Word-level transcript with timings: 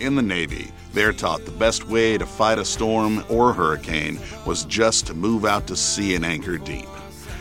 In 0.00 0.14
the 0.14 0.22
Navy, 0.22 0.72
they're 0.94 1.12
taught 1.12 1.44
the 1.44 1.50
best 1.50 1.86
way 1.86 2.16
to 2.16 2.24
fight 2.24 2.58
a 2.58 2.64
storm 2.64 3.22
or 3.28 3.52
hurricane 3.52 4.18
was 4.46 4.64
just 4.64 5.06
to 5.06 5.14
move 5.14 5.44
out 5.44 5.66
to 5.66 5.76
sea 5.76 6.14
and 6.14 6.24
anchor 6.24 6.56
deep. 6.56 6.88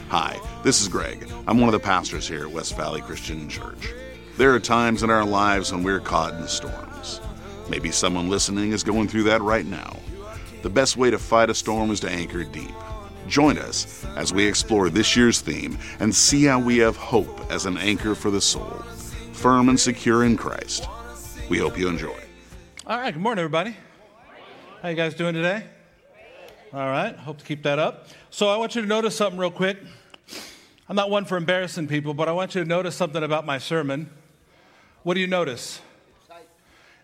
Hi, 0.10 0.38
this 0.62 0.82
is 0.82 0.90
Greg. 0.90 1.32
I'm 1.48 1.58
one 1.58 1.70
of 1.70 1.74
the 1.74 1.80
pastors 1.80 2.28
here 2.28 2.42
at 2.42 2.52
West 2.52 2.76
Valley 2.76 3.00
Christian 3.00 3.48
Church. 3.48 3.94
There 4.38 4.54
are 4.54 4.60
times 4.60 5.04
in 5.04 5.10
our 5.10 5.24
lives 5.24 5.72
when 5.72 5.84
we're 5.84 6.02
caught 6.02 6.34
in 6.34 6.46
storms. 6.50 7.22
Maybe 7.70 7.92
someone 7.92 8.30
listening 8.30 8.74
is 8.74 8.84
going 8.84 9.08
through 9.08 9.24
that 9.24 9.42
right 9.42 9.66
now. 9.66 9.98
The 10.62 10.70
best 10.70 10.98
way 10.98 11.10
to 11.12 11.18
fight 11.18 11.50
a 11.50 11.56
storm 11.56 11.92
is 11.92 12.02
to 12.02 12.10
anchor 12.10 12.44
deep. 12.44 12.76
Join 13.30 13.58
us 13.58 14.06
as 14.18 14.34
we 14.34 14.46
explore 14.46 14.90
this 14.90 15.16
year's 15.16 15.40
theme 15.40 15.78
and 16.02 16.14
see 16.14 16.44
how 16.44 16.60
we 16.60 16.80
have 16.80 16.98
hope 16.98 17.40
as 17.50 17.66
an 17.66 17.78
anchor 17.78 18.16
for 18.16 18.32
the 18.32 18.42
soul, 18.42 18.84
firm 19.32 19.70
and 19.70 19.80
secure 19.80 20.26
in 20.26 20.36
Christ. 20.36 20.90
We 21.48 21.58
hope 21.60 21.78
you 21.78 21.88
enjoy. 21.88 22.20
All 22.90 22.98
right, 22.98 23.14
good 23.14 23.22
morning, 23.22 23.44
everybody. 23.44 23.78
How 24.82 24.90
you 24.90 24.96
guys 24.96 25.14
doing 25.14 25.36
today? 25.36 25.64
All 26.74 26.88
right, 26.90 27.16
hope 27.16 27.38
to 27.38 27.46
keep 27.46 27.62
that 27.62 27.78
up. 27.78 28.08
So 28.32 28.50
I 28.50 28.58
want 28.58 28.74
you 28.74 28.82
to 28.82 28.88
notice 28.88 29.16
something 29.16 29.40
real 29.40 29.52
quick. 29.52 29.78
I'm 30.90 30.96
not 30.96 31.12
one 31.12 31.26
for 31.26 31.38
embarrassing 31.38 31.88
people, 31.88 32.16
but 32.16 32.28
I 32.28 32.32
want 32.32 32.56
you 32.56 32.64
to 32.64 32.68
notice 32.68 32.96
something 32.96 33.22
about 33.22 33.46
my 33.46 33.60
sermon. 33.60 34.10
What 35.04 35.14
do 35.14 35.20
you 35.20 35.28
notice? 35.28 35.82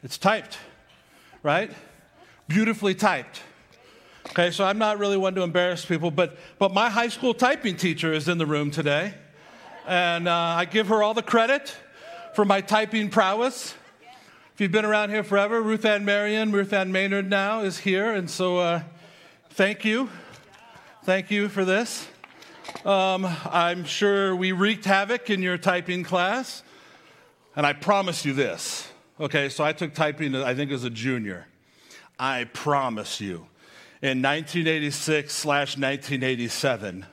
It's 0.02 0.17
typed, 0.17 0.58
right? 1.44 1.71
Beautifully 2.47 2.95
typed. 2.95 3.44
Okay, 4.31 4.50
so 4.50 4.63
I'm 4.63 4.80
not 4.80 4.97
really 4.97 5.17
one 5.17 5.36
to 5.36 5.44
embarrass 5.44 5.86
people, 5.86 6.09
but, 6.09 6.36
but 6.58 6.73
my 6.73 6.89
high 6.89 7.09
school 7.09 7.36
typing 7.36 7.78
teacher 7.78 8.11
is 8.11 8.28
in 8.28 8.39
the 8.39 8.47
room 8.47 8.72
today. 8.72 9.13
And 9.86 10.28
uh, 10.28 10.33
I 10.33 10.66
give 10.66 10.88
her 10.88 11.03
all 11.03 11.13
the 11.13 11.22
credit 11.22 11.78
for 12.33 12.44
my 12.44 12.61
typing 12.61 13.11
prowess. 13.11 13.75
If 14.56 14.61
you've 14.61 14.72
been 14.72 14.86
around 14.86 15.09
here 15.09 15.22
forever, 15.22 15.61
Ruth 15.61 15.84
Ann 15.84 16.06
Marion, 16.06 16.53
Ruth 16.53 16.72
Ann 16.72 16.89
Maynard 16.89 17.30
now 17.30 17.59
is 17.59 17.80
here. 17.80 18.14
And 18.14 18.30
so 18.30 18.58
uh, 18.58 18.84
thank 19.50 19.84
you. 19.84 20.09
Thank 21.03 21.30
you 21.30 21.50
for 21.50 21.66
this. 21.66 22.08
Um, 22.86 23.28
I'm 23.52 23.84
sure 23.84 24.34
we 24.34 24.53
wreaked 24.53 24.86
havoc 24.86 25.30
in 25.30 25.42
your 25.42 25.58
typing 25.58 26.06
class. 26.06 26.64
And 27.58 27.66
I 27.66 27.73
promise 27.73 28.23
you 28.23 28.31
this. 28.31 28.88
Okay, 29.20 29.50
so 29.50 29.62
I 29.62 29.73
took 29.73 29.94
typing, 29.94 30.34
I 30.34 30.56
think, 30.56 30.72
as 30.72 30.86
a 30.86 30.90
junior. 30.90 31.47
I 32.17 32.45
promise 32.45 33.19
you 33.19 33.47
in 34.02 34.22
1986 34.22 35.34
slash 35.34 35.75
1987, 35.78 37.06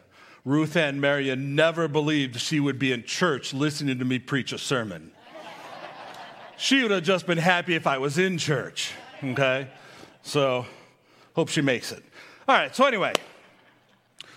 Ruth 0.44 0.76
Ann 0.76 1.00
Marion 1.00 1.56
never 1.56 1.88
believed 1.88 2.38
she 2.38 2.60
would 2.60 2.78
be 2.78 2.92
in 2.92 3.02
church 3.02 3.52
listening 3.52 3.98
to 3.98 4.04
me 4.04 4.20
preach 4.20 4.52
a 4.52 4.58
sermon. 4.58 5.11
She 6.62 6.80
would 6.80 6.92
have 6.92 7.02
just 7.02 7.26
been 7.26 7.38
happy 7.38 7.74
if 7.74 7.88
I 7.88 7.98
was 7.98 8.18
in 8.18 8.38
church, 8.38 8.92
okay? 9.24 9.66
So, 10.22 10.64
hope 11.34 11.48
she 11.48 11.60
makes 11.60 11.90
it. 11.90 12.04
All 12.46 12.54
right, 12.54 12.74
so 12.74 12.84
anyway, 12.86 13.14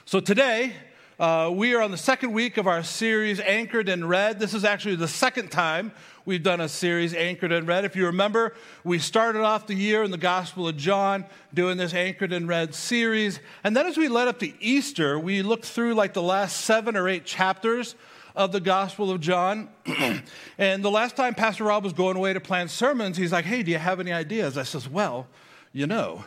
so 0.06 0.20
today 0.20 0.74
uh, 1.20 1.52
we 1.54 1.76
are 1.76 1.84
on 1.84 1.92
the 1.92 1.98
second 1.98 2.34
week 2.34 2.58
of 2.58 2.66
our 2.66 2.82
series, 2.82 3.40
Anchored 3.40 3.90
in 3.90 4.08
Red. 4.08 4.40
This 4.40 4.56
is 4.56 4.66
actually 4.66 4.96
the 4.96 5.08
second 5.08 5.52
time 5.52 5.92
we've 6.26 6.42
done 6.42 6.62
a 6.62 6.68
series 6.68 7.14
anchored 7.14 7.52
in 7.52 7.68
red. 7.68 7.86
If 7.86 7.96
you 7.96 8.08
remember, 8.08 8.56
we 8.84 8.98
started 8.98 9.44
off 9.44 9.68
the 9.68 9.76
year 9.76 10.02
in 10.02 10.10
the 10.10 10.18
Gospel 10.18 10.68
of 10.68 10.78
John 10.78 11.26
doing 11.54 11.78
this 11.78 11.94
anchored 11.94 12.34
in 12.34 12.48
red 12.48 12.74
series. 12.74 13.40
And 13.64 13.78
then 13.78 13.86
as 13.86 13.98
we 13.98 14.08
led 14.08 14.28
up 14.28 14.40
to 14.40 14.52
Easter, 14.60 15.20
we 15.20 15.44
looked 15.44 15.66
through 15.66 15.94
like 15.94 16.14
the 16.14 16.24
last 16.24 16.62
seven 16.62 16.98
or 16.98 17.08
eight 17.08 17.26
chapters 17.26 17.94
of 18.36 18.52
the 18.52 18.60
Gospel 18.60 19.12
of 19.12 19.22
John. 19.22 19.70
and 20.58 20.84
the 20.84 20.92
last 20.92 21.16
time 21.16 21.36
Pastor 21.36 21.66
Rob 21.66 21.84
was 21.84 21.94
going 21.94 22.18
away 22.18 22.34
to 22.34 22.40
plan 22.40 22.68
sermons, 22.68 23.18
he's 23.18 23.32
like, 23.32 23.46
hey, 23.46 23.64
do 23.64 23.72
you 23.72 23.78
have 23.78 24.00
any 24.00 24.12
ideas? 24.12 24.58
I 24.58 24.64
says, 24.64 24.88
well, 24.88 25.28
you 25.74 25.88
know, 25.88 26.24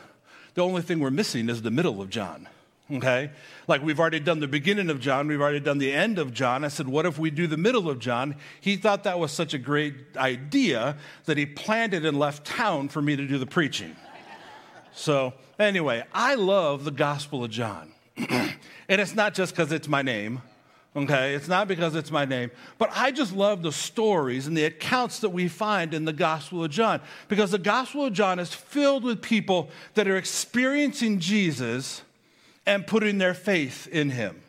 the 0.55 0.63
only 0.63 0.83
thing 0.83 1.01
we're 1.01 1.11
missing 1.11 1.49
is 1.49 1.63
the 1.63 1.71
middle 1.71 2.01
of 2.01 2.11
John 2.11 2.49
okay? 2.91 3.31
Like 3.67 3.83
we've 3.83 4.01
already 4.01 4.21
done 4.21 4.41
the 4.41 4.49
beginning 4.49 4.91
of 4.91 5.01
John, 5.01 5.29
we've 5.29 5.41
already 5.41 5.61
done 5.61 5.79
the 5.79 5.93
end 5.93 6.19
of 6.19 6.33
John. 6.33 6.65
I 6.65 6.69
said, 6.69 6.89
what 6.89 7.07
if 7.07 7.19
we 7.19 7.31
do 7.31 7.47
the 7.47 7.57
middle 7.57 7.89
of 7.89 7.99
John? 7.99 8.37
He 8.61 8.77
thought 8.77 9.05
that 9.05 9.19
was 9.19 9.33
such 9.33 9.55
a 9.55 9.59
great 9.59 9.95
idea 10.17 10.97
that 11.27 11.37
he 11.37 11.47
planned 11.47 11.95
it 11.95 12.05
and 12.05 12.19
left 12.19 12.47
town 12.47 12.89
for 12.89 13.03
me 13.03 13.17
to 13.17 13.27
do 13.27 13.39
the 13.39 13.47
preaching. 13.47 13.97
So, 14.93 15.35
anyway, 15.59 16.05
I 16.13 16.35
love 16.35 16.85
the 16.85 16.91
Gospel 16.91 17.45
of 17.45 17.51
John. 17.51 17.93
and 18.17 18.57
it's 18.89 19.15
not 19.15 19.35
just 19.35 19.55
because 19.55 19.71
it's 19.71 19.87
my 19.87 20.03
name. 20.03 20.43
Okay, 21.05 21.35
it's 21.35 21.47
not 21.47 21.69
because 21.69 21.95
it's 21.95 22.11
my 22.11 22.25
name, 22.25 22.51
but 22.77 22.91
I 22.93 23.13
just 23.13 23.33
love 23.33 23.63
the 23.63 23.71
stories 23.71 24.49
and 24.49 24.57
the 24.57 24.65
accounts 24.65 25.21
that 25.21 25.31
we 25.31 25.47
find 25.47 25.95
in 25.95 26.05
the 26.05 26.13
Gospel 26.13 26.65
of 26.65 26.71
John 26.73 27.01
because 27.29 27.53
the 27.53 27.59
Gospel 27.59 28.07
of 28.07 28.13
John 28.13 28.39
is 28.39 28.53
filled 28.53 29.05
with 29.05 29.23
people 29.23 29.71
that 29.95 30.09
are 30.09 30.17
experiencing 30.17 31.21
Jesus 31.21 32.03
and 32.67 32.87
putting 32.87 33.19
their 33.19 33.35
faith 33.35 33.87
in 33.87 34.11
him. 34.11 34.41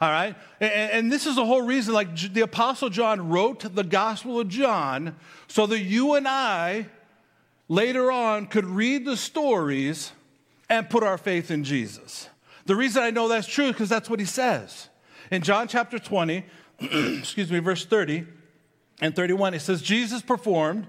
All 0.00 0.10
right? 0.10 0.36
And, 0.60 0.72
and, 0.72 1.12
this 1.12 1.26
is 1.26 1.36
the 1.36 1.44
whole 1.44 1.62
reason, 1.62 1.94
like 1.94 2.14
the 2.16 2.42
Apostle 2.42 2.90
John 2.90 3.30
wrote 3.30 3.74
the 3.74 3.82
Gospel 3.82 4.38
of 4.38 4.48
John 4.48 5.16
so 5.48 5.66
that 5.66 5.80
you 5.80 6.14
and 6.14 6.28
I 6.28 6.86
later 7.68 8.12
on 8.12 8.46
could 8.46 8.66
read 8.66 9.04
the 9.04 9.16
stories 9.16 10.12
and 10.68 10.88
put 10.88 11.02
our 11.02 11.18
faith 11.18 11.50
in 11.50 11.64
Jesus. 11.64 12.28
The 12.66 12.76
reason 12.76 13.02
I 13.02 13.10
know 13.10 13.28
that's 13.28 13.48
true 13.48 13.66
is 13.66 13.72
because 13.72 13.88
that's 13.88 14.10
what 14.10 14.20
he 14.20 14.26
says. 14.26 14.87
In 15.30 15.42
John 15.42 15.68
chapter 15.68 15.98
20, 15.98 16.44
excuse 16.80 17.50
me, 17.50 17.58
verse 17.58 17.84
30 17.84 18.26
and 19.00 19.14
31, 19.14 19.54
it 19.54 19.60
says, 19.60 19.82
Jesus 19.82 20.22
performed 20.22 20.86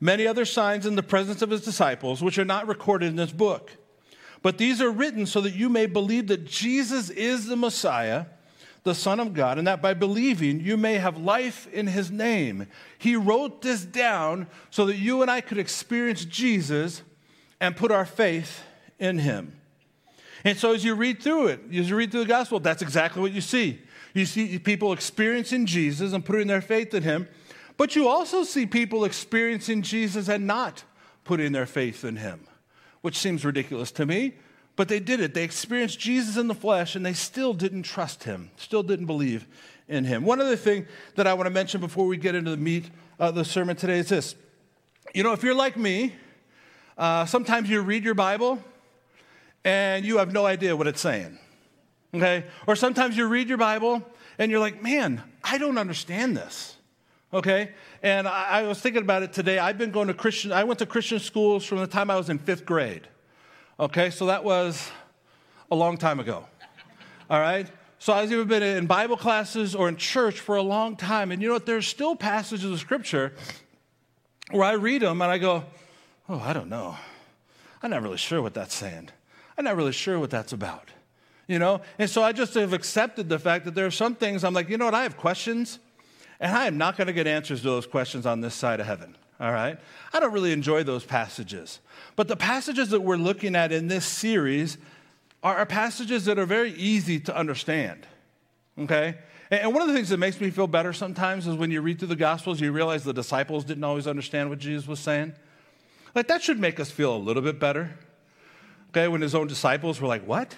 many 0.00 0.26
other 0.26 0.44
signs 0.44 0.86
in 0.86 0.96
the 0.96 1.02
presence 1.02 1.42
of 1.42 1.50
his 1.50 1.62
disciples, 1.62 2.22
which 2.22 2.38
are 2.38 2.44
not 2.44 2.66
recorded 2.66 3.06
in 3.06 3.16
this 3.16 3.32
book. 3.32 3.72
But 4.42 4.58
these 4.58 4.80
are 4.80 4.90
written 4.90 5.26
so 5.26 5.40
that 5.40 5.54
you 5.54 5.68
may 5.68 5.86
believe 5.86 6.28
that 6.28 6.46
Jesus 6.46 7.10
is 7.10 7.46
the 7.46 7.56
Messiah, 7.56 8.26
the 8.84 8.94
Son 8.94 9.18
of 9.18 9.34
God, 9.34 9.58
and 9.58 9.66
that 9.66 9.82
by 9.82 9.94
believing 9.94 10.60
you 10.60 10.76
may 10.76 10.94
have 10.94 11.18
life 11.18 11.66
in 11.72 11.88
his 11.88 12.10
name. 12.10 12.68
He 12.98 13.16
wrote 13.16 13.62
this 13.62 13.84
down 13.84 14.46
so 14.70 14.86
that 14.86 14.96
you 14.96 15.22
and 15.22 15.30
I 15.30 15.40
could 15.40 15.58
experience 15.58 16.24
Jesus 16.24 17.02
and 17.60 17.76
put 17.76 17.90
our 17.90 18.06
faith 18.06 18.62
in 19.00 19.18
him. 19.18 19.57
And 20.44 20.56
so 20.56 20.72
as 20.72 20.84
you 20.84 20.94
read 20.94 21.22
through 21.22 21.48
it, 21.48 21.60
as 21.72 21.90
you 21.90 21.96
read 21.96 22.10
through 22.10 22.20
the 22.20 22.26
gospel, 22.26 22.60
that's 22.60 22.82
exactly 22.82 23.22
what 23.22 23.32
you 23.32 23.40
see. 23.40 23.80
You 24.14 24.24
see 24.26 24.58
people 24.58 24.92
experiencing 24.92 25.66
Jesus 25.66 26.12
and 26.12 26.24
putting 26.24 26.46
their 26.46 26.60
faith 26.60 26.94
in 26.94 27.02
him, 27.02 27.28
but 27.76 27.94
you 27.94 28.08
also 28.08 28.42
see 28.44 28.66
people 28.66 29.04
experiencing 29.04 29.82
Jesus 29.82 30.28
and 30.28 30.46
not 30.46 30.84
putting 31.24 31.52
their 31.52 31.66
faith 31.66 32.04
in 32.04 32.16
him 32.16 32.46
which 33.00 33.16
seems 33.16 33.44
ridiculous 33.44 33.90
to 33.92 34.06
me, 34.06 34.34
but 34.76 34.88
they 34.88 35.00
did 35.00 35.20
it. 35.20 35.34
They 35.34 35.44
experienced 35.44 35.98
Jesus 35.98 36.36
in 36.36 36.48
the 36.48 36.54
flesh 36.54 36.94
and 36.94 37.04
they 37.04 37.12
still 37.12 37.54
didn't 37.54 37.82
trust 37.82 38.24
him, 38.24 38.50
still 38.56 38.82
didn't 38.82 39.06
believe 39.06 39.46
in 39.88 40.04
him. 40.04 40.24
One 40.24 40.40
other 40.40 40.56
thing 40.56 40.86
that 41.14 41.26
I 41.26 41.34
want 41.34 41.46
to 41.46 41.50
mention 41.50 41.80
before 41.80 42.06
we 42.06 42.16
get 42.16 42.34
into 42.34 42.50
the 42.50 42.56
meat 42.56 42.90
of 43.18 43.34
the 43.34 43.44
sermon 43.44 43.76
today 43.76 43.98
is 43.98 44.08
this. 44.08 44.34
You 45.14 45.22
know, 45.22 45.32
if 45.32 45.42
you're 45.42 45.54
like 45.54 45.76
me, 45.76 46.14
uh, 46.96 47.24
sometimes 47.24 47.70
you 47.70 47.80
read 47.80 48.04
your 48.04 48.14
Bible 48.14 48.62
and 49.64 50.04
you 50.04 50.18
have 50.18 50.32
no 50.32 50.46
idea 50.46 50.76
what 50.76 50.86
it's 50.86 51.00
saying. 51.00 51.38
Okay? 52.14 52.44
Or 52.66 52.76
sometimes 52.76 53.16
you 53.16 53.26
read 53.26 53.48
your 53.48 53.58
Bible 53.58 54.02
and 54.38 54.50
you're 54.50 54.60
like, 54.60 54.82
man, 54.82 55.22
I 55.44 55.58
don't 55.58 55.78
understand 55.78 56.36
this 56.36 56.78
okay? 57.32 57.72
And 58.02 58.26
I, 58.26 58.44
I, 58.44 58.62
was 58.62 58.80
thinking 58.80 59.02
about 59.02 59.22
it 59.22 59.32
today. 59.32 59.58
I've 59.58 59.78
been 59.78 59.90
going 59.90 60.08
to 60.08 60.14
Christian, 60.14 60.52
I 60.52 60.64
went 60.64 60.78
to 60.80 60.86
Christian 60.86 61.18
schools 61.18 61.64
from 61.64 61.78
the 61.78 61.86
time 61.86 62.10
I 62.10 62.16
was 62.16 62.30
in 62.30 62.38
fifth 62.38 62.64
grade, 62.64 63.06
okay? 63.78 64.10
So 64.10 64.26
that 64.26 64.44
was 64.44 64.90
a 65.70 65.76
long 65.76 65.96
time 65.96 66.20
ago, 66.20 66.46
all 67.28 67.40
right? 67.40 67.68
So 67.98 68.12
I've 68.12 68.30
either 68.30 68.44
been 68.44 68.62
in 68.62 68.86
Bible 68.86 69.16
classes 69.16 69.74
or 69.74 69.88
in 69.88 69.96
church 69.96 70.38
for 70.38 70.56
a 70.56 70.62
long 70.62 70.94
time. 70.94 71.32
And 71.32 71.42
you 71.42 71.48
know 71.48 71.54
what? 71.54 71.66
There's 71.66 71.86
still 71.86 72.14
passages 72.14 72.70
of 72.70 72.78
Scripture 72.78 73.32
where 74.52 74.62
I 74.62 74.72
read 74.74 75.02
them 75.02 75.20
and 75.20 75.30
I 75.30 75.38
go, 75.38 75.64
oh, 76.28 76.38
I 76.38 76.52
don't 76.52 76.68
know. 76.68 76.96
I'm 77.82 77.90
not 77.90 78.02
really 78.02 78.16
sure 78.16 78.40
what 78.40 78.54
that's 78.54 78.74
saying. 78.74 79.10
I'm 79.58 79.64
not 79.64 79.76
really 79.76 79.92
sure 79.92 80.18
what 80.18 80.30
that's 80.30 80.52
about. 80.52 80.90
You 81.48 81.58
know? 81.58 81.80
And 81.98 82.08
so 82.08 82.22
I 82.22 82.32
just 82.32 82.54
have 82.54 82.72
accepted 82.72 83.28
the 83.28 83.38
fact 83.38 83.64
that 83.64 83.74
there 83.74 83.86
are 83.86 83.90
some 83.90 84.14
things 84.14 84.44
I'm 84.44 84.54
like, 84.54 84.68
you 84.68 84.78
know 84.78 84.84
what? 84.84 84.94
I 84.94 85.02
have 85.02 85.16
questions. 85.16 85.80
And 86.40 86.56
I 86.56 86.66
am 86.66 86.78
not 86.78 86.96
going 86.96 87.08
to 87.08 87.12
get 87.12 87.26
answers 87.26 87.62
to 87.62 87.66
those 87.66 87.86
questions 87.86 88.24
on 88.24 88.40
this 88.40 88.54
side 88.54 88.78
of 88.78 88.86
heaven. 88.86 89.16
All 89.40 89.52
right? 89.52 89.78
I 90.12 90.20
don't 90.20 90.32
really 90.32 90.52
enjoy 90.52 90.84
those 90.84 91.04
passages. 91.04 91.80
But 92.16 92.28
the 92.28 92.36
passages 92.36 92.90
that 92.90 93.00
we're 93.00 93.16
looking 93.16 93.56
at 93.56 93.72
in 93.72 93.88
this 93.88 94.04
series 94.04 94.78
are, 95.42 95.66
passages 95.66 96.24
that 96.26 96.38
are 96.38 96.46
very 96.46 96.72
easy 96.72 97.18
to 97.20 97.36
understand. 97.36 98.06
Okay? 98.78 99.16
And 99.50 99.72
one 99.72 99.82
of 99.82 99.88
the 99.88 99.94
things 99.94 100.10
that 100.10 100.18
makes 100.18 100.40
me 100.40 100.50
feel 100.50 100.66
better 100.66 100.92
sometimes 100.92 101.46
is 101.46 101.56
when 101.56 101.70
you 101.70 101.80
read 101.80 101.98
through 101.98 102.08
the 102.08 102.16
Gospels, 102.16 102.60
you 102.60 102.70
realize 102.70 103.02
the 103.02 103.12
disciples 103.12 103.64
didn't 103.64 103.84
always 103.84 104.06
understand 104.06 104.50
what 104.50 104.58
Jesus 104.58 104.86
was 104.86 105.00
saying. 105.00 105.32
Like, 106.14 106.28
that 106.28 106.42
should 106.42 106.58
make 106.58 106.78
us 106.78 106.90
feel 106.90 107.16
a 107.16 107.18
little 107.18 107.42
bit 107.42 107.58
better. 107.58 107.96
Okay? 108.90 109.08
When 109.08 109.20
his 109.20 109.34
own 109.34 109.46
disciples 109.46 110.00
were 110.00 110.08
like, 110.08 110.26
What? 110.26 110.56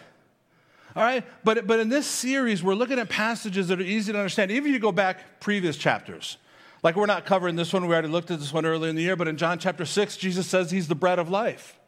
All 0.97 1.03
right? 1.05 1.25
But, 1.45 1.67
but 1.67 1.79
in 1.79 1.89
this 1.89 2.07
series, 2.07 2.63
we're 2.63 2.75
looking 2.75 2.99
at 2.99 3.09
passages 3.09 3.69
that 3.69 3.79
are 3.81 3.85
easy 3.85 4.13
to 4.13 4.19
understand. 4.19 4.51
Even 4.51 4.69
if 4.69 4.73
you 4.75 4.81
go 4.81 4.93
back 4.93 5.41
previous 5.41 5.77
chapters, 5.77 6.37
Like 6.83 6.97
we're 6.97 7.07
not 7.07 7.27
covering 7.27 7.57
this 7.57 7.73
one, 7.73 7.87
we 7.87 7.93
already 7.93 8.09
looked 8.09 8.31
at 8.31 8.39
this 8.39 8.53
one 8.53 8.65
earlier 8.65 8.91
in 8.91 8.97
the 8.97 9.03
year, 9.03 9.17
but 9.17 9.29
in 9.29 9.37
John 9.37 9.59
chapter 9.59 9.85
6, 9.85 10.17
Jesus 10.17 10.47
says 10.47 10.71
he's 10.71 10.89
the 10.89 10.95
bread 10.95 11.19
of 11.19 11.29
life. 11.29 11.79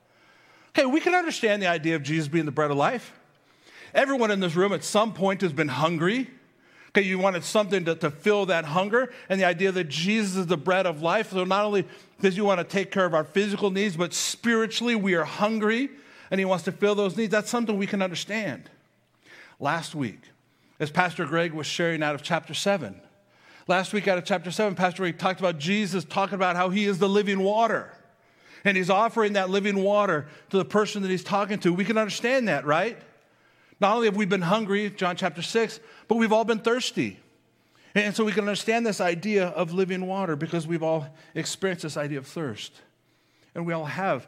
Okay, 0.71 0.87
we 0.87 1.01
can 1.01 1.15
understand 1.15 1.63
the 1.63 1.67
idea 1.67 1.97
of 1.97 2.03
Jesus 2.03 2.29
being 2.29 2.47
the 2.47 2.53
bread 2.53 2.71
of 2.71 2.77
life. 2.77 3.13
Everyone 3.95 4.31
in 4.31 4.41
this 4.41 4.55
room 4.55 4.73
at 4.73 4.85
some 4.85 5.13
point 5.13 5.43
has 5.43 5.53
been 5.53 5.69
hungry. 5.69 6.31
Okay, 6.91 7.07
you 7.07 7.19
wanted 7.19 7.45
something 7.45 7.85
to, 7.87 7.95
to 7.97 8.11
fill 8.11 8.47
that 8.47 8.67
hunger, 8.67 9.13
and 9.29 9.41
the 9.41 9.45
idea 9.45 9.73
that 9.73 9.89
Jesus 9.89 10.37
is 10.37 10.47
the 10.47 10.59
bread 10.59 10.87
of 10.87 11.01
life. 11.01 11.31
So 11.31 11.45
not 11.45 11.65
only 11.65 11.87
does 12.21 12.35
he 12.35 12.43
want 12.43 12.61
to 12.61 12.65
take 12.65 12.91
care 12.91 13.07
of 13.07 13.15
our 13.15 13.25
physical 13.25 13.71
needs, 13.71 13.97
but 13.97 14.13
spiritually 14.13 14.95
we 14.95 15.15
are 15.15 15.25
hungry, 15.25 15.91
and 16.33 16.39
he 16.39 16.47
wants 16.47 16.65
to 16.65 16.73
fill 16.73 16.95
those 16.95 17.15
needs. 17.15 17.31
That's 17.31 17.51
something 17.51 17.77
we 17.77 17.87
can 17.87 18.01
understand. 18.01 18.71
Last 19.61 19.95
week, 19.95 20.19
as 20.81 20.91
Pastor 20.91 21.27
Greg 21.27 21.53
was 21.53 21.67
sharing 21.67 22.03
out 22.03 22.15
of 22.15 22.23
chapter 22.23 22.55
7, 22.55 22.99
last 23.69 23.93
week 23.93 24.09
out 24.09 24.17
of 24.17 24.25
chapter 24.25 24.51
7, 24.51 24.75
Pastor 24.75 25.03
Greg 25.03 25.19
talked 25.19 25.41
about 25.41 25.59
Jesus 25.59 26.07
talking 26.07 26.35
about 26.35 26.57
how 26.57 26.71
he 26.71 26.87
is 26.87 26.99
the 26.99 27.09
living 27.09 27.41
water. 27.41 27.93
And 28.65 28.79
he's 28.79 28.89
offering 28.89 29.35
that 29.35 29.51
living 29.51 29.83
water 29.83 30.27
to 30.49 30.57
the 30.57 30.65
person 30.65 31.03
that 31.03 31.11
he's 31.11 31.23
talking 31.23 31.59
to. 31.61 31.73
We 31.73 31.85
can 31.85 31.99
understand 31.99 32.49
that, 32.49 32.65
right? 32.65 32.97
Not 33.79 33.95
only 33.95 34.07
have 34.07 34.17
we 34.17 34.25
been 34.25 34.41
hungry, 34.41 34.89
John 34.89 35.17
chapter 35.17 35.43
6, 35.43 35.81
but 36.09 36.15
we've 36.15 36.33
all 36.33 36.45
been 36.45 36.61
thirsty. 36.61 37.19
And 37.95 38.17
so 38.17 38.25
we 38.25 38.33
can 38.33 38.45
understand 38.45 38.87
this 38.87 39.03
idea 39.03 39.49
of 39.49 39.75
living 39.75 40.07
water 40.07 40.35
because 40.35 40.67
we've 40.67 40.83
all 40.83 41.07
experienced 41.35 41.83
this 41.83 41.99
idea 41.99 42.17
of 42.17 42.27
thirst. 42.27 42.73
And 43.55 43.67
we 43.67 43.75
all 43.75 43.85
have 43.85 44.27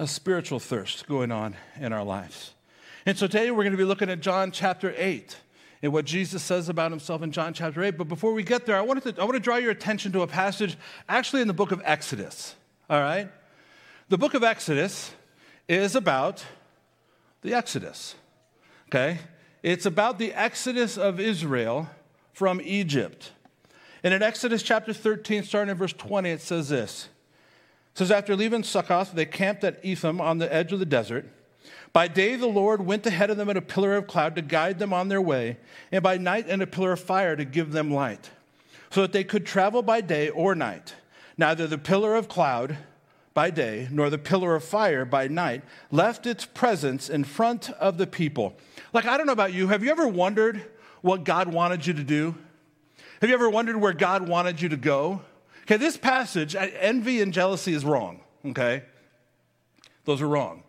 a 0.00 0.06
spiritual 0.06 0.58
thirst 0.58 1.06
going 1.06 1.30
on 1.30 1.54
in 1.78 1.92
our 1.92 2.02
lives. 2.02 2.54
And 3.04 3.18
so 3.18 3.26
today 3.26 3.50
we're 3.50 3.64
going 3.64 3.72
to 3.72 3.78
be 3.78 3.84
looking 3.84 4.08
at 4.08 4.20
John 4.20 4.50
chapter 4.50 4.94
8 4.96 5.36
and 5.82 5.92
what 5.92 6.06
Jesus 6.06 6.42
says 6.42 6.70
about 6.70 6.90
himself 6.90 7.20
in 7.20 7.32
John 7.32 7.52
chapter 7.52 7.82
8. 7.82 7.98
But 7.98 8.08
before 8.08 8.32
we 8.32 8.42
get 8.42 8.64
there, 8.64 8.76
I, 8.76 8.80
wanted 8.80 9.14
to, 9.14 9.20
I 9.20 9.24
want 9.24 9.34
to 9.34 9.40
draw 9.40 9.56
your 9.56 9.72
attention 9.72 10.10
to 10.12 10.22
a 10.22 10.26
passage 10.26 10.78
actually 11.06 11.42
in 11.42 11.48
the 11.48 11.54
book 11.54 11.70
of 11.70 11.82
Exodus. 11.84 12.54
All 12.88 12.98
right? 12.98 13.30
The 14.08 14.16
book 14.16 14.32
of 14.32 14.42
Exodus 14.42 15.12
is 15.68 15.94
about 15.94 16.46
the 17.42 17.52
Exodus. 17.52 18.14
Okay? 18.88 19.18
It's 19.62 19.84
about 19.84 20.18
the 20.18 20.32
exodus 20.32 20.96
of 20.96 21.20
Israel 21.20 21.90
from 22.32 22.62
Egypt. 22.64 23.32
And 24.02 24.14
in 24.14 24.22
Exodus 24.22 24.62
chapter 24.62 24.94
13, 24.94 25.42
starting 25.42 25.70
in 25.70 25.76
verse 25.76 25.92
20, 25.92 26.30
it 26.30 26.40
says 26.40 26.70
this. 26.70 27.09
Says, 28.00 28.10
After 28.10 28.34
leaving 28.34 28.62
Succoth, 28.62 29.12
they 29.12 29.26
camped 29.26 29.62
at 29.62 29.84
Etham 29.84 30.22
on 30.22 30.38
the 30.38 30.50
edge 30.50 30.72
of 30.72 30.78
the 30.78 30.86
desert. 30.86 31.26
By 31.92 32.08
day, 32.08 32.34
the 32.34 32.46
Lord 32.46 32.80
went 32.80 33.04
ahead 33.04 33.28
of 33.28 33.36
them 33.36 33.50
in 33.50 33.58
a 33.58 33.60
pillar 33.60 33.94
of 33.94 34.06
cloud 34.06 34.36
to 34.36 34.40
guide 34.40 34.78
them 34.78 34.94
on 34.94 35.08
their 35.08 35.20
way, 35.20 35.58
and 35.92 36.02
by 36.02 36.16
night, 36.16 36.48
in 36.48 36.62
a 36.62 36.66
pillar 36.66 36.92
of 36.92 37.00
fire 37.00 37.36
to 37.36 37.44
give 37.44 37.72
them 37.72 37.92
light, 37.92 38.30
so 38.88 39.02
that 39.02 39.12
they 39.12 39.22
could 39.22 39.44
travel 39.44 39.82
by 39.82 40.00
day 40.00 40.30
or 40.30 40.54
night. 40.54 40.94
Neither 41.36 41.66
the 41.66 41.76
pillar 41.76 42.14
of 42.14 42.26
cloud 42.26 42.78
by 43.34 43.50
day, 43.50 43.86
nor 43.90 44.08
the 44.08 44.16
pillar 44.16 44.54
of 44.54 44.64
fire 44.64 45.04
by 45.04 45.28
night, 45.28 45.62
left 45.90 46.26
its 46.26 46.46
presence 46.46 47.10
in 47.10 47.22
front 47.22 47.68
of 47.72 47.98
the 47.98 48.06
people. 48.06 48.56
Like, 48.94 49.04
I 49.04 49.18
don't 49.18 49.26
know 49.26 49.34
about 49.34 49.52
you, 49.52 49.68
have 49.68 49.84
you 49.84 49.90
ever 49.90 50.08
wondered 50.08 50.64
what 51.02 51.24
God 51.24 51.52
wanted 51.52 51.86
you 51.86 51.92
to 51.92 52.02
do? 52.02 52.34
Have 53.20 53.28
you 53.28 53.34
ever 53.34 53.50
wondered 53.50 53.76
where 53.76 53.92
God 53.92 54.26
wanted 54.26 54.62
you 54.62 54.70
to 54.70 54.78
go? 54.78 55.20
Okay, 55.70 55.76
this 55.76 55.96
passage, 55.96 56.56
envy 56.56 57.20
and 57.20 57.32
jealousy 57.32 57.74
is 57.74 57.84
wrong, 57.84 58.20
okay? 58.44 58.82
Those 60.04 60.20
are 60.20 60.26
wrong. 60.26 60.64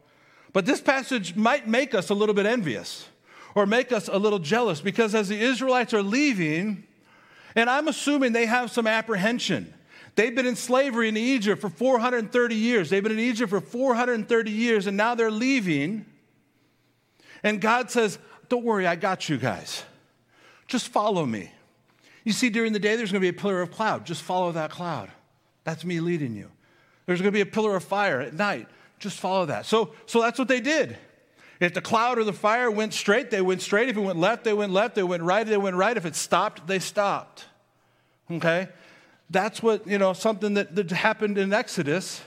But 0.53 0.67
this 0.67 0.79
passage 0.79 1.35
might 1.35 1.67
make 1.67 1.95
us 1.95 2.09
a 2.09 2.13
little 2.13 2.35
bit 2.35 2.45
envious 2.45 3.07
or 3.55 3.65
make 3.65 3.91
us 3.91 4.07
a 4.07 4.19
little 4.19 4.37
jealous 4.37 4.79
because 4.79 5.15
as 5.15 5.29
the 5.29 5.39
Israelites 5.39 5.93
are 5.93 6.03
leaving, 6.03 6.83
and 7.55 7.69
I'm 7.69 7.87
assuming 7.87 8.33
they 8.33 8.45
have 8.45 8.69
some 8.69 8.85
apprehension 8.85 9.73
They've 10.15 10.35
been 10.35 10.45
in 10.45 10.55
slavery 10.55 11.07
in 11.07 11.15
Egypt 11.15 11.61
for 11.61 11.69
430 11.69 12.55
years. 12.55 12.89
They've 12.89 13.01
been 13.01 13.13
in 13.13 13.19
Egypt 13.19 13.49
for 13.49 13.61
430 13.61 14.51
years, 14.51 14.87
and 14.87 14.97
now 14.97 15.15
they're 15.15 15.31
leaving. 15.31 16.05
And 17.43 17.61
God 17.61 17.89
says, 17.89 18.19
Don't 18.49 18.65
worry, 18.65 18.85
I 18.85 18.95
got 18.95 19.29
you 19.29 19.37
guys. 19.37 19.83
Just 20.67 20.89
follow 20.89 21.25
me. 21.25 21.51
You 22.23 22.31
see, 22.31 22.49
during 22.49 22.73
the 22.73 22.79
day, 22.79 22.95
there's 22.95 23.11
going 23.11 23.21
to 23.21 23.31
be 23.31 23.35
a 23.35 23.39
pillar 23.39 23.61
of 23.61 23.71
cloud. 23.71 24.05
Just 24.05 24.21
follow 24.21 24.51
that 24.51 24.71
cloud. 24.71 25.09
That's 25.63 25.83
me 25.83 25.99
leading 25.99 26.35
you. 26.35 26.49
There's 27.05 27.19
going 27.19 27.31
to 27.31 27.35
be 27.35 27.41
a 27.41 27.45
pillar 27.45 27.75
of 27.75 27.83
fire 27.83 28.21
at 28.21 28.33
night. 28.33 28.67
Just 28.99 29.19
follow 29.19 29.45
that. 29.47 29.65
So, 29.65 29.93
so 30.05 30.21
that's 30.21 30.37
what 30.37 30.47
they 30.47 30.61
did. 30.61 30.97
If 31.59 31.73
the 31.73 31.81
cloud 31.81 32.17
or 32.17 32.23
the 32.23 32.33
fire 32.33 32.69
went 32.69 32.93
straight, 32.93 33.31
they 33.31 33.41
went 33.41 33.61
straight. 33.61 33.89
If 33.89 33.97
it 33.97 34.01
went 34.01 34.19
left, 34.19 34.43
they 34.43 34.53
went 34.53 34.71
left. 34.71 34.95
They 34.95 35.03
went 35.03 35.23
right, 35.23 35.45
they 35.45 35.57
went 35.57 35.75
right. 35.75 35.95
If 35.95 36.05
it 36.05 36.15
stopped, 36.15 36.67
they 36.67 36.79
stopped. 36.79 37.45
Okay? 38.29 38.69
that's 39.31 39.63
what, 39.63 39.87
you 39.87 39.97
know, 39.97 40.13
something 40.13 40.53
that, 40.55 40.75
that 40.75 40.91
happened 40.91 41.37
in 41.37 41.53
Exodus. 41.53 42.21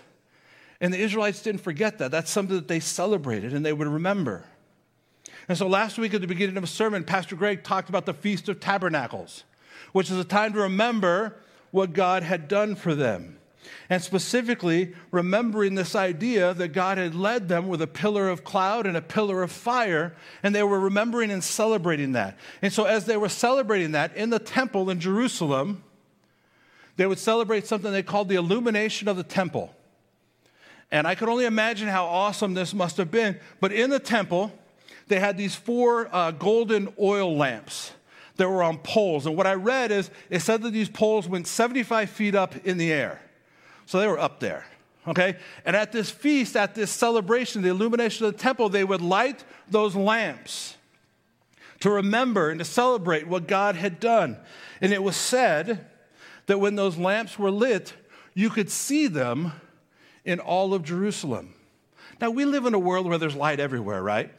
And 0.80 0.92
the 0.92 0.98
Israelites 0.98 1.42
didn't 1.42 1.60
forget 1.60 1.98
that. 1.98 2.10
That's 2.10 2.30
something 2.30 2.56
that 2.56 2.68
they 2.68 2.80
celebrated 2.80 3.52
and 3.52 3.64
they 3.64 3.72
would 3.72 3.86
remember. 3.86 4.44
And 5.48 5.56
so 5.56 5.68
last 5.68 5.98
week 5.98 6.14
at 6.14 6.22
the 6.22 6.26
beginning 6.26 6.56
of 6.56 6.64
a 6.64 6.68
sermon, 6.68 7.04
Pastor 7.04 7.36
Greg 7.36 7.62
talked 7.62 7.90
about 7.90 8.06
the 8.06 8.14
Feast 8.14 8.48
of 8.48 8.58
Tabernacles, 8.58 9.44
which 9.92 10.10
is 10.10 10.18
a 10.18 10.24
time 10.24 10.52
to 10.52 10.60
remember 10.60 11.36
what 11.70 11.92
God 11.92 12.22
had 12.22 12.48
done 12.48 12.74
for 12.74 12.94
them. 12.94 13.38
And 13.88 14.02
specifically, 14.02 14.94
remembering 15.10 15.74
this 15.74 15.94
idea 15.94 16.54
that 16.54 16.68
God 16.68 16.98
had 16.98 17.14
led 17.14 17.48
them 17.48 17.68
with 17.68 17.82
a 17.82 17.86
pillar 17.86 18.28
of 18.28 18.44
cloud 18.44 18.86
and 18.86 18.96
a 18.96 19.02
pillar 19.02 19.42
of 19.42 19.50
fire, 19.50 20.14
and 20.42 20.54
they 20.54 20.62
were 20.62 20.80
remembering 20.80 21.30
and 21.30 21.42
celebrating 21.42 22.12
that. 22.12 22.38
And 22.62 22.72
so, 22.72 22.84
as 22.84 23.06
they 23.06 23.16
were 23.16 23.28
celebrating 23.28 23.92
that 23.92 24.16
in 24.16 24.30
the 24.30 24.38
temple 24.38 24.90
in 24.90 25.00
Jerusalem, 25.00 25.82
they 26.96 27.06
would 27.06 27.18
celebrate 27.18 27.66
something 27.66 27.92
they 27.92 28.02
called 28.02 28.28
the 28.28 28.36
illumination 28.36 29.08
of 29.08 29.16
the 29.16 29.22
temple. 29.22 29.74
And 30.90 31.06
I 31.06 31.14
could 31.14 31.28
only 31.28 31.44
imagine 31.44 31.88
how 31.88 32.06
awesome 32.06 32.54
this 32.54 32.72
must 32.72 32.96
have 32.98 33.10
been. 33.10 33.38
But 33.60 33.72
in 33.72 33.90
the 33.90 33.98
temple, 33.98 34.52
they 35.08 35.18
had 35.18 35.36
these 35.36 35.54
four 35.54 36.08
uh, 36.14 36.30
golden 36.30 36.92
oil 37.00 37.36
lamps 37.36 37.92
that 38.36 38.48
were 38.48 38.62
on 38.62 38.78
poles. 38.78 39.26
And 39.26 39.36
what 39.36 39.46
I 39.46 39.54
read 39.54 39.90
is 39.90 40.10
it 40.30 40.40
said 40.40 40.62
that 40.62 40.70
these 40.70 40.88
poles 40.88 41.28
went 41.28 41.46
75 41.46 42.10
feet 42.10 42.34
up 42.34 42.56
in 42.66 42.78
the 42.78 42.92
air. 42.92 43.20
So 43.86 44.00
they 44.00 44.06
were 44.06 44.18
up 44.18 44.40
there. 44.40 44.66
Okay? 45.06 45.36
And 45.64 45.76
at 45.76 45.92
this 45.92 46.10
feast, 46.10 46.56
at 46.56 46.74
this 46.74 46.90
celebration, 46.90 47.62
the 47.62 47.68
illumination 47.68 48.26
of 48.26 48.32
the 48.32 48.38
temple, 48.38 48.68
they 48.68 48.84
would 48.84 49.02
light 49.02 49.44
those 49.68 49.94
lamps 49.94 50.76
to 51.80 51.90
remember 51.90 52.50
and 52.50 52.58
to 52.58 52.64
celebrate 52.64 53.28
what 53.28 53.46
God 53.46 53.76
had 53.76 54.00
done. 54.00 54.38
And 54.80 54.92
it 54.92 55.02
was 55.02 55.16
said 55.16 55.86
that 56.46 56.58
when 56.58 56.76
those 56.76 56.96
lamps 56.96 57.38
were 57.38 57.50
lit, 57.50 57.92
you 58.32 58.50
could 58.50 58.70
see 58.70 59.06
them 59.06 59.52
in 60.24 60.40
all 60.40 60.72
of 60.72 60.82
Jerusalem. 60.82 61.54
Now, 62.20 62.30
we 62.30 62.44
live 62.44 62.64
in 62.64 62.74
a 62.74 62.78
world 62.78 63.06
where 63.06 63.18
there's 63.18 63.34
light 63.34 63.60
everywhere, 63.60 64.02
right? 64.02 64.32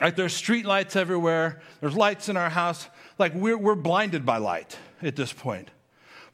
Like 0.00 0.16
there's 0.16 0.34
street 0.34 0.64
lights 0.64 0.96
everywhere, 0.96 1.60
there's 1.80 1.96
lights 1.96 2.28
in 2.28 2.36
our 2.36 2.50
house. 2.50 2.88
Like 3.18 3.34
we're, 3.34 3.58
we're 3.58 3.74
blinded 3.74 4.24
by 4.24 4.38
light 4.38 4.76
at 5.02 5.16
this 5.16 5.32
point. 5.32 5.70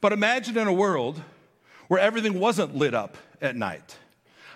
But 0.01 0.13
imagine 0.13 0.57
in 0.57 0.67
a 0.67 0.73
world 0.73 1.21
where 1.87 1.99
everything 1.99 2.39
wasn't 2.39 2.75
lit 2.75 2.93
up 2.93 3.17
at 3.41 3.55
night. 3.55 3.97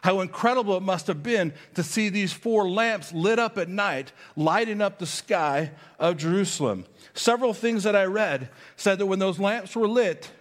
How 0.01 0.21
incredible 0.21 0.77
it 0.77 0.83
must 0.83 1.07
have 1.07 1.23
been 1.23 1.53
to 1.75 1.83
see 1.83 2.09
these 2.09 2.31
four 2.31 2.69
lamps 2.69 3.11
lit 3.11 3.37
up 3.37 3.57
at 3.57 3.67
night, 3.67 4.11
lighting 4.35 4.81
up 4.81 4.97
the 4.97 5.05
sky 5.05 5.71
of 5.99 6.17
Jerusalem. 6.17 6.85
Several 7.13 7.53
things 7.53 7.83
that 7.83 7.95
I 7.95 8.05
read 8.05 8.49
said 8.77 8.99
that 8.99 9.07
when 9.07 9.19
those 9.19 9.39
lamps 9.39 9.75
were 9.75 9.87
lit, 9.87 10.31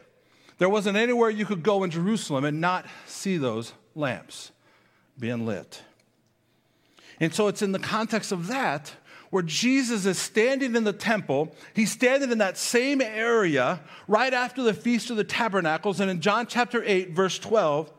there 0.58 0.68
wasn't 0.68 0.96
anywhere 0.96 1.30
you 1.30 1.44
could 1.44 1.62
go 1.62 1.82
in 1.82 1.90
Jerusalem 1.90 2.44
and 2.44 2.60
not 2.60 2.86
see 3.06 3.36
those 3.36 3.72
lamps 3.94 4.52
being 5.18 5.44
lit. 5.44 5.82
And 7.20 7.34
so 7.34 7.48
it's 7.48 7.62
in 7.62 7.72
the 7.72 7.78
context 7.78 8.32
of 8.32 8.46
that 8.48 8.94
where 9.30 9.42
Jesus 9.42 10.06
is 10.06 10.18
standing 10.18 10.74
in 10.74 10.84
the 10.84 10.92
temple. 10.92 11.54
He's 11.74 11.92
standing 11.92 12.30
in 12.30 12.38
that 12.38 12.56
same 12.56 13.00
area 13.00 13.80
right 14.06 14.32
after 14.32 14.62
the 14.62 14.74
Feast 14.74 15.10
of 15.10 15.16
the 15.16 15.24
Tabernacles. 15.24 16.00
And 16.00 16.10
in 16.10 16.20
John 16.20 16.46
chapter 16.46 16.82
8, 16.84 17.10
verse 17.10 17.38
12, 17.38 17.92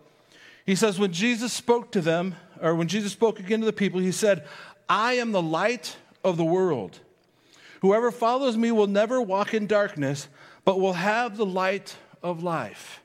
he 0.65 0.75
says, 0.75 0.99
When 0.99 1.11
Jesus 1.11 1.53
spoke 1.53 1.91
to 1.91 2.01
them, 2.01 2.35
or 2.61 2.75
when 2.75 2.87
Jesus 2.87 3.11
spoke 3.11 3.39
again 3.39 3.59
to 3.59 3.65
the 3.65 3.73
people, 3.73 3.99
he 3.99 4.11
said, 4.11 4.47
I 4.87 5.13
am 5.13 5.31
the 5.31 5.41
light 5.41 5.97
of 6.23 6.37
the 6.37 6.43
world. 6.43 6.99
Whoever 7.81 8.11
follows 8.11 8.57
me 8.57 8.71
will 8.71 8.87
never 8.87 9.21
walk 9.21 9.53
in 9.53 9.67
darkness, 9.67 10.27
but 10.65 10.79
will 10.79 10.93
have 10.93 11.37
the 11.37 11.45
light 11.45 11.95
of 12.21 12.43
life. 12.43 13.01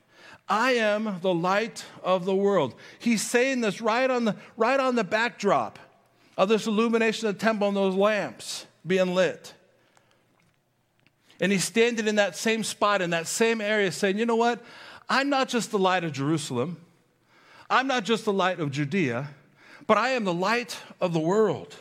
I 0.49 0.73
am 0.73 1.19
the 1.21 1.33
light 1.33 1.85
of 2.03 2.25
the 2.25 2.35
world. 2.35 2.75
He's 2.99 3.21
saying 3.21 3.61
this 3.61 3.81
right 3.81 4.09
on 4.09 4.25
the, 4.25 4.35
right 4.57 4.79
on 4.79 4.95
the 4.95 5.03
backdrop 5.03 5.79
of 6.37 6.49
this 6.49 6.67
illumination 6.67 7.27
of 7.27 7.35
the 7.35 7.39
temple 7.39 7.67
and 7.67 7.77
those 7.77 7.95
lamps 7.95 8.65
being 8.85 9.15
lit. 9.15 9.53
And 11.39 11.51
he's 11.51 11.63
standing 11.63 12.07
in 12.07 12.15
that 12.15 12.35
same 12.35 12.63
spot, 12.63 13.01
in 13.01 13.09
that 13.09 13.27
same 13.27 13.61
area, 13.61 13.91
saying, 13.91 14.17
You 14.17 14.25
know 14.25 14.35
what? 14.35 14.63
I'm 15.09 15.29
not 15.29 15.49
just 15.49 15.71
the 15.71 15.79
light 15.79 16.03
of 16.03 16.11
Jerusalem. 16.11 16.77
I'm 17.69 17.87
not 17.87 18.03
just 18.03 18.25
the 18.25 18.33
light 18.33 18.59
of 18.59 18.71
Judea, 18.71 19.29
but 19.87 19.97
I 19.97 20.09
am 20.11 20.23
the 20.23 20.33
light 20.33 20.77
of 21.01 21.13
the 21.13 21.19
world. 21.19 21.75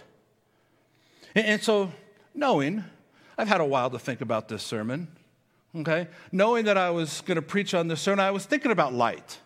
And, 1.35 1.47
and 1.47 1.63
so 1.63 1.93
knowing 2.35 2.85
I've 3.37 3.49
had 3.49 3.61
a 3.61 3.65
while 3.65 3.91
to 3.91 3.99
think 3.99 4.21
about 4.21 4.49
this 4.49 4.63
sermon. 4.63 5.09
okay? 5.77 6.09
Knowing 6.33 6.65
that 6.67 6.79
I 6.79 6.91
was 6.91 7.21
going 7.23 7.37
to 7.37 7.43
preach 7.43 7.75
on 7.75 7.89
this 7.89 8.01
sermon, 8.01 8.21
I 8.21 8.31
was 8.31 8.47
thinking 8.47 8.71
about 8.71 8.93
light. 8.93 9.39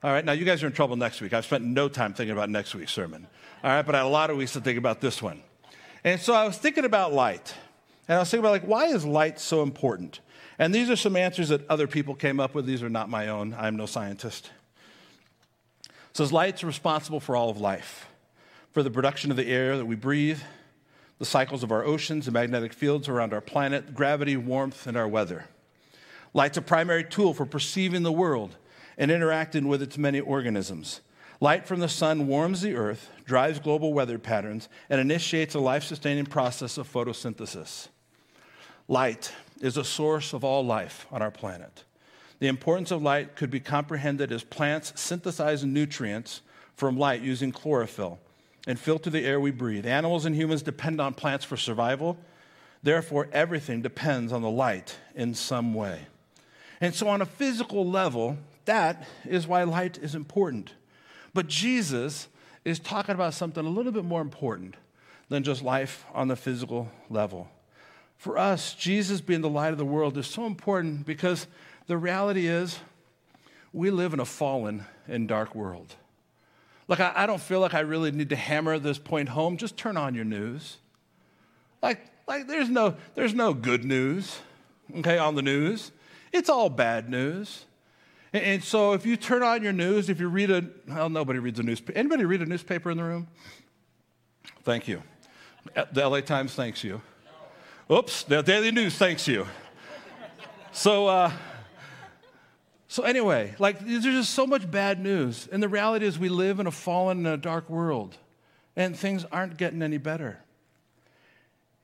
All 0.00 0.12
right, 0.12 0.24
now 0.24 0.30
you 0.30 0.44
guys 0.44 0.62
are 0.62 0.68
in 0.68 0.72
trouble 0.72 0.94
next 0.94 1.20
week. 1.20 1.32
I've 1.32 1.44
spent 1.44 1.64
no 1.64 1.88
time 1.88 2.14
thinking 2.14 2.32
about 2.32 2.48
next 2.50 2.72
week's 2.72 2.92
sermon. 2.92 3.26
All 3.64 3.70
right, 3.70 3.84
but 3.84 3.96
I 3.96 3.98
had 3.98 4.06
a 4.06 4.08
lot 4.08 4.30
of 4.30 4.36
weeks 4.36 4.52
to 4.52 4.60
think 4.60 4.78
about 4.78 5.00
this 5.00 5.20
one. 5.20 5.42
And 6.04 6.20
so 6.20 6.34
I 6.34 6.44
was 6.46 6.56
thinking 6.56 6.84
about 6.84 7.12
light. 7.12 7.52
And 8.06 8.16
I 8.16 8.20
was 8.20 8.30
thinking 8.30 8.44
about, 8.44 8.52
like, 8.52 8.62
why 8.62 8.86
is 8.86 9.04
light 9.04 9.40
so 9.40 9.60
important? 9.60 10.20
And 10.56 10.72
these 10.72 10.88
are 10.88 10.94
some 10.94 11.16
answers 11.16 11.48
that 11.48 11.68
other 11.68 11.88
people 11.88 12.14
came 12.14 12.38
up 12.38 12.54
with. 12.54 12.64
These 12.64 12.80
are 12.84 12.88
not 12.88 13.08
my 13.08 13.26
own. 13.26 13.56
I'm 13.58 13.74
no 13.74 13.86
scientist. 13.86 14.50
It 15.84 16.16
says 16.16 16.32
light's 16.32 16.62
responsible 16.62 17.18
for 17.18 17.34
all 17.34 17.50
of 17.50 17.60
life, 17.60 18.06
for 18.70 18.84
the 18.84 18.90
production 18.92 19.32
of 19.32 19.36
the 19.36 19.48
air 19.48 19.76
that 19.76 19.86
we 19.86 19.96
breathe, 19.96 20.40
the 21.18 21.24
cycles 21.24 21.64
of 21.64 21.72
our 21.72 21.84
oceans 21.84 22.26
the 22.26 22.30
magnetic 22.30 22.72
fields 22.72 23.08
around 23.08 23.32
our 23.32 23.40
planet, 23.40 23.94
gravity, 23.94 24.36
warmth, 24.36 24.86
and 24.86 24.96
our 24.96 25.08
weather. 25.08 25.46
Light's 26.34 26.56
a 26.56 26.62
primary 26.62 27.02
tool 27.02 27.34
for 27.34 27.44
perceiving 27.44 28.04
the 28.04 28.12
world 28.12 28.54
and 28.98 29.10
interacting 29.10 29.68
with 29.68 29.80
its 29.80 29.96
many 29.96 30.20
organisms. 30.20 31.00
Light 31.40 31.66
from 31.66 31.78
the 31.78 31.88
sun 31.88 32.26
warms 32.26 32.62
the 32.62 32.74
earth, 32.74 33.10
drives 33.24 33.60
global 33.60 33.94
weather 33.94 34.18
patterns, 34.18 34.68
and 34.90 35.00
initiates 35.00 35.54
a 35.54 35.60
life 35.60 35.84
sustaining 35.84 36.26
process 36.26 36.76
of 36.76 36.92
photosynthesis. 36.92 37.88
Light 38.88 39.32
is 39.60 39.76
a 39.76 39.84
source 39.84 40.32
of 40.32 40.42
all 40.42 40.66
life 40.66 41.06
on 41.12 41.22
our 41.22 41.30
planet. 41.30 41.84
The 42.40 42.48
importance 42.48 42.90
of 42.90 43.02
light 43.02 43.36
could 43.36 43.50
be 43.50 43.60
comprehended 43.60 44.32
as 44.32 44.42
plants 44.42 44.92
synthesize 44.96 45.64
nutrients 45.64 46.40
from 46.74 46.98
light 46.98 47.20
using 47.20 47.52
chlorophyll 47.52 48.18
and 48.66 48.78
filter 48.78 49.10
the 49.10 49.24
air 49.24 49.40
we 49.40 49.50
breathe. 49.50 49.86
Animals 49.86 50.24
and 50.24 50.34
humans 50.34 50.62
depend 50.62 51.00
on 51.00 51.14
plants 51.14 51.44
for 51.44 51.56
survival. 51.56 52.16
Therefore, 52.82 53.28
everything 53.32 53.82
depends 53.82 54.32
on 54.32 54.42
the 54.42 54.50
light 54.50 54.96
in 55.14 55.34
some 55.34 55.74
way. 55.74 56.06
And 56.80 56.94
so, 56.94 57.08
on 57.08 57.20
a 57.20 57.26
physical 57.26 57.88
level, 57.88 58.38
that 58.68 59.08
is 59.26 59.46
why 59.46 59.62
light 59.62 59.96
is 59.98 60.14
important. 60.14 60.74
But 61.32 61.48
Jesus 61.48 62.28
is 62.66 62.78
talking 62.78 63.14
about 63.14 63.32
something 63.32 63.64
a 63.64 63.68
little 63.68 63.92
bit 63.92 64.04
more 64.04 64.20
important 64.20 64.74
than 65.30 65.42
just 65.42 65.62
life 65.62 66.04
on 66.12 66.28
the 66.28 66.36
physical 66.36 66.90
level. 67.08 67.48
For 68.18 68.36
us, 68.36 68.74
Jesus 68.74 69.22
being 69.22 69.40
the 69.40 69.48
light 69.48 69.72
of 69.72 69.78
the 69.78 69.86
world 69.86 70.18
is 70.18 70.26
so 70.26 70.44
important 70.44 71.06
because 71.06 71.46
the 71.86 71.96
reality 71.96 72.46
is 72.46 72.78
we 73.72 73.90
live 73.90 74.12
in 74.12 74.20
a 74.20 74.26
fallen 74.26 74.84
and 75.06 75.26
dark 75.26 75.54
world. 75.54 75.94
Like, 76.88 77.00
I, 77.00 77.12
I 77.14 77.26
don't 77.26 77.40
feel 77.40 77.60
like 77.60 77.72
I 77.72 77.80
really 77.80 78.10
need 78.10 78.28
to 78.30 78.36
hammer 78.36 78.78
this 78.78 78.98
point 78.98 79.30
home. 79.30 79.56
Just 79.56 79.78
turn 79.78 79.96
on 79.96 80.14
your 80.14 80.26
news. 80.26 80.76
Like, 81.82 82.00
like 82.26 82.48
there's, 82.48 82.68
no, 82.68 82.96
there's 83.14 83.34
no 83.34 83.54
good 83.54 83.84
news, 83.84 84.40
okay, 84.98 85.16
on 85.16 85.36
the 85.36 85.42
news. 85.42 85.90
It's 86.32 86.50
all 86.50 86.68
bad 86.68 87.08
news. 87.08 87.64
And, 88.32 88.62
so 88.62 88.92
if 88.92 89.06
you 89.06 89.16
turn 89.16 89.42
on 89.42 89.62
your 89.62 89.72
news, 89.72 90.10
if 90.10 90.20
you 90.20 90.28
read 90.28 90.50
a, 90.50 90.64
well, 90.86 91.08
nobody 91.08 91.38
reads 91.38 91.58
a 91.58 91.62
newspaper. 91.62 91.98
Anybody 91.98 92.24
read 92.24 92.42
a 92.42 92.46
newspaper 92.46 92.90
in 92.90 92.98
the 92.98 93.04
room? 93.04 93.28
Thank 94.64 94.86
you. 94.86 95.02
The 95.92 96.08
LA 96.08 96.20
Times 96.20 96.54
thanks 96.54 96.84
you. 96.84 97.00
Oops, 97.90 98.24
the 98.24 98.42
Daily 98.42 98.70
News 98.70 98.96
thanks 98.96 99.26
you. 99.26 99.46
So, 100.72 101.06
uh, 101.06 101.32
so 102.86 103.02
anyway, 103.02 103.54
like 103.58 103.80
there's 103.80 104.04
just 104.04 104.34
so 104.34 104.46
much 104.46 104.70
bad 104.70 105.00
news, 105.00 105.48
and 105.50 105.62
the 105.62 105.68
reality 105.68 106.06
is 106.06 106.18
we 106.18 106.28
live 106.28 106.60
in 106.60 106.66
a 106.66 106.70
fallen 106.70 107.18
and 107.18 107.26
a 107.26 107.36
dark 107.36 107.68
world, 107.68 108.16
and 108.76 108.96
things 108.96 109.24
aren't 109.32 109.56
getting 109.56 109.82
any 109.82 109.98
better. 109.98 110.38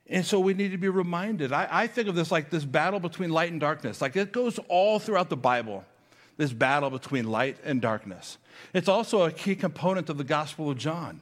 And 0.07 0.25
so 0.25 0.39
we 0.39 0.53
need 0.53 0.71
to 0.71 0.77
be 0.77 0.89
reminded. 0.89 1.51
I, 1.51 1.67
I 1.71 1.87
think 1.87 2.07
of 2.07 2.15
this 2.15 2.31
like 2.31 2.49
this 2.49 2.65
battle 2.65 2.99
between 2.99 3.31
light 3.31 3.51
and 3.51 3.59
darkness. 3.59 4.01
Like 4.01 4.15
it 4.15 4.31
goes 4.31 4.59
all 4.67 4.99
throughout 4.99 5.29
the 5.29 5.37
Bible, 5.37 5.83
this 6.37 6.53
battle 6.53 6.89
between 6.89 7.29
light 7.29 7.57
and 7.63 7.81
darkness. 7.81 8.37
It's 8.73 8.89
also 8.89 9.23
a 9.23 9.31
key 9.31 9.55
component 9.55 10.09
of 10.09 10.17
the 10.17 10.23
Gospel 10.23 10.69
of 10.69 10.77
John. 10.77 11.21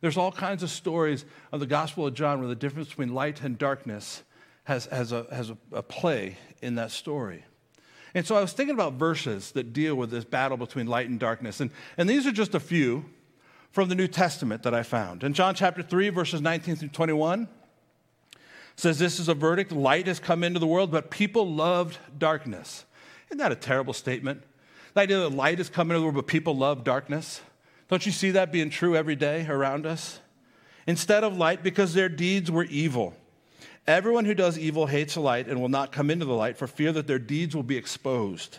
There's 0.00 0.16
all 0.16 0.32
kinds 0.32 0.62
of 0.62 0.70
stories 0.70 1.24
of 1.52 1.60
the 1.60 1.66
Gospel 1.66 2.06
of 2.06 2.14
John 2.14 2.38
where 2.38 2.48
the 2.48 2.54
difference 2.54 2.88
between 2.88 3.12
light 3.14 3.42
and 3.42 3.58
darkness 3.58 4.22
has, 4.64 4.86
has, 4.86 5.12
a, 5.12 5.26
has 5.32 5.50
a, 5.50 5.58
a 5.72 5.82
play 5.82 6.38
in 6.62 6.76
that 6.76 6.90
story. 6.90 7.44
And 8.14 8.26
so 8.26 8.34
I 8.34 8.40
was 8.40 8.52
thinking 8.52 8.74
about 8.74 8.94
verses 8.94 9.52
that 9.52 9.72
deal 9.72 9.94
with 9.94 10.10
this 10.10 10.24
battle 10.24 10.56
between 10.56 10.86
light 10.86 11.08
and 11.08 11.18
darkness. 11.18 11.60
And, 11.60 11.70
and 11.96 12.08
these 12.08 12.26
are 12.26 12.32
just 12.32 12.54
a 12.54 12.60
few 12.60 13.04
from 13.70 13.88
the 13.88 13.94
New 13.94 14.08
Testament 14.08 14.62
that 14.64 14.74
I 14.74 14.82
found. 14.82 15.22
In 15.22 15.32
John 15.32 15.54
chapter 15.54 15.82
3, 15.82 16.08
verses 16.08 16.40
19 16.40 16.76
through 16.76 16.88
21, 16.88 17.48
says, 18.74 18.98
This 18.98 19.20
is 19.20 19.28
a 19.28 19.34
verdict 19.34 19.70
light 19.70 20.06
has 20.06 20.18
come 20.18 20.42
into 20.42 20.58
the 20.58 20.66
world, 20.66 20.90
but 20.90 21.10
people 21.10 21.52
loved 21.52 21.98
darkness. 22.18 22.84
Isn't 23.30 23.38
that 23.38 23.52
a 23.52 23.56
terrible 23.56 23.92
statement? 23.92 24.42
The 24.94 25.00
idea 25.00 25.18
that 25.20 25.30
light 25.30 25.60
is 25.60 25.68
coming 25.68 26.00
world, 26.00 26.14
but 26.14 26.26
people 26.26 26.56
love 26.56 26.84
darkness. 26.84 27.40
Don't 27.88 28.04
you 28.04 28.12
see 28.12 28.32
that 28.32 28.52
being 28.52 28.70
true 28.70 28.96
every 28.96 29.16
day 29.16 29.46
around 29.46 29.86
us? 29.86 30.20
Instead 30.86 31.24
of 31.24 31.36
light, 31.36 31.62
because 31.62 31.94
their 31.94 32.08
deeds 32.08 32.50
were 32.50 32.64
evil. 32.64 33.14
Everyone 33.86 34.24
who 34.24 34.34
does 34.34 34.58
evil 34.58 34.86
hates 34.86 35.14
the 35.14 35.20
light 35.20 35.48
and 35.48 35.60
will 35.60 35.68
not 35.68 35.92
come 35.92 36.10
into 36.10 36.24
the 36.24 36.34
light 36.34 36.56
for 36.56 36.66
fear 36.66 36.92
that 36.92 37.06
their 37.06 37.18
deeds 37.18 37.54
will 37.54 37.62
be 37.62 37.76
exposed. 37.76 38.58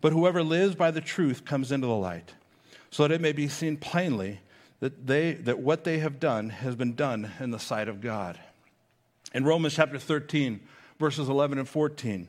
But 0.00 0.12
whoever 0.12 0.42
lives 0.42 0.74
by 0.74 0.90
the 0.90 1.00
truth 1.00 1.44
comes 1.44 1.72
into 1.72 1.86
the 1.86 1.94
light, 1.94 2.34
so 2.90 3.02
that 3.02 3.14
it 3.14 3.20
may 3.20 3.32
be 3.32 3.48
seen 3.48 3.76
plainly 3.76 4.40
that, 4.80 5.06
they, 5.06 5.32
that 5.32 5.58
what 5.58 5.84
they 5.84 5.98
have 5.98 6.18
done 6.18 6.48
has 6.50 6.74
been 6.74 6.94
done 6.94 7.30
in 7.38 7.50
the 7.50 7.58
sight 7.58 7.88
of 7.88 8.00
God. 8.00 8.38
In 9.34 9.44
Romans 9.44 9.74
chapter 9.74 9.98
13, 9.98 10.60
verses 10.98 11.28
11 11.28 11.58
and 11.58 11.68
14, 11.68 12.28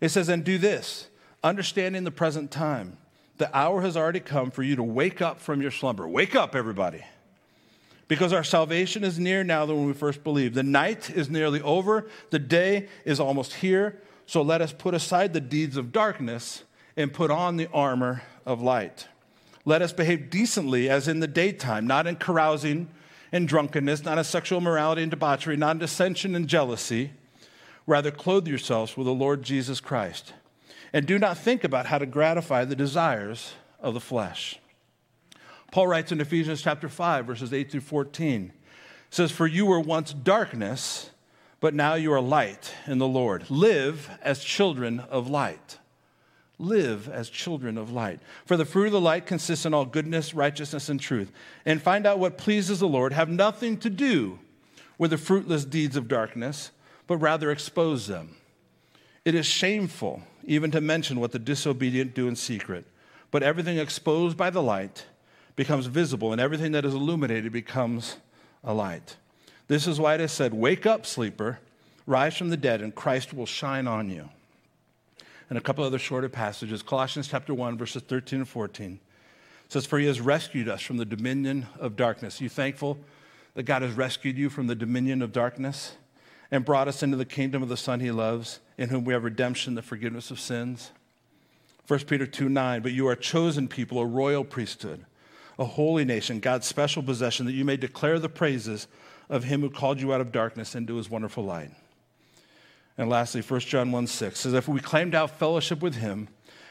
it 0.00 0.10
says, 0.10 0.28
And 0.28 0.44
do 0.44 0.58
this, 0.58 1.08
understanding 1.42 2.04
the 2.04 2.10
present 2.10 2.50
time 2.50 2.96
the 3.40 3.56
hour 3.56 3.80
has 3.80 3.96
already 3.96 4.20
come 4.20 4.50
for 4.50 4.62
you 4.62 4.76
to 4.76 4.82
wake 4.82 5.22
up 5.22 5.40
from 5.40 5.62
your 5.62 5.70
slumber. 5.70 6.06
Wake 6.06 6.36
up, 6.36 6.54
everybody. 6.54 7.02
Because 8.06 8.34
our 8.34 8.44
salvation 8.44 9.02
is 9.02 9.18
near 9.18 9.42
now 9.42 9.64
than 9.64 9.78
when 9.78 9.86
we 9.86 9.94
first 9.94 10.22
believed. 10.22 10.54
The 10.54 10.62
night 10.62 11.08
is 11.08 11.30
nearly 11.30 11.62
over, 11.62 12.06
the 12.28 12.38
day 12.38 12.88
is 13.06 13.18
almost 13.18 13.54
here. 13.54 13.98
So 14.26 14.42
let 14.42 14.60
us 14.60 14.74
put 14.74 14.92
aside 14.92 15.32
the 15.32 15.40
deeds 15.40 15.78
of 15.78 15.90
darkness 15.90 16.64
and 16.98 17.14
put 17.14 17.30
on 17.30 17.56
the 17.56 17.66
armor 17.72 18.22
of 18.44 18.60
light. 18.60 19.08
Let 19.64 19.80
us 19.80 19.94
behave 19.94 20.28
decently 20.28 20.90
as 20.90 21.08
in 21.08 21.20
the 21.20 21.26
daytime, 21.26 21.86
not 21.86 22.06
in 22.06 22.16
carousing 22.16 22.88
and 23.32 23.48
drunkenness, 23.48 24.04
not 24.04 24.18
in 24.18 24.24
sexual 24.24 24.58
immorality 24.58 25.00
and 25.00 25.10
debauchery, 25.10 25.56
not 25.56 25.76
in 25.76 25.78
dissension 25.78 26.34
and 26.34 26.46
jealousy. 26.46 27.12
Rather, 27.90 28.12
clothe 28.12 28.46
yourselves 28.46 28.96
with 28.96 29.04
the 29.04 29.12
Lord 29.12 29.42
Jesus 29.42 29.80
Christ 29.80 30.32
and 30.92 31.06
do 31.06 31.18
not 31.18 31.36
think 31.36 31.64
about 31.64 31.86
how 31.86 31.98
to 31.98 32.06
gratify 32.06 32.64
the 32.64 32.76
desires 32.76 33.54
of 33.80 33.94
the 33.94 34.00
flesh. 34.00 34.60
Paul 35.72 35.88
writes 35.88 36.12
in 36.12 36.20
Ephesians 36.20 36.62
chapter 36.62 36.88
5, 36.88 37.26
verses 37.26 37.52
8 37.52 37.68
through 37.68 37.80
14, 37.80 38.52
says, 39.10 39.32
For 39.32 39.48
you 39.48 39.66
were 39.66 39.80
once 39.80 40.12
darkness, 40.12 41.10
but 41.58 41.74
now 41.74 41.94
you 41.94 42.12
are 42.12 42.20
light 42.20 42.72
in 42.86 42.98
the 42.98 43.08
Lord. 43.08 43.50
Live 43.50 44.08
as 44.22 44.44
children 44.44 45.00
of 45.00 45.28
light. 45.28 45.78
Live 46.60 47.08
as 47.08 47.28
children 47.28 47.76
of 47.76 47.90
light. 47.90 48.20
For 48.46 48.56
the 48.56 48.64
fruit 48.64 48.86
of 48.86 48.92
the 48.92 49.00
light 49.00 49.26
consists 49.26 49.66
in 49.66 49.74
all 49.74 49.84
goodness, 49.84 50.32
righteousness, 50.32 50.88
and 50.88 51.00
truth. 51.00 51.32
And 51.66 51.82
find 51.82 52.06
out 52.06 52.20
what 52.20 52.38
pleases 52.38 52.78
the 52.78 52.86
Lord. 52.86 53.12
Have 53.12 53.28
nothing 53.28 53.76
to 53.78 53.90
do 53.90 54.38
with 54.96 55.10
the 55.10 55.18
fruitless 55.18 55.64
deeds 55.64 55.96
of 55.96 56.06
darkness, 56.06 56.70
but 57.10 57.16
rather 57.16 57.50
expose 57.50 58.06
them. 58.06 58.36
It 59.24 59.34
is 59.34 59.44
shameful 59.44 60.22
even 60.44 60.70
to 60.70 60.80
mention 60.80 61.18
what 61.18 61.32
the 61.32 61.40
disobedient 61.40 62.14
do 62.14 62.28
in 62.28 62.36
secret. 62.36 62.86
But 63.32 63.42
everything 63.42 63.78
exposed 63.78 64.36
by 64.36 64.50
the 64.50 64.62
light 64.62 65.06
becomes 65.56 65.86
visible, 65.86 66.30
and 66.30 66.40
everything 66.40 66.70
that 66.70 66.84
is 66.84 66.94
illuminated 66.94 67.50
becomes 67.50 68.18
a 68.62 68.72
light. 68.72 69.16
This 69.66 69.88
is 69.88 69.98
why 69.98 70.14
it 70.14 70.20
is 70.20 70.30
said, 70.30 70.54
Wake 70.54 70.86
up, 70.86 71.04
sleeper, 71.04 71.58
rise 72.06 72.36
from 72.36 72.50
the 72.50 72.56
dead, 72.56 72.80
and 72.80 72.94
Christ 72.94 73.34
will 73.34 73.44
shine 73.44 73.88
on 73.88 74.08
you. 74.08 74.28
And 75.48 75.58
a 75.58 75.60
couple 75.60 75.82
other 75.82 75.98
shorter 75.98 76.28
passages 76.28 76.80
Colossians 76.80 77.26
chapter 77.26 77.52
1, 77.52 77.76
verses 77.76 78.04
13 78.04 78.38
and 78.38 78.48
14 78.48 79.00
says, 79.68 79.84
For 79.84 79.98
he 79.98 80.06
has 80.06 80.20
rescued 80.20 80.68
us 80.68 80.80
from 80.80 80.98
the 80.98 81.04
dominion 81.04 81.66
of 81.80 81.96
darkness. 81.96 82.40
Are 82.40 82.44
you 82.44 82.50
thankful 82.50 82.98
that 83.54 83.64
God 83.64 83.82
has 83.82 83.94
rescued 83.94 84.38
you 84.38 84.48
from 84.48 84.68
the 84.68 84.76
dominion 84.76 85.22
of 85.22 85.32
darkness? 85.32 85.96
And 86.50 86.64
brought 86.64 86.88
us 86.88 87.02
into 87.02 87.16
the 87.16 87.24
kingdom 87.24 87.62
of 87.62 87.68
the 87.68 87.76
Son 87.76 88.00
he 88.00 88.10
loves, 88.10 88.60
in 88.76 88.88
whom 88.88 89.04
we 89.04 89.12
have 89.12 89.24
redemption, 89.24 89.74
the 89.74 89.82
forgiveness 89.82 90.30
of 90.30 90.40
sins. 90.40 90.90
1 91.86 92.00
Peter 92.00 92.26
2 92.26 92.48
9, 92.48 92.82
but 92.82 92.92
you 92.92 93.06
are 93.08 93.12
a 93.12 93.16
chosen 93.16 93.68
people, 93.68 93.98
a 93.98 94.06
royal 94.06 94.44
priesthood, 94.44 95.04
a 95.58 95.64
holy 95.64 96.04
nation, 96.04 96.40
God's 96.40 96.66
special 96.66 97.02
possession, 97.02 97.46
that 97.46 97.52
you 97.52 97.64
may 97.64 97.76
declare 97.76 98.18
the 98.18 98.28
praises 98.28 98.86
of 99.28 99.44
him 99.44 99.60
who 99.60 99.70
called 99.70 100.00
you 100.00 100.12
out 100.12 100.20
of 100.20 100.32
darkness 100.32 100.74
into 100.74 100.96
his 100.96 101.10
wonderful 101.10 101.44
light. 101.44 101.70
And 102.98 103.08
lastly, 103.08 103.40
1 103.40 103.60
John 103.60 103.92
1 103.92 104.06
6 104.06 104.38
says, 104.38 104.52
If 104.52 104.68
we 104.68 104.80
claim 104.80 105.10
to 105.12 105.18
have 105.18 105.30
fellowship 105.30 105.80
with 105.80 105.94
him 105.94 106.28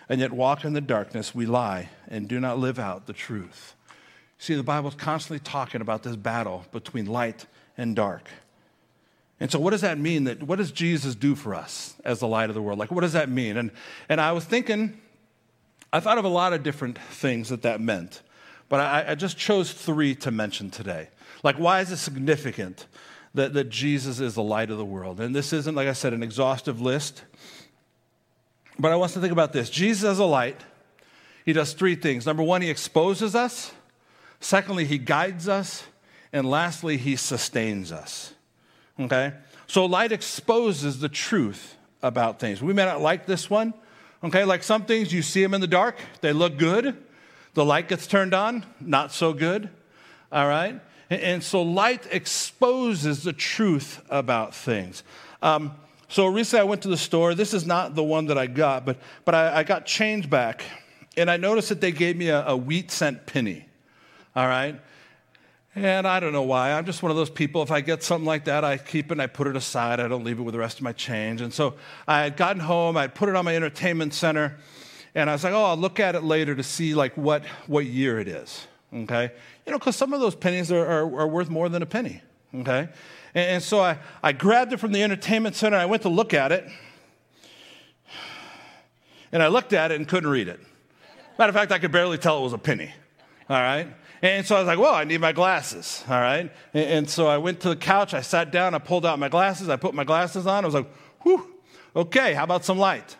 and 0.08 0.20
yet 0.20 0.32
walk 0.32 0.64
in 0.64 0.74
the 0.74 0.82
darkness, 0.82 1.34
we 1.34 1.46
lie 1.46 1.90
and 2.08 2.28
do 2.28 2.40
not 2.40 2.60
live 2.60 2.78
out 2.78 3.08
the 3.08 3.14
truth. 3.14 3.76
See, 4.38 4.56
the 4.56 4.64
Bible's 4.64 4.96
constantly 4.96 5.40
talking 5.40 5.82
about 5.82 6.04
this 6.04 6.16
battle 6.16 6.66
between 6.72 7.06
light 7.06 7.46
and 7.78 7.96
dark. 7.96 8.30
And 9.40 9.52
so, 9.52 9.60
what 9.60 9.72
does 9.72 9.82
that 9.82 9.98
mean? 9.98 10.26
That 10.26 10.44
what 10.44 10.58
does 10.58 10.72
Jesus 10.72 11.16
do 11.16 11.36
for 11.36 11.56
us 11.56 11.96
as 12.04 12.20
the 12.20 12.28
light 12.28 12.50
of 12.50 12.56
the 12.56 12.62
world? 12.62 12.78
Like, 12.78 12.92
what 12.92 13.02
does 13.02 13.14
that 13.14 13.30
mean? 13.30 13.58
And 13.58 13.72
and 14.10 14.20
I 14.20 14.32
was 14.32 14.44
thinking, 14.44 15.00
I 15.94 16.00
thought 16.00 16.18
of 16.18 16.26
a 16.26 16.30
lot 16.30 16.54
of 16.54 16.64
different 16.64 16.98
things 16.98 17.50
that 17.50 17.62
that 17.62 17.82
meant, 17.82 18.22
but 18.68 18.80
I, 18.80 19.12
I 19.12 19.16
just 19.16 19.38
chose 19.38 19.72
three 19.72 20.14
to 20.16 20.32
mention 20.32 20.70
today. 20.70 21.10
Like, 21.42 21.58
why 21.58 21.80
is 21.80 21.92
it 21.92 21.98
significant 21.98 22.86
that, 23.34 23.54
that 23.54 23.70
Jesus 23.70 24.20
is 24.20 24.36
the 24.36 24.44
light 24.44 24.70
of 24.70 24.78
the 24.78 24.86
world? 24.86 25.22
And 25.22 25.34
this 25.34 25.54
isn't, 25.54 25.74
like 25.74 25.88
I 25.88 25.94
said, 25.94 26.14
an 26.14 26.22
exhaustive 26.22 26.82
list, 26.82 27.24
but 28.78 28.92
I 28.92 28.96
want 28.96 29.10
us 29.10 29.14
to 29.14 29.22
think 29.22 29.32
about 29.32 29.54
this. 29.54 29.70
Jesus 29.70 30.04
as 30.04 30.20
a 30.20 30.26
light, 30.26 30.62
he 31.46 31.54
does 31.54 31.74
three 31.74 31.96
things. 31.96 32.26
Number 32.26 32.44
one, 32.44 32.62
he 32.62 32.70
exposes 32.70 33.36
us. 33.36 33.72
Secondly, 34.40 34.86
he 34.86 34.98
guides 34.98 35.48
us. 35.48 35.84
And 36.32 36.50
lastly, 36.50 36.98
he 36.98 37.16
sustains 37.16 37.92
us. 37.92 38.34
Okay? 39.00 39.34
So 39.68 39.86
light 39.86 40.12
exposes 40.12 41.00
the 41.00 41.10
truth 41.10 41.76
about 42.02 42.40
things. 42.40 42.62
We 42.62 42.74
may 42.74 42.86
not 42.86 43.02
like 43.02 43.26
this 43.26 43.50
one. 43.50 43.74
Okay, 44.24 44.44
like 44.44 44.64
some 44.64 44.86
things 44.86 45.14
you 45.14 45.22
see 45.22 45.42
them 45.42 45.54
in 45.54 45.62
the 45.62 45.68
dark, 45.68 45.98
they 46.22 46.34
look 46.34 46.58
good. 46.58 46.98
The 47.54 47.64
light 47.64 47.88
gets 47.88 48.06
turned 48.06 48.34
on, 48.34 48.66
not 48.82 49.12
so 49.12 49.32
good. 49.32 49.70
All 50.32 50.48
right? 50.48 50.82
And 51.10 51.44
so 51.44 51.62
light 51.62 52.08
exposes 52.12 53.24
the 53.24 53.34
truth 53.34 54.02
about 54.10 54.54
things. 54.54 55.04
Um, 55.42 55.74
so 56.08 56.28
recently 56.28 56.62
I 56.62 56.64
went 56.66 56.82
to 56.84 56.90
the 56.90 56.98
store. 56.98 57.34
This 57.34 57.54
is 57.54 57.66
not 57.66 57.96
the 57.96 58.04
one 58.04 58.28
that 58.28 58.38
I 58.38 58.48
got, 58.48 58.86
but, 58.86 58.98
but 59.26 59.34
I, 59.34 59.60
I 59.60 59.64
got 59.64 59.86
change 59.86 60.30
back. 60.30 60.64
And 61.18 61.32
I 61.32 61.38
noticed 61.38 61.70
that 61.70 61.82
they 61.82 61.92
gave 61.92 62.16
me 62.16 62.30
a, 62.30 62.46
a 62.46 62.58
wheat 62.58 62.92
cent 62.92 63.26
penny. 63.26 63.66
All 64.36 64.48
right? 64.48 64.80
And 65.76 66.08
I 66.08 66.20
don't 66.20 66.34
know 66.34 66.44
why. 66.44 66.74
I'm 66.74 66.86
just 66.86 67.04
one 67.04 67.12
of 67.12 67.16
those 67.16 67.30
people. 67.30 67.62
If 67.62 67.72
I 67.72 67.82
get 67.82 68.02
something 68.02 68.26
like 68.26 68.46
that, 68.46 68.66
I 68.66 68.78
keep 68.78 69.08
it 69.08 69.12
and 69.12 69.22
I 69.22 69.28
put 69.28 69.48
it 69.48 69.56
aside. 69.56 70.00
I 70.00 70.08
don't 70.08 70.24
leave 70.24 70.40
it 70.40 70.42
with 70.42 70.54
the 70.54 70.60
rest 70.60 70.78
of 70.78 70.84
my 70.84 70.94
change. 70.94 71.42
And 71.42 71.54
so 71.54 71.76
I 72.08 72.24
had 72.24 72.38
gotten 72.38 72.60
home, 72.60 72.98
I'd 72.98 73.14
put 73.14 73.30
it 73.30 73.36
on 73.36 73.46
my 73.46 73.56
entertainment 73.56 74.14
center, 74.14 74.58
and 75.14 75.30
I 75.30 75.34
was 75.34 75.44
like, 75.44 75.54
oh, 75.54 75.66
I'll 75.66 75.78
look 75.78 76.00
at 76.00 76.16
it 76.16 76.24
later 76.24 76.56
to 76.56 76.64
see 76.64 76.96
like 76.96 77.16
what, 77.16 77.46
what 77.68 77.86
year 77.86 78.20
it 78.20 78.28
is. 78.28 78.68
Okay? 78.94 79.32
You 79.66 79.72
know, 79.72 79.78
because 79.78 79.96
some 79.96 80.14
of 80.14 80.20
those 80.20 80.36
pennies 80.36 80.72
are, 80.72 80.86
are, 80.86 81.20
are, 81.20 81.28
worth 81.28 81.50
more 81.50 81.70
than 81.70 81.84
a 81.84 81.86
penny. 81.86 82.22
Okay? 82.54 82.90
And, 83.36 83.46
and 83.46 83.64
so 83.64 83.80
I, 83.80 84.00
I 84.24 84.32
grabbed 84.32 84.74
it 84.74 84.78
from 84.78 84.92
the 84.92 85.04
entertainment 85.04 85.56
center, 85.56 85.78
I 85.78 85.86
went 85.86 86.02
to 86.04 86.10
look 86.10 86.34
at 86.34 86.52
it, 86.52 86.68
and 89.32 89.44
I 89.44 89.48
looked 89.48 89.74
at 89.74 89.92
it 89.92 89.96
and 89.96 90.08
couldn't 90.08 90.30
read 90.30 90.48
it. 90.48 90.60
Matter 91.38 91.50
of 91.50 91.56
fact, 91.56 91.72
I 91.72 91.78
could 91.78 91.92
barely 91.92 92.18
tell 92.18 92.40
it 92.40 92.42
was 92.42 92.54
a 92.54 92.58
penny. 92.58 92.92
All 93.50 93.62
right? 93.62 93.88
And 94.22 94.46
so 94.46 94.56
I 94.56 94.60
was 94.60 94.68
like, 94.68 94.80
well, 94.80 94.94
I 94.94 95.06
need 95.06 95.22
my 95.22 95.32
glasses, 95.32 96.04
all 96.10 96.20
right? 96.20 96.52
And, 96.74 97.10
so 97.10 97.28
I 97.28 97.38
went 97.38 97.62
to 97.62 97.70
the 97.70 97.76
couch, 97.76 98.14
I 98.14 98.22
sat 98.22 98.52
down, 98.52 98.74
I 98.76 98.80
pulled 98.80 99.06
out 99.06 99.18
my 99.18 99.30
glasses, 99.30 99.70
I 99.70 99.78
put 99.78 99.94
my 99.94 100.04
glasses 100.04 100.46
on. 100.46 100.64
I 100.64 100.68
was 100.68 100.76
like, 100.76 100.88
whew, 101.22 101.56
okay, 101.96 102.34
how 102.34 102.44
about 102.44 102.66
some 102.66 102.78
light? 102.78 103.16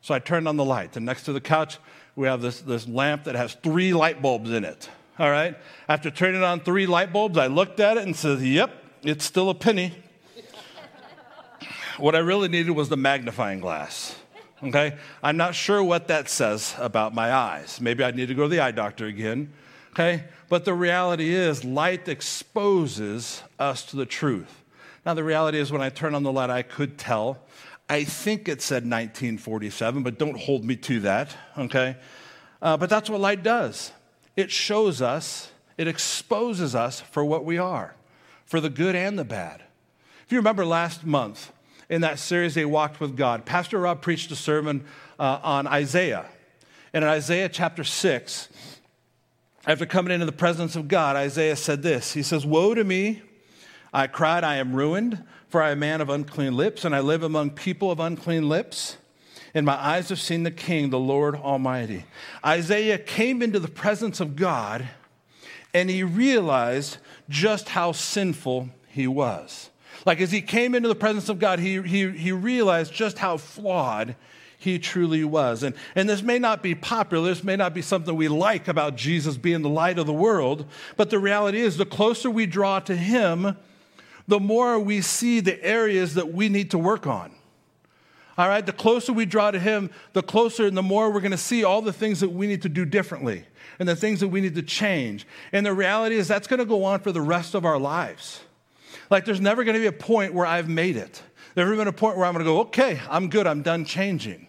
So 0.00 0.14
I 0.14 0.18
turned 0.18 0.48
on 0.48 0.56
the 0.56 0.64
light. 0.64 0.96
And 0.96 1.04
next 1.04 1.24
to 1.24 1.34
the 1.34 1.42
couch, 1.42 1.78
we 2.16 2.26
have 2.26 2.40
this, 2.40 2.62
this 2.62 2.88
lamp 2.88 3.24
that 3.24 3.34
has 3.34 3.54
three 3.54 3.92
light 3.92 4.22
bulbs 4.22 4.50
in 4.50 4.64
it, 4.64 4.88
all 5.18 5.30
right? 5.30 5.56
After 5.88 6.10
turning 6.10 6.42
on 6.42 6.60
three 6.60 6.86
light 6.86 7.12
bulbs, 7.12 7.36
I 7.36 7.48
looked 7.48 7.78
at 7.78 7.98
it 7.98 8.04
and 8.04 8.16
said, 8.16 8.40
yep, 8.40 8.72
it's 9.02 9.26
still 9.26 9.50
a 9.50 9.54
penny. 9.54 9.92
what 11.98 12.14
I 12.14 12.20
really 12.20 12.48
needed 12.48 12.72
was 12.72 12.88
the 12.88 12.96
magnifying 12.96 13.60
glass. 13.60 14.16
Okay? 14.62 14.96
I'm 15.22 15.36
not 15.36 15.54
sure 15.54 15.82
what 15.82 16.08
that 16.08 16.30
says 16.30 16.74
about 16.78 17.14
my 17.14 17.32
eyes. 17.32 17.78
Maybe 17.78 18.04
I 18.04 18.10
need 18.10 18.28
to 18.28 18.34
go 18.34 18.44
to 18.44 18.48
the 18.48 18.60
eye 18.60 18.72
doctor 18.72 19.04
again 19.04 19.52
okay? 20.00 20.24
But 20.48 20.64
the 20.64 20.74
reality 20.74 21.32
is, 21.32 21.64
light 21.64 22.08
exposes 22.08 23.42
us 23.58 23.84
to 23.86 23.96
the 23.96 24.06
truth. 24.06 24.62
Now, 25.04 25.14
the 25.14 25.24
reality 25.24 25.58
is, 25.58 25.70
when 25.70 25.82
I 25.82 25.90
turn 25.90 26.14
on 26.14 26.22
the 26.22 26.32
light, 26.32 26.50
I 26.50 26.62
could 26.62 26.98
tell. 26.98 27.38
I 27.88 28.04
think 28.04 28.48
it 28.48 28.62
said 28.62 28.84
1947, 28.84 30.02
but 30.02 30.18
don't 30.18 30.38
hold 30.38 30.64
me 30.64 30.76
to 30.76 31.00
that, 31.00 31.36
okay? 31.56 31.96
Uh, 32.60 32.76
but 32.76 32.90
that's 32.90 33.08
what 33.10 33.20
light 33.20 33.42
does 33.42 33.92
it 34.36 34.50
shows 34.50 35.02
us, 35.02 35.50
it 35.76 35.86
exposes 35.86 36.74
us 36.74 37.00
for 37.00 37.24
what 37.24 37.44
we 37.44 37.58
are, 37.58 37.94
for 38.46 38.60
the 38.60 38.70
good 38.70 38.94
and 38.94 39.18
the 39.18 39.24
bad. 39.24 39.62
If 40.24 40.32
you 40.32 40.38
remember 40.38 40.64
last 40.64 41.04
month, 41.04 41.52
in 41.90 42.02
that 42.02 42.20
series, 42.20 42.54
They 42.54 42.64
Walked 42.64 43.00
with 43.00 43.16
God, 43.16 43.44
Pastor 43.44 43.78
Rob 43.78 44.00
preached 44.00 44.30
a 44.30 44.36
sermon 44.36 44.84
uh, 45.18 45.40
on 45.42 45.66
Isaiah. 45.66 46.26
And 46.92 47.04
in 47.04 47.10
Isaiah 47.10 47.48
chapter 47.48 47.82
6, 47.82 48.48
after 49.70 49.86
coming 49.86 50.12
into 50.12 50.26
the 50.26 50.32
presence 50.32 50.74
of 50.74 50.88
God, 50.88 51.14
Isaiah 51.14 51.54
said 51.54 51.80
this 51.80 52.12
He 52.12 52.24
says, 52.24 52.44
Woe 52.44 52.74
to 52.74 52.82
me! 52.82 53.22
I 53.92 54.08
cried, 54.08 54.42
I 54.42 54.56
am 54.56 54.74
ruined, 54.74 55.22
for 55.48 55.62
I 55.62 55.70
am 55.70 55.78
a 55.78 55.80
man 55.80 56.00
of 56.00 56.10
unclean 56.10 56.56
lips, 56.56 56.84
and 56.84 56.94
I 56.94 56.98
live 56.98 57.22
among 57.22 57.50
people 57.50 57.90
of 57.92 58.00
unclean 58.00 58.48
lips. 58.48 58.96
And 59.54 59.64
my 59.64 59.74
eyes 59.74 60.08
have 60.08 60.20
seen 60.20 60.42
the 60.42 60.50
King, 60.50 60.90
the 60.90 60.98
Lord 60.98 61.36
Almighty. 61.36 62.04
Isaiah 62.44 62.98
came 62.98 63.42
into 63.42 63.60
the 63.60 63.68
presence 63.68 64.18
of 64.20 64.34
God, 64.34 64.88
and 65.72 65.88
he 65.88 66.02
realized 66.02 66.98
just 67.28 67.68
how 67.68 67.92
sinful 67.92 68.70
he 68.88 69.06
was. 69.06 69.70
Like 70.04 70.20
as 70.20 70.32
he 70.32 70.42
came 70.42 70.74
into 70.74 70.88
the 70.88 70.94
presence 70.96 71.28
of 71.28 71.38
God, 71.38 71.60
he, 71.60 71.80
he, 71.82 72.10
he 72.10 72.32
realized 72.32 72.92
just 72.92 73.18
how 73.18 73.36
flawed 73.36 74.16
he 74.60 74.78
truly 74.78 75.24
was. 75.24 75.62
And, 75.62 75.74
and 75.94 76.08
this 76.08 76.22
may 76.22 76.38
not 76.38 76.62
be 76.62 76.74
popular, 76.74 77.30
this 77.30 77.42
may 77.42 77.56
not 77.56 77.72
be 77.72 77.80
something 77.80 78.14
we 78.14 78.28
like 78.28 78.68
about 78.68 78.94
Jesus 78.94 79.38
being 79.38 79.62
the 79.62 79.70
light 79.70 79.98
of 79.98 80.06
the 80.06 80.12
world, 80.12 80.66
but 80.96 81.08
the 81.08 81.18
reality 81.18 81.60
is 81.60 81.78
the 81.78 81.86
closer 81.86 82.30
we 82.30 82.44
draw 82.44 82.78
to 82.80 82.94
him, 82.94 83.56
the 84.28 84.38
more 84.38 84.78
we 84.78 85.00
see 85.00 85.40
the 85.40 85.62
areas 85.64 86.14
that 86.14 86.32
we 86.32 86.50
need 86.50 86.70
to 86.72 86.78
work 86.78 87.06
on. 87.06 87.32
All 88.36 88.48
right, 88.48 88.64
the 88.64 88.72
closer 88.72 89.12
we 89.12 89.26
draw 89.26 89.50
to 89.50 89.58
Him, 89.58 89.90
the 90.14 90.22
closer 90.22 90.66
and 90.66 90.74
the 90.74 90.82
more 90.82 91.10
we're 91.10 91.20
going 91.20 91.30
to 91.32 91.36
see 91.36 91.62
all 91.62 91.82
the 91.82 91.92
things 91.92 92.20
that 92.20 92.30
we 92.30 92.46
need 92.46 92.62
to 92.62 92.70
do 92.70 92.86
differently 92.86 93.44
and 93.78 93.86
the 93.86 93.96
things 93.96 94.20
that 94.20 94.28
we 94.28 94.40
need 94.40 94.54
to 94.54 94.62
change. 94.62 95.26
And 95.52 95.66
the 95.66 95.74
reality 95.74 96.16
is 96.16 96.26
that's 96.26 96.46
going 96.46 96.58
to 96.58 96.64
go 96.64 96.84
on 96.84 97.00
for 97.00 97.12
the 97.12 97.20
rest 97.20 97.54
of 97.54 97.66
our 97.66 97.78
lives. 97.78 98.40
Like, 99.10 99.26
there's 99.26 99.40
never 99.40 99.62
going 99.64 99.74
to 99.74 99.80
be 99.80 99.86
a 99.86 99.92
point 99.92 100.32
where 100.32 100.46
I've 100.46 100.70
made 100.70 100.96
it. 100.96 101.22
There's 101.54 101.66
never 101.66 101.76
been 101.76 101.88
a 101.88 101.92
point 101.92 102.16
where 102.16 102.24
I'm 102.24 102.32
going 102.32 102.44
to 102.44 102.50
go, 102.50 102.60
okay, 102.60 103.00
I'm 103.10 103.28
good, 103.28 103.46
I'm 103.46 103.62
done 103.62 103.84
changing. 103.84 104.46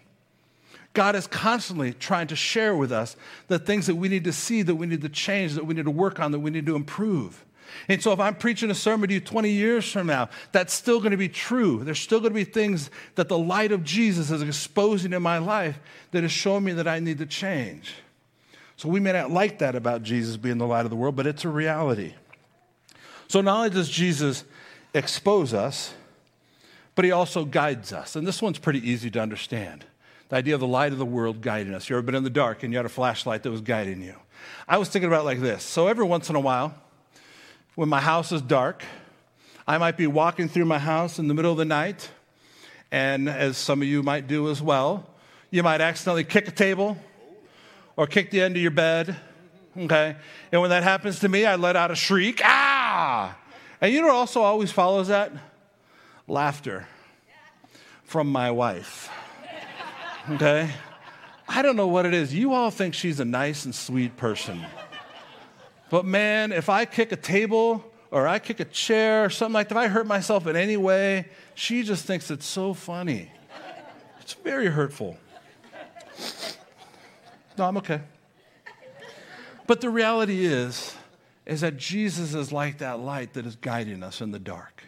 God 0.94 1.16
is 1.16 1.26
constantly 1.26 1.94
trying 1.94 2.26
to 2.26 2.36
share 2.36 2.76
with 2.76 2.92
us 2.92 3.16
the 3.48 3.58
things 3.58 3.86
that 3.86 3.94
we 3.94 4.08
need 4.08 4.24
to 4.24 4.32
see, 4.32 4.62
that 4.62 4.74
we 4.74 4.86
need 4.86 5.00
to 5.02 5.08
change, 5.08 5.54
that 5.54 5.66
we 5.66 5.74
need 5.74 5.86
to 5.86 5.90
work 5.90 6.20
on, 6.20 6.32
that 6.32 6.40
we 6.40 6.50
need 6.50 6.66
to 6.66 6.76
improve. 6.76 7.44
And 7.88 8.02
so, 8.02 8.12
if 8.12 8.20
I'm 8.20 8.34
preaching 8.34 8.70
a 8.70 8.74
sermon 8.74 9.08
to 9.08 9.14
you 9.14 9.20
20 9.20 9.50
years 9.50 9.90
from 9.90 10.06
now, 10.06 10.28
that's 10.52 10.74
still 10.74 10.98
going 10.98 11.12
to 11.12 11.16
be 11.16 11.30
true. 11.30 11.82
There's 11.82 11.98
still 11.98 12.20
going 12.20 12.32
to 12.32 12.34
be 12.34 12.44
things 12.44 12.90
that 13.14 13.28
the 13.28 13.38
light 13.38 13.72
of 13.72 13.82
Jesus 13.82 14.30
is 14.30 14.42
exposing 14.42 15.14
in 15.14 15.22
my 15.22 15.38
life 15.38 15.80
that 16.10 16.22
is 16.22 16.30
showing 16.30 16.64
me 16.64 16.72
that 16.72 16.86
I 16.86 17.00
need 17.00 17.16
to 17.18 17.26
change. 17.26 17.94
So, 18.76 18.90
we 18.90 19.00
may 19.00 19.12
not 19.12 19.30
like 19.30 19.60
that 19.60 19.74
about 19.74 20.02
Jesus 20.02 20.36
being 20.36 20.58
the 20.58 20.66
light 20.66 20.84
of 20.84 20.90
the 20.90 20.96
world, 20.96 21.16
but 21.16 21.26
it's 21.26 21.46
a 21.46 21.48
reality. 21.48 22.12
So, 23.28 23.40
not 23.40 23.56
only 23.56 23.70
does 23.70 23.88
Jesus 23.88 24.44
expose 24.92 25.54
us, 25.54 25.94
but 26.94 27.06
he 27.06 27.10
also 27.10 27.46
guides 27.46 27.90
us. 27.90 28.16
And 28.16 28.26
this 28.26 28.42
one's 28.42 28.58
pretty 28.58 28.86
easy 28.86 29.10
to 29.12 29.20
understand 29.20 29.86
the 30.32 30.38
idea 30.38 30.54
of 30.54 30.60
the 30.60 30.66
light 30.66 30.92
of 30.92 30.98
the 30.98 31.04
world 31.04 31.42
guiding 31.42 31.74
us. 31.74 31.90
You 31.90 31.96
ever 31.96 32.00
been 32.00 32.14
in 32.14 32.24
the 32.24 32.30
dark 32.30 32.62
and 32.62 32.72
you 32.72 32.78
had 32.78 32.86
a 32.86 32.88
flashlight 32.88 33.42
that 33.42 33.50
was 33.50 33.60
guiding 33.60 34.00
you? 34.00 34.14
I 34.66 34.78
was 34.78 34.88
thinking 34.88 35.08
about 35.08 35.20
it 35.20 35.24
like 35.24 35.40
this. 35.40 35.62
So 35.62 35.88
every 35.88 36.06
once 36.06 36.30
in 36.30 36.36
a 36.36 36.40
while, 36.40 36.74
when 37.74 37.90
my 37.90 38.00
house 38.00 38.32
is 38.32 38.40
dark, 38.40 38.82
I 39.66 39.76
might 39.76 39.98
be 39.98 40.06
walking 40.06 40.48
through 40.48 40.64
my 40.64 40.78
house 40.78 41.18
in 41.18 41.28
the 41.28 41.34
middle 41.34 41.52
of 41.52 41.58
the 41.58 41.66
night, 41.66 42.08
and 42.90 43.28
as 43.28 43.58
some 43.58 43.82
of 43.82 43.88
you 43.88 44.02
might 44.02 44.26
do 44.26 44.50
as 44.50 44.62
well, 44.62 45.06
you 45.50 45.62
might 45.62 45.82
accidentally 45.82 46.24
kick 46.24 46.48
a 46.48 46.50
table 46.50 46.96
or 47.98 48.06
kick 48.06 48.30
the 48.30 48.40
end 48.40 48.56
of 48.56 48.62
your 48.62 48.70
bed. 48.70 49.14
Okay? 49.76 50.16
And 50.50 50.62
when 50.62 50.70
that 50.70 50.82
happens 50.82 51.20
to 51.20 51.28
me, 51.28 51.44
I 51.44 51.56
let 51.56 51.76
out 51.76 51.90
a 51.90 51.94
shriek, 51.94 52.40
ah! 52.42 53.36
And 53.82 53.92
you 53.92 54.00
know 54.00 54.06
what 54.06 54.16
also 54.16 54.40
always 54.40 54.72
follows 54.72 55.08
that? 55.08 55.30
Laughter 56.26 56.88
from 58.02 58.32
my 58.32 58.50
wife 58.50 59.10
okay? 60.30 60.70
I 61.48 61.62
don't 61.62 61.76
know 61.76 61.88
what 61.88 62.06
it 62.06 62.14
is. 62.14 62.32
You 62.34 62.52
all 62.52 62.70
think 62.70 62.94
she's 62.94 63.20
a 63.20 63.24
nice 63.24 63.64
and 63.64 63.74
sweet 63.74 64.16
person. 64.16 64.64
But 65.90 66.04
man, 66.04 66.52
if 66.52 66.68
I 66.68 66.84
kick 66.84 67.12
a 67.12 67.16
table 67.16 67.84
or 68.10 68.26
I 68.26 68.38
kick 68.38 68.60
a 68.60 68.64
chair 68.64 69.24
or 69.24 69.30
something 69.30 69.54
like 69.54 69.68
that, 69.68 69.74
if 69.74 69.78
I 69.78 69.88
hurt 69.88 70.06
myself 70.06 70.46
in 70.46 70.56
any 70.56 70.76
way, 70.76 71.26
she 71.54 71.82
just 71.82 72.06
thinks 72.06 72.30
it's 72.30 72.46
so 72.46 72.72
funny. 72.72 73.30
It's 74.20 74.34
very 74.34 74.68
hurtful. 74.68 75.18
No, 77.58 77.64
I'm 77.64 77.76
okay. 77.78 78.00
But 79.66 79.80
the 79.80 79.90
reality 79.90 80.44
is, 80.44 80.94
is 81.44 81.60
that 81.60 81.76
Jesus 81.76 82.34
is 82.34 82.52
like 82.52 82.78
that 82.78 83.00
light 83.00 83.34
that 83.34 83.46
is 83.46 83.56
guiding 83.56 84.02
us 84.02 84.20
in 84.20 84.30
the 84.30 84.38
dark. 84.38 84.84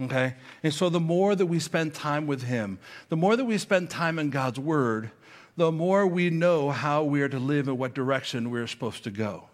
Okay? 0.00 0.34
And 0.62 0.74
so 0.74 0.88
the 0.88 1.00
more 1.00 1.34
that 1.34 1.46
we 1.46 1.58
spend 1.58 1.94
time 1.94 2.26
with 2.26 2.42
Him, 2.42 2.78
the 3.08 3.16
more 3.16 3.36
that 3.36 3.44
we 3.44 3.58
spend 3.58 3.90
time 3.90 4.18
in 4.18 4.30
God's 4.30 4.60
Word, 4.60 5.10
the 5.56 5.72
more 5.72 6.06
we 6.06 6.28
know 6.28 6.70
how 6.70 7.02
we 7.02 7.22
are 7.22 7.28
to 7.28 7.38
live 7.38 7.68
and 7.68 7.78
what 7.78 7.94
direction 7.94 8.50
we're 8.50 8.66
supposed 8.66 9.04
to 9.04 9.10
go. 9.10 9.48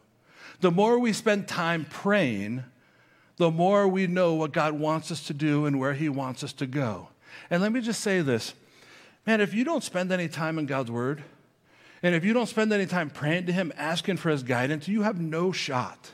The 0.61 0.71
more 0.71 0.99
we 0.99 1.13
spend 1.13 1.49
time 1.49 1.87
praying, 1.89 2.65
the 3.37 3.51
more 3.51 3.87
we 3.89 4.07
know 4.07 4.35
what 4.35 4.53
God 4.53 4.75
wants 4.75 5.11
us 5.11 5.27
to 5.27 5.35
do 5.35 5.67
and 5.67 5.79
where 5.79 5.95
He 5.95 6.09
wants 6.09 6.43
us 6.43 6.53
to 6.55 6.67
go. 6.67 7.09
And 7.51 7.63
let 7.63 7.73
me 7.73 7.81
just 7.81 8.01
say 8.01 8.21
this 8.21 8.55
man, 9.27 9.41
if 9.41 9.55
you 9.55 9.65
don't 9.65 9.85
spend 9.85 10.11
any 10.11 10.29
time 10.29 10.59
in 10.59 10.67
God's 10.67 10.91
Word, 10.91 11.23
and 12.03 12.15
if 12.15 12.25
you 12.25 12.33
don't 12.33 12.49
spend 12.49 12.73
any 12.73 12.87
time 12.87 13.11
praying 13.11 13.47
to 13.47 13.53
Him, 13.53 13.73
asking 13.77 14.17
for 14.17 14.31
His 14.31 14.43
guidance, 14.43 14.89
you 14.89 15.03
have 15.03 15.21
no 15.21 15.53
shot 15.53 16.11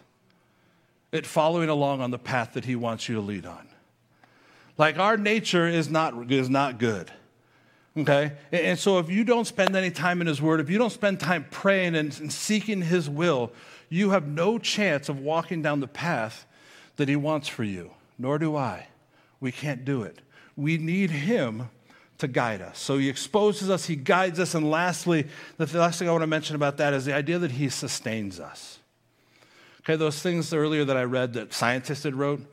at 1.12 1.24
following 1.24 1.70
along 1.70 2.02
on 2.02 2.10
the 2.10 2.18
path 2.18 2.52
that 2.52 2.66
He 2.66 2.76
wants 2.76 3.08
you 3.08 3.14
to 3.14 3.22
lead 3.22 3.46
on. 3.46 3.67
Like 4.78 4.98
our 4.98 5.16
nature 5.16 5.66
is 5.66 5.90
not, 5.90 6.30
is 6.30 6.48
not 6.48 6.78
good. 6.78 7.10
Okay? 7.96 8.32
And 8.52 8.78
so 8.78 9.00
if 9.00 9.10
you 9.10 9.24
don't 9.24 9.46
spend 9.46 9.74
any 9.74 9.90
time 9.90 10.20
in 10.20 10.28
His 10.28 10.40
Word, 10.40 10.60
if 10.60 10.70
you 10.70 10.78
don't 10.78 10.92
spend 10.92 11.18
time 11.18 11.46
praying 11.50 11.96
and, 11.96 12.16
and 12.20 12.32
seeking 12.32 12.80
His 12.80 13.10
will, 13.10 13.52
you 13.88 14.10
have 14.10 14.26
no 14.26 14.58
chance 14.58 15.08
of 15.08 15.18
walking 15.18 15.62
down 15.62 15.80
the 15.80 15.88
path 15.88 16.46
that 16.96 17.08
He 17.08 17.16
wants 17.16 17.48
for 17.48 17.64
you. 17.64 17.90
Nor 18.18 18.38
do 18.38 18.56
I. 18.56 18.86
We 19.40 19.50
can't 19.52 19.84
do 19.84 20.02
it. 20.02 20.20
We 20.56 20.78
need 20.78 21.10
Him 21.10 21.70
to 22.18 22.28
guide 22.28 22.62
us. 22.62 22.78
So 22.78 22.98
He 22.98 23.08
exposes 23.08 23.70
us, 23.70 23.86
He 23.86 23.96
guides 23.96 24.38
us, 24.38 24.54
and 24.54 24.70
lastly, 24.70 25.26
the 25.56 25.66
last 25.78 25.98
thing 25.98 26.08
I 26.08 26.12
want 26.12 26.22
to 26.22 26.28
mention 26.28 26.54
about 26.54 26.76
that 26.76 26.92
is 26.92 27.04
the 27.04 27.14
idea 27.14 27.38
that 27.38 27.52
He 27.52 27.68
sustains 27.68 28.38
us. 28.38 28.78
Okay, 29.82 29.96
those 29.96 30.20
things 30.20 30.52
earlier 30.52 30.84
that 30.84 30.96
I 30.96 31.04
read 31.04 31.32
that 31.32 31.52
scientists 31.52 32.02
had 32.02 32.14
wrote 32.14 32.44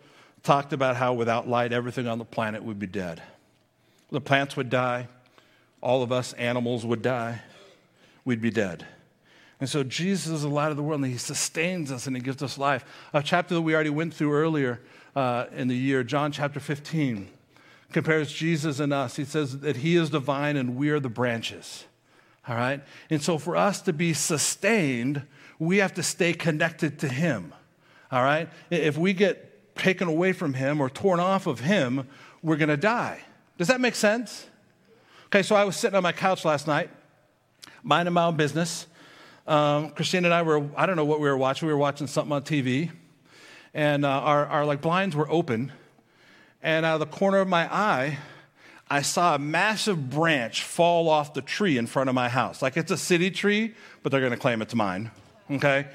talked 0.45 0.71
about 0.71 0.95
how 0.95 1.13
without 1.13 1.47
light, 1.49 1.73
everything 1.73 2.07
on 2.07 2.19
the 2.19 2.25
planet 2.25 2.63
would 2.63 2.79
be 2.79 2.87
dead. 2.87 3.21
The 4.11 4.21
plants 4.21 4.55
would 4.55 4.69
die, 4.69 5.07
all 5.81 6.03
of 6.03 6.11
us 6.11 6.33
animals 6.33 6.85
would 6.85 7.01
die, 7.01 7.41
we'd 8.23 8.41
be 8.41 8.51
dead. 8.51 8.85
And 9.59 9.69
so 9.69 9.83
Jesus 9.83 10.31
is 10.31 10.41
the 10.43 10.49
light 10.49 10.69
of 10.69 10.77
the 10.77 10.83
world, 10.83 11.01
and 11.01 11.11
He 11.11 11.17
sustains 11.17 11.91
us 11.91 12.07
and 12.07 12.15
He 12.15 12.21
gives 12.21 12.43
us 12.43 12.57
life. 12.57 12.85
A 13.13 13.23
chapter 13.23 13.55
that 13.55 13.61
we 13.61 13.73
already 13.73 13.89
went 13.89 14.13
through 14.13 14.33
earlier 14.33 14.81
uh, 15.15 15.45
in 15.53 15.67
the 15.67 15.75
year, 15.75 16.03
John 16.03 16.31
chapter 16.31 16.59
15, 16.59 17.29
compares 17.91 18.31
Jesus 18.31 18.79
and 18.79 18.93
us. 18.93 19.15
He 19.15 19.25
says 19.25 19.59
that 19.59 19.77
He 19.77 19.95
is 19.95 20.11
the 20.11 20.19
vine 20.19 20.57
and 20.57 20.75
we 20.75 20.89
are 20.89 20.99
the 20.99 21.09
branches. 21.09 21.85
All 22.47 22.55
right? 22.55 22.83
And 23.09 23.21
so 23.21 23.37
for 23.37 23.55
us 23.55 23.81
to 23.81 23.93
be 23.93 24.13
sustained, 24.13 25.23
we 25.57 25.77
have 25.77 25.93
to 25.95 26.03
stay 26.03 26.33
connected 26.33 26.99
to 26.99 27.07
Him. 27.07 27.53
All 28.11 28.23
right? 28.23 28.49
If 28.69 28.97
we 28.97 29.13
get 29.13 29.54
taken 29.75 30.07
away 30.07 30.33
from 30.33 30.53
Him 30.53 30.81
or 30.81 30.89
torn 30.89 31.19
off 31.19 31.47
of 31.47 31.61
Him, 31.61 32.07
we're 32.41 32.57
going 32.57 32.69
to 32.69 32.77
die. 32.77 33.21
Does 33.57 33.67
that 33.67 33.81
make 33.81 33.95
sense? 33.95 34.47
Okay, 35.27 35.43
so 35.43 35.55
I 35.55 35.63
was 35.63 35.75
sitting 35.75 35.95
on 35.95 36.03
my 36.03 36.11
couch 36.11 36.45
last 36.45 36.67
night, 36.67 36.89
minding 37.83 38.13
my 38.13 38.25
own 38.25 38.35
business 38.35 38.87
um, 39.47 39.91
Christine 39.91 40.25
and 40.25 40.33
I 40.33 40.41
were, 40.41 40.67
I 40.75 40.85
don't 40.85 40.95
know 40.95 41.05
what 41.05 41.19
we 41.19 41.29
were 41.29 41.37
watching. 41.37 41.67
We 41.67 41.73
were 41.73 41.79
watching 41.79 42.07
something 42.07 42.31
on 42.31 42.41
TV. 42.43 42.91
And 43.73 44.05
uh, 44.05 44.09
our, 44.09 44.45
our 44.47 44.65
like 44.65 44.81
blinds 44.81 45.15
were 45.15 45.29
open. 45.29 45.71
And 46.63 46.85
out 46.85 46.95
of 46.95 46.99
the 46.99 47.15
corner 47.15 47.39
of 47.39 47.47
my 47.47 47.71
eye, 47.73 48.17
I 48.89 49.01
saw 49.01 49.35
a 49.35 49.39
massive 49.39 50.09
branch 50.09 50.63
fall 50.63 51.09
off 51.09 51.33
the 51.33 51.41
tree 51.41 51.77
in 51.77 51.85
front 51.85 52.09
of 52.09 52.15
my 52.15 52.29
house. 52.29 52.61
Like 52.61 52.77
it's 52.77 52.91
a 52.91 52.97
city 52.97 53.29
tree, 53.29 53.75
but 54.01 54.11
they're 54.11 54.21
going 54.21 54.31
to 54.31 54.37
claim 54.37 54.61
it's 54.61 54.73
mine. 54.73 55.11
Okay? 55.49 55.87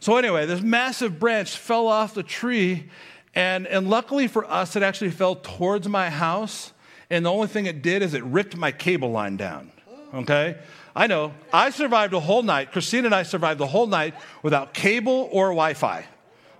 So, 0.00 0.16
anyway, 0.16 0.46
this 0.46 0.60
massive 0.60 1.18
branch 1.18 1.56
fell 1.56 1.86
off 1.86 2.14
the 2.14 2.22
tree. 2.22 2.90
And, 3.36 3.66
and 3.66 3.88
luckily 3.88 4.28
for 4.28 4.50
us, 4.50 4.74
it 4.76 4.82
actually 4.82 5.10
fell 5.10 5.36
towards 5.36 5.86
my 5.86 6.08
house. 6.08 6.72
And 7.10 7.24
the 7.24 7.30
only 7.30 7.46
thing 7.46 7.66
it 7.66 7.82
did 7.82 8.02
is 8.02 8.14
it 8.14 8.24
ripped 8.24 8.56
my 8.56 8.72
cable 8.72 9.10
line 9.10 9.36
down. 9.36 9.70
Okay? 10.14 10.56
I 10.96 11.06
know. 11.06 11.34
I 11.52 11.68
survived 11.68 12.14
a 12.14 12.20
whole 12.20 12.42
night. 12.42 12.72
Christine 12.72 13.04
and 13.04 13.14
I 13.14 13.22
survived 13.22 13.60
the 13.60 13.66
whole 13.66 13.86
night 13.86 14.14
without 14.42 14.72
cable 14.72 15.28
or 15.30 15.48
Wi 15.48 15.74
Fi. 15.74 16.06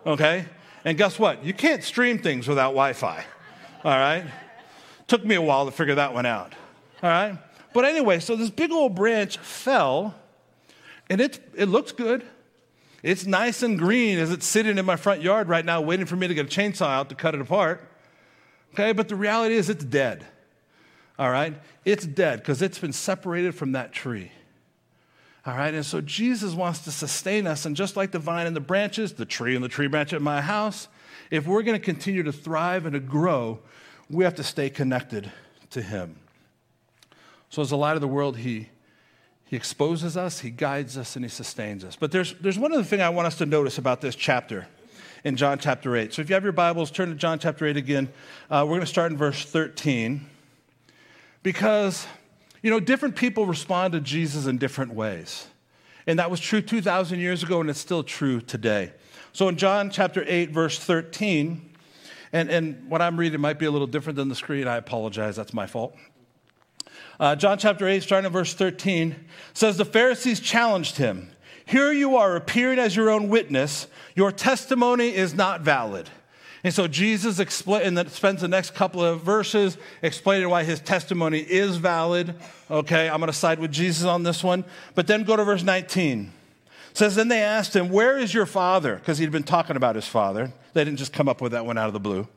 Okay? 0.04 0.44
And 0.84 0.98
guess 0.98 1.18
what? 1.18 1.42
You 1.42 1.54
can't 1.54 1.82
stream 1.82 2.18
things 2.18 2.46
without 2.46 2.72
Wi 2.72 2.92
Fi. 2.92 3.24
All 3.82 3.98
right? 3.98 4.24
Took 5.06 5.24
me 5.24 5.34
a 5.34 5.42
while 5.42 5.64
to 5.64 5.72
figure 5.72 5.94
that 5.94 6.12
one 6.12 6.26
out. 6.26 6.52
All 7.02 7.08
right? 7.08 7.38
But 7.72 7.86
anyway, 7.86 8.20
so 8.20 8.36
this 8.36 8.50
big 8.50 8.70
old 8.70 8.94
branch 8.94 9.38
fell, 9.38 10.14
and 11.08 11.22
it, 11.22 11.40
it 11.54 11.66
looks 11.66 11.92
good. 11.92 12.22
It's 13.06 13.24
nice 13.24 13.62
and 13.62 13.78
green 13.78 14.18
as 14.18 14.32
it's 14.32 14.46
sitting 14.46 14.78
in 14.78 14.84
my 14.84 14.96
front 14.96 15.22
yard 15.22 15.48
right 15.48 15.64
now, 15.64 15.80
waiting 15.80 16.06
for 16.06 16.16
me 16.16 16.28
to 16.28 16.34
get 16.34 16.46
a 16.46 16.48
chainsaw 16.48 16.88
out 16.88 17.08
to 17.10 17.14
cut 17.14 17.34
it 17.34 17.40
apart. 17.40 17.88
Okay, 18.74 18.92
but 18.92 19.08
the 19.08 19.16
reality 19.16 19.54
is 19.54 19.70
it's 19.70 19.84
dead 19.84 20.26
all 21.18 21.30
right? 21.30 21.54
It's 21.84 22.04
dead 22.04 22.40
because 22.40 22.62
it's 22.62 22.78
been 22.78 22.92
separated 22.92 23.54
from 23.54 23.72
that 23.72 23.92
tree. 23.92 24.32
All 25.44 25.56
right, 25.56 25.72
and 25.72 25.86
so 25.86 26.00
Jesus 26.00 26.54
wants 26.54 26.80
to 26.80 26.90
sustain 26.90 27.46
us, 27.46 27.64
and 27.66 27.76
just 27.76 27.96
like 27.96 28.10
the 28.10 28.18
vine 28.18 28.46
and 28.46 28.56
the 28.56 28.60
branches, 28.60 29.12
the 29.12 29.24
tree 29.24 29.54
and 29.54 29.64
the 29.64 29.68
tree 29.68 29.86
branch 29.86 30.12
at 30.12 30.20
my 30.20 30.40
house, 30.40 30.88
if 31.30 31.46
we're 31.46 31.62
going 31.62 31.78
to 31.78 31.84
continue 31.84 32.24
to 32.24 32.32
thrive 32.32 32.84
and 32.84 32.94
to 32.94 33.00
grow, 33.00 33.60
we 34.10 34.24
have 34.24 34.34
to 34.36 34.42
stay 34.42 34.68
connected 34.68 35.30
to 35.70 35.82
Him. 35.82 36.16
So, 37.48 37.62
as 37.62 37.70
the 37.70 37.76
light 37.76 37.94
of 37.94 38.00
the 38.00 38.08
world, 38.08 38.38
He 38.38 38.68
he 39.46 39.54
exposes 39.54 40.16
us, 40.16 40.40
he 40.40 40.50
guides 40.50 40.98
us, 40.98 41.14
and 41.14 41.24
he 41.24 41.28
sustains 41.28 41.84
us. 41.84 41.96
But 41.96 42.10
there's, 42.10 42.34
there's 42.34 42.58
one 42.58 42.72
other 42.72 42.82
thing 42.82 43.00
I 43.00 43.08
want 43.10 43.26
us 43.26 43.38
to 43.38 43.46
notice 43.46 43.78
about 43.78 44.00
this 44.00 44.16
chapter 44.16 44.66
in 45.22 45.36
John 45.36 45.58
chapter 45.58 45.96
8. 45.96 46.12
So 46.12 46.20
if 46.20 46.28
you 46.28 46.34
have 46.34 46.42
your 46.42 46.52
Bibles, 46.52 46.90
turn 46.90 47.10
to 47.10 47.14
John 47.14 47.38
chapter 47.38 47.64
8 47.64 47.76
again. 47.76 48.08
Uh, 48.50 48.64
we're 48.64 48.74
going 48.74 48.80
to 48.80 48.86
start 48.86 49.12
in 49.12 49.18
verse 49.18 49.44
13 49.44 50.26
because, 51.44 52.08
you 52.60 52.70
know, 52.70 52.80
different 52.80 53.14
people 53.14 53.46
respond 53.46 53.92
to 53.92 54.00
Jesus 54.00 54.46
in 54.46 54.58
different 54.58 54.94
ways. 54.94 55.46
And 56.08 56.18
that 56.18 56.28
was 56.28 56.40
true 56.40 56.60
2,000 56.60 57.20
years 57.20 57.44
ago, 57.44 57.60
and 57.60 57.70
it's 57.70 57.78
still 57.78 58.02
true 58.02 58.40
today. 58.40 58.92
So 59.32 59.48
in 59.48 59.56
John 59.56 59.90
chapter 59.90 60.24
8, 60.26 60.50
verse 60.50 60.78
13, 60.78 61.70
and, 62.32 62.50
and 62.50 62.90
what 62.90 63.00
I'm 63.00 63.16
reading 63.16 63.40
might 63.40 63.60
be 63.60 63.66
a 63.66 63.70
little 63.70 63.86
different 63.86 64.16
than 64.16 64.28
the 64.28 64.34
screen. 64.34 64.66
I 64.66 64.76
apologize, 64.76 65.36
that's 65.36 65.54
my 65.54 65.66
fault. 65.66 65.94
Uh, 67.18 67.34
John 67.34 67.58
chapter 67.58 67.88
8, 67.88 68.02
starting 68.02 68.26
at 68.26 68.32
verse 68.32 68.52
13, 68.54 69.16
says, 69.54 69.76
The 69.76 69.84
Pharisees 69.84 70.40
challenged 70.40 70.96
him. 70.96 71.30
Here 71.64 71.92
you 71.92 72.16
are 72.16 72.36
appearing 72.36 72.78
as 72.78 72.94
your 72.94 73.10
own 73.10 73.28
witness. 73.28 73.86
Your 74.14 74.30
testimony 74.30 75.14
is 75.14 75.34
not 75.34 75.62
valid. 75.62 76.10
And 76.62 76.74
so 76.74 76.88
Jesus 76.88 77.38
explain, 77.38 77.96
and 77.96 78.10
spends 78.10 78.40
the 78.40 78.48
next 78.48 78.74
couple 78.74 79.04
of 79.04 79.22
verses 79.22 79.78
explaining 80.02 80.48
why 80.48 80.64
his 80.64 80.80
testimony 80.80 81.40
is 81.40 81.76
valid. 81.76 82.34
Okay, 82.70 83.08
I'm 83.08 83.18
going 83.18 83.28
to 83.28 83.32
side 83.32 83.60
with 83.60 83.72
Jesus 83.72 84.04
on 84.04 84.22
this 84.22 84.42
one. 84.42 84.64
But 84.94 85.06
then 85.06 85.22
go 85.24 85.36
to 85.36 85.44
verse 85.44 85.62
19. 85.62 86.32
It 86.90 86.96
says, 86.96 87.14
Then 87.14 87.28
they 87.28 87.42
asked 87.42 87.74
him, 87.74 87.88
Where 87.88 88.18
is 88.18 88.34
your 88.34 88.46
father? 88.46 88.96
Because 88.96 89.18
he'd 89.18 89.30
been 89.30 89.42
talking 89.42 89.76
about 89.76 89.94
his 89.94 90.06
father. 90.06 90.52
They 90.72 90.84
didn't 90.84 90.98
just 90.98 91.12
come 91.12 91.28
up 91.28 91.40
with 91.40 91.52
that 91.52 91.64
one 91.64 91.78
out 91.78 91.86
of 91.86 91.92
the 91.92 92.00
blue. 92.00 92.20
It 92.20 92.28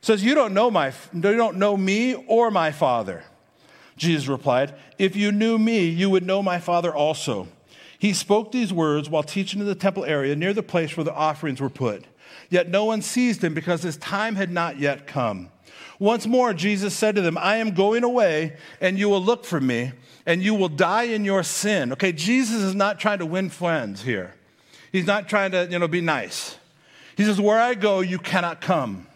says, 0.00 0.24
You 0.24 0.34
don't 0.34 0.54
know 0.54 0.70
my 0.70 0.92
you 1.12 1.20
don't 1.20 1.58
know 1.58 1.76
me 1.76 2.14
or 2.14 2.50
my 2.50 2.72
father. 2.72 3.22
Jesus 3.98 4.28
replied, 4.28 4.74
If 4.98 5.16
you 5.16 5.32
knew 5.32 5.58
me, 5.58 5.84
you 5.84 6.08
would 6.08 6.24
know 6.24 6.42
my 6.42 6.58
father 6.58 6.94
also. 6.94 7.48
He 7.98 8.12
spoke 8.12 8.52
these 8.52 8.72
words 8.72 9.10
while 9.10 9.24
teaching 9.24 9.60
in 9.60 9.66
the 9.66 9.74
temple 9.74 10.04
area 10.04 10.36
near 10.36 10.54
the 10.54 10.62
place 10.62 10.96
where 10.96 11.04
the 11.04 11.14
offerings 11.14 11.60
were 11.60 11.68
put. 11.68 12.04
Yet 12.48 12.68
no 12.68 12.84
one 12.84 13.02
seized 13.02 13.42
him 13.42 13.54
because 13.54 13.82
his 13.82 13.96
time 13.96 14.36
had 14.36 14.50
not 14.50 14.78
yet 14.78 15.06
come. 15.06 15.50
Once 15.98 16.26
more, 16.26 16.54
Jesus 16.54 16.94
said 16.94 17.16
to 17.16 17.20
them, 17.20 17.36
I 17.36 17.56
am 17.56 17.72
going 17.72 18.04
away, 18.04 18.56
and 18.80 18.98
you 18.98 19.08
will 19.08 19.22
look 19.22 19.44
for 19.44 19.60
me, 19.60 19.92
and 20.24 20.42
you 20.42 20.54
will 20.54 20.68
die 20.68 21.04
in 21.04 21.24
your 21.24 21.42
sin. 21.42 21.92
Okay, 21.92 22.12
Jesus 22.12 22.62
is 22.62 22.74
not 22.74 23.00
trying 23.00 23.18
to 23.18 23.26
win 23.26 23.50
friends 23.50 24.02
here. 24.02 24.34
He's 24.92 25.06
not 25.06 25.28
trying 25.28 25.50
to, 25.50 25.66
you 25.68 25.78
know, 25.78 25.88
be 25.88 26.00
nice. 26.00 26.56
He 27.16 27.24
says, 27.24 27.40
Where 27.40 27.58
I 27.58 27.74
go, 27.74 28.00
you 28.00 28.18
cannot 28.18 28.60
come. 28.60 29.08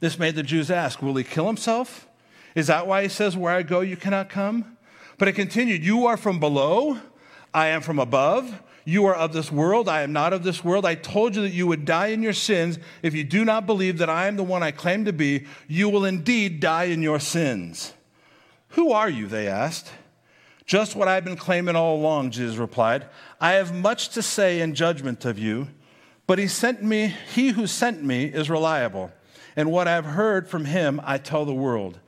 This 0.00 0.18
made 0.18 0.34
the 0.34 0.42
Jews 0.42 0.70
ask, 0.70 1.00
Will 1.00 1.14
he 1.14 1.24
kill 1.24 1.46
himself? 1.46 2.05
Is 2.56 2.66
that 2.66 2.88
why 2.88 3.02
he 3.02 3.08
says, 3.08 3.36
Where 3.36 3.54
I 3.54 3.62
go, 3.62 3.82
you 3.82 3.96
cannot 3.96 4.28
come? 4.28 4.76
But 5.18 5.28
it 5.28 5.34
continued, 5.34 5.84
You 5.84 6.06
are 6.06 6.16
from 6.16 6.40
below, 6.40 6.98
I 7.54 7.68
am 7.68 7.82
from 7.82 8.00
above. 8.00 8.62
You 8.88 9.06
are 9.06 9.14
of 9.14 9.32
this 9.32 9.50
world. 9.50 9.88
I 9.88 10.02
am 10.02 10.12
not 10.12 10.32
of 10.32 10.44
this 10.44 10.62
world. 10.62 10.86
I 10.86 10.94
told 10.94 11.34
you 11.34 11.42
that 11.42 11.50
you 11.52 11.66
would 11.66 11.84
die 11.84 12.08
in 12.08 12.22
your 12.22 12.32
sins. 12.32 12.78
If 13.02 13.14
you 13.14 13.24
do 13.24 13.44
not 13.44 13.66
believe 13.66 13.98
that 13.98 14.08
I 14.08 14.28
am 14.28 14.36
the 14.36 14.44
one 14.44 14.62
I 14.62 14.70
claim 14.70 15.04
to 15.06 15.12
be, 15.12 15.46
you 15.66 15.88
will 15.88 16.04
indeed 16.04 16.60
die 16.60 16.84
in 16.84 17.02
your 17.02 17.18
sins. 17.18 17.94
Who 18.70 18.92
are 18.92 19.10
you? 19.10 19.26
They 19.26 19.48
asked. 19.48 19.90
Just 20.66 20.94
what 20.94 21.08
I've 21.08 21.24
been 21.24 21.36
claiming 21.36 21.74
all 21.74 21.96
along, 21.96 22.30
Jesus 22.30 22.58
replied. 22.58 23.06
I 23.40 23.52
have 23.52 23.74
much 23.74 24.10
to 24.10 24.22
say 24.22 24.60
in 24.60 24.74
judgment 24.74 25.24
of 25.24 25.36
you, 25.36 25.66
but 26.28 26.38
he 26.38 26.46
sent 26.46 26.80
me, 26.80 27.14
he 27.34 27.48
who 27.48 27.66
sent 27.66 28.04
me 28.04 28.26
is 28.26 28.48
reliable, 28.48 29.12
and 29.56 29.72
what 29.72 29.88
I've 29.88 30.04
heard 30.04 30.48
from 30.48 30.64
him 30.64 31.00
I 31.04 31.18
tell 31.18 31.44
the 31.44 31.54
world. 31.54 31.98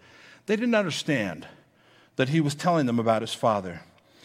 They 0.48 0.56
didn't 0.56 0.74
understand 0.74 1.46
that 2.16 2.30
he 2.30 2.40
was 2.40 2.54
telling 2.54 2.86
them 2.86 2.98
about 2.98 3.20
his 3.20 3.34
father. 3.34 3.82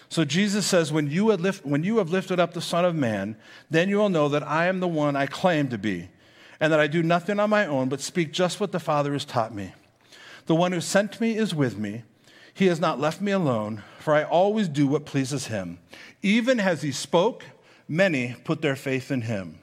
So 0.07 0.23
Jesus 0.23 0.65
says, 0.65 0.89
when 0.89 1.11
you, 1.11 1.25
lift, 1.33 1.65
when 1.65 1.83
you 1.83 1.97
have 1.97 2.11
lifted 2.11 2.39
up 2.39 2.53
the 2.53 2.61
Son 2.61 2.85
of 2.85 2.95
Man, 2.95 3.35
then 3.69 3.89
you 3.89 3.97
will 3.97 4.07
know 4.07 4.29
that 4.29 4.47
I 4.47 4.67
am 4.67 4.79
the 4.79 4.87
one 4.87 5.17
I 5.17 5.25
claim 5.25 5.67
to 5.67 5.77
be, 5.77 6.07
and 6.61 6.71
that 6.71 6.79
I 6.79 6.87
do 6.87 7.03
nothing 7.03 7.41
on 7.41 7.49
my 7.49 7.65
own, 7.65 7.89
but 7.89 7.99
speak 7.99 8.31
just 8.31 8.61
what 8.61 8.71
the 8.71 8.79
Father 8.79 9.11
has 9.11 9.25
taught 9.25 9.53
me. 9.53 9.73
The 10.45 10.55
one 10.55 10.71
who 10.71 10.79
sent 10.79 11.19
me 11.19 11.35
is 11.35 11.53
with 11.53 11.77
me. 11.77 12.03
He 12.53 12.67
has 12.67 12.79
not 12.79 13.01
left 13.01 13.19
me 13.19 13.33
alone, 13.33 13.83
for 13.99 14.15
I 14.15 14.23
always 14.23 14.69
do 14.69 14.87
what 14.87 15.05
pleases 15.05 15.47
him. 15.47 15.77
Even 16.21 16.57
as 16.57 16.83
he 16.83 16.93
spoke, 16.93 17.43
many 17.85 18.37
put 18.45 18.61
their 18.61 18.77
faith 18.77 19.11
in 19.11 19.23
him. 19.23 19.59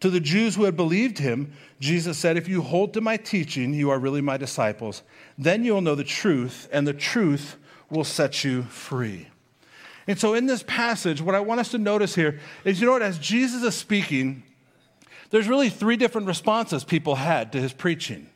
To 0.00 0.10
the 0.10 0.20
Jews 0.20 0.56
who 0.56 0.64
had 0.64 0.76
believed 0.76 1.18
him, 1.18 1.52
Jesus 1.80 2.18
said, 2.18 2.36
If 2.36 2.48
you 2.48 2.62
hold 2.62 2.92
to 2.94 3.00
my 3.00 3.16
teaching, 3.16 3.72
you 3.72 3.90
are 3.90 3.98
really 3.98 4.20
my 4.20 4.36
disciples. 4.36 5.02
Then 5.38 5.64
you 5.64 5.74
will 5.74 5.80
know 5.80 5.94
the 5.94 6.04
truth, 6.04 6.68
and 6.70 6.86
the 6.86 6.92
truth 6.92 7.56
will 7.88 8.04
set 8.04 8.44
you 8.44 8.62
free. 8.64 9.28
And 10.06 10.18
so, 10.18 10.34
in 10.34 10.46
this 10.46 10.62
passage, 10.62 11.20
what 11.20 11.34
I 11.34 11.40
want 11.40 11.60
us 11.60 11.70
to 11.70 11.78
notice 11.78 12.14
here 12.14 12.38
is 12.64 12.80
you 12.80 12.86
know 12.86 12.92
what? 12.92 13.02
As 13.02 13.18
Jesus 13.18 13.62
is 13.62 13.74
speaking, 13.74 14.42
there's 15.30 15.48
really 15.48 15.70
three 15.70 15.96
different 15.96 16.26
responses 16.26 16.84
people 16.84 17.16
had 17.16 17.52
to 17.52 17.60
his 17.60 17.72
preaching. 17.72 18.28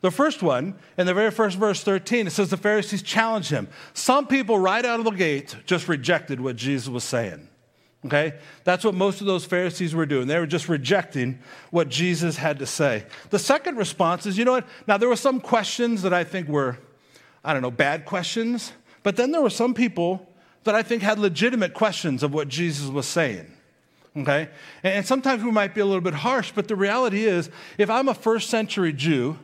The 0.00 0.10
first 0.10 0.42
one, 0.42 0.74
in 0.98 1.06
the 1.06 1.14
very 1.14 1.30
first 1.30 1.58
verse 1.58 1.82
13, 1.82 2.26
it 2.26 2.30
says 2.30 2.50
the 2.50 2.56
Pharisees 2.56 3.02
challenged 3.02 3.50
him. 3.50 3.68
Some 3.94 4.26
people, 4.26 4.58
right 4.58 4.84
out 4.84 4.98
of 4.98 5.04
the 5.04 5.10
gate, 5.10 5.56
just 5.66 5.88
rejected 5.88 6.40
what 6.40 6.56
Jesus 6.56 6.88
was 6.88 7.04
saying. 7.04 7.48
Okay? 8.04 8.34
That's 8.64 8.84
what 8.84 8.94
most 8.94 9.20
of 9.20 9.26
those 9.26 9.44
Pharisees 9.44 9.94
were 9.94 10.06
doing. 10.06 10.26
They 10.26 10.38
were 10.38 10.46
just 10.46 10.68
rejecting 10.68 11.38
what 11.70 11.88
Jesus 11.88 12.36
had 12.36 12.58
to 12.58 12.66
say. 12.66 13.06
The 13.30 13.38
second 13.38 13.76
response 13.76 14.26
is 14.26 14.36
you 14.36 14.44
know 14.44 14.52
what? 14.52 14.66
Now, 14.86 14.98
there 14.98 15.08
were 15.08 15.16
some 15.16 15.40
questions 15.40 16.02
that 16.02 16.12
I 16.12 16.24
think 16.24 16.48
were, 16.48 16.78
I 17.44 17.52
don't 17.52 17.62
know, 17.62 17.70
bad 17.70 18.04
questions, 18.04 18.72
but 19.02 19.16
then 19.16 19.32
there 19.32 19.40
were 19.40 19.50
some 19.50 19.74
people 19.74 20.30
that 20.64 20.74
I 20.74 20.82
think 20.82 21.02
had 21.02 21.18
legitimate 21.18 21.74
questions 21.74 22.22
of 22.22 22.34
what 22.34 22.48
Jesus 22.48 22.88
was 22.88 23.06
saying. 23.06 23.50
Okay? 24.16 24.48
And 24.82 25.04
sometimes 25.04 25.42
we 25.42 25.50
might 25.50 25.74
be 25.74 25.80
a 25.80 25.86
little 25.86 26.00
bit 26.00 26.14
harsh, 26.14 26.52
but 26.54 26.68
the 26.68 26.76
reality 26.76 27.24
is 27.24 27.50
if 27.78 27.90
I'm 27.90 28.08
a 28.08 28.14
first 28.14 28.48
century 28.48 28.92
Jew 28.92 29.38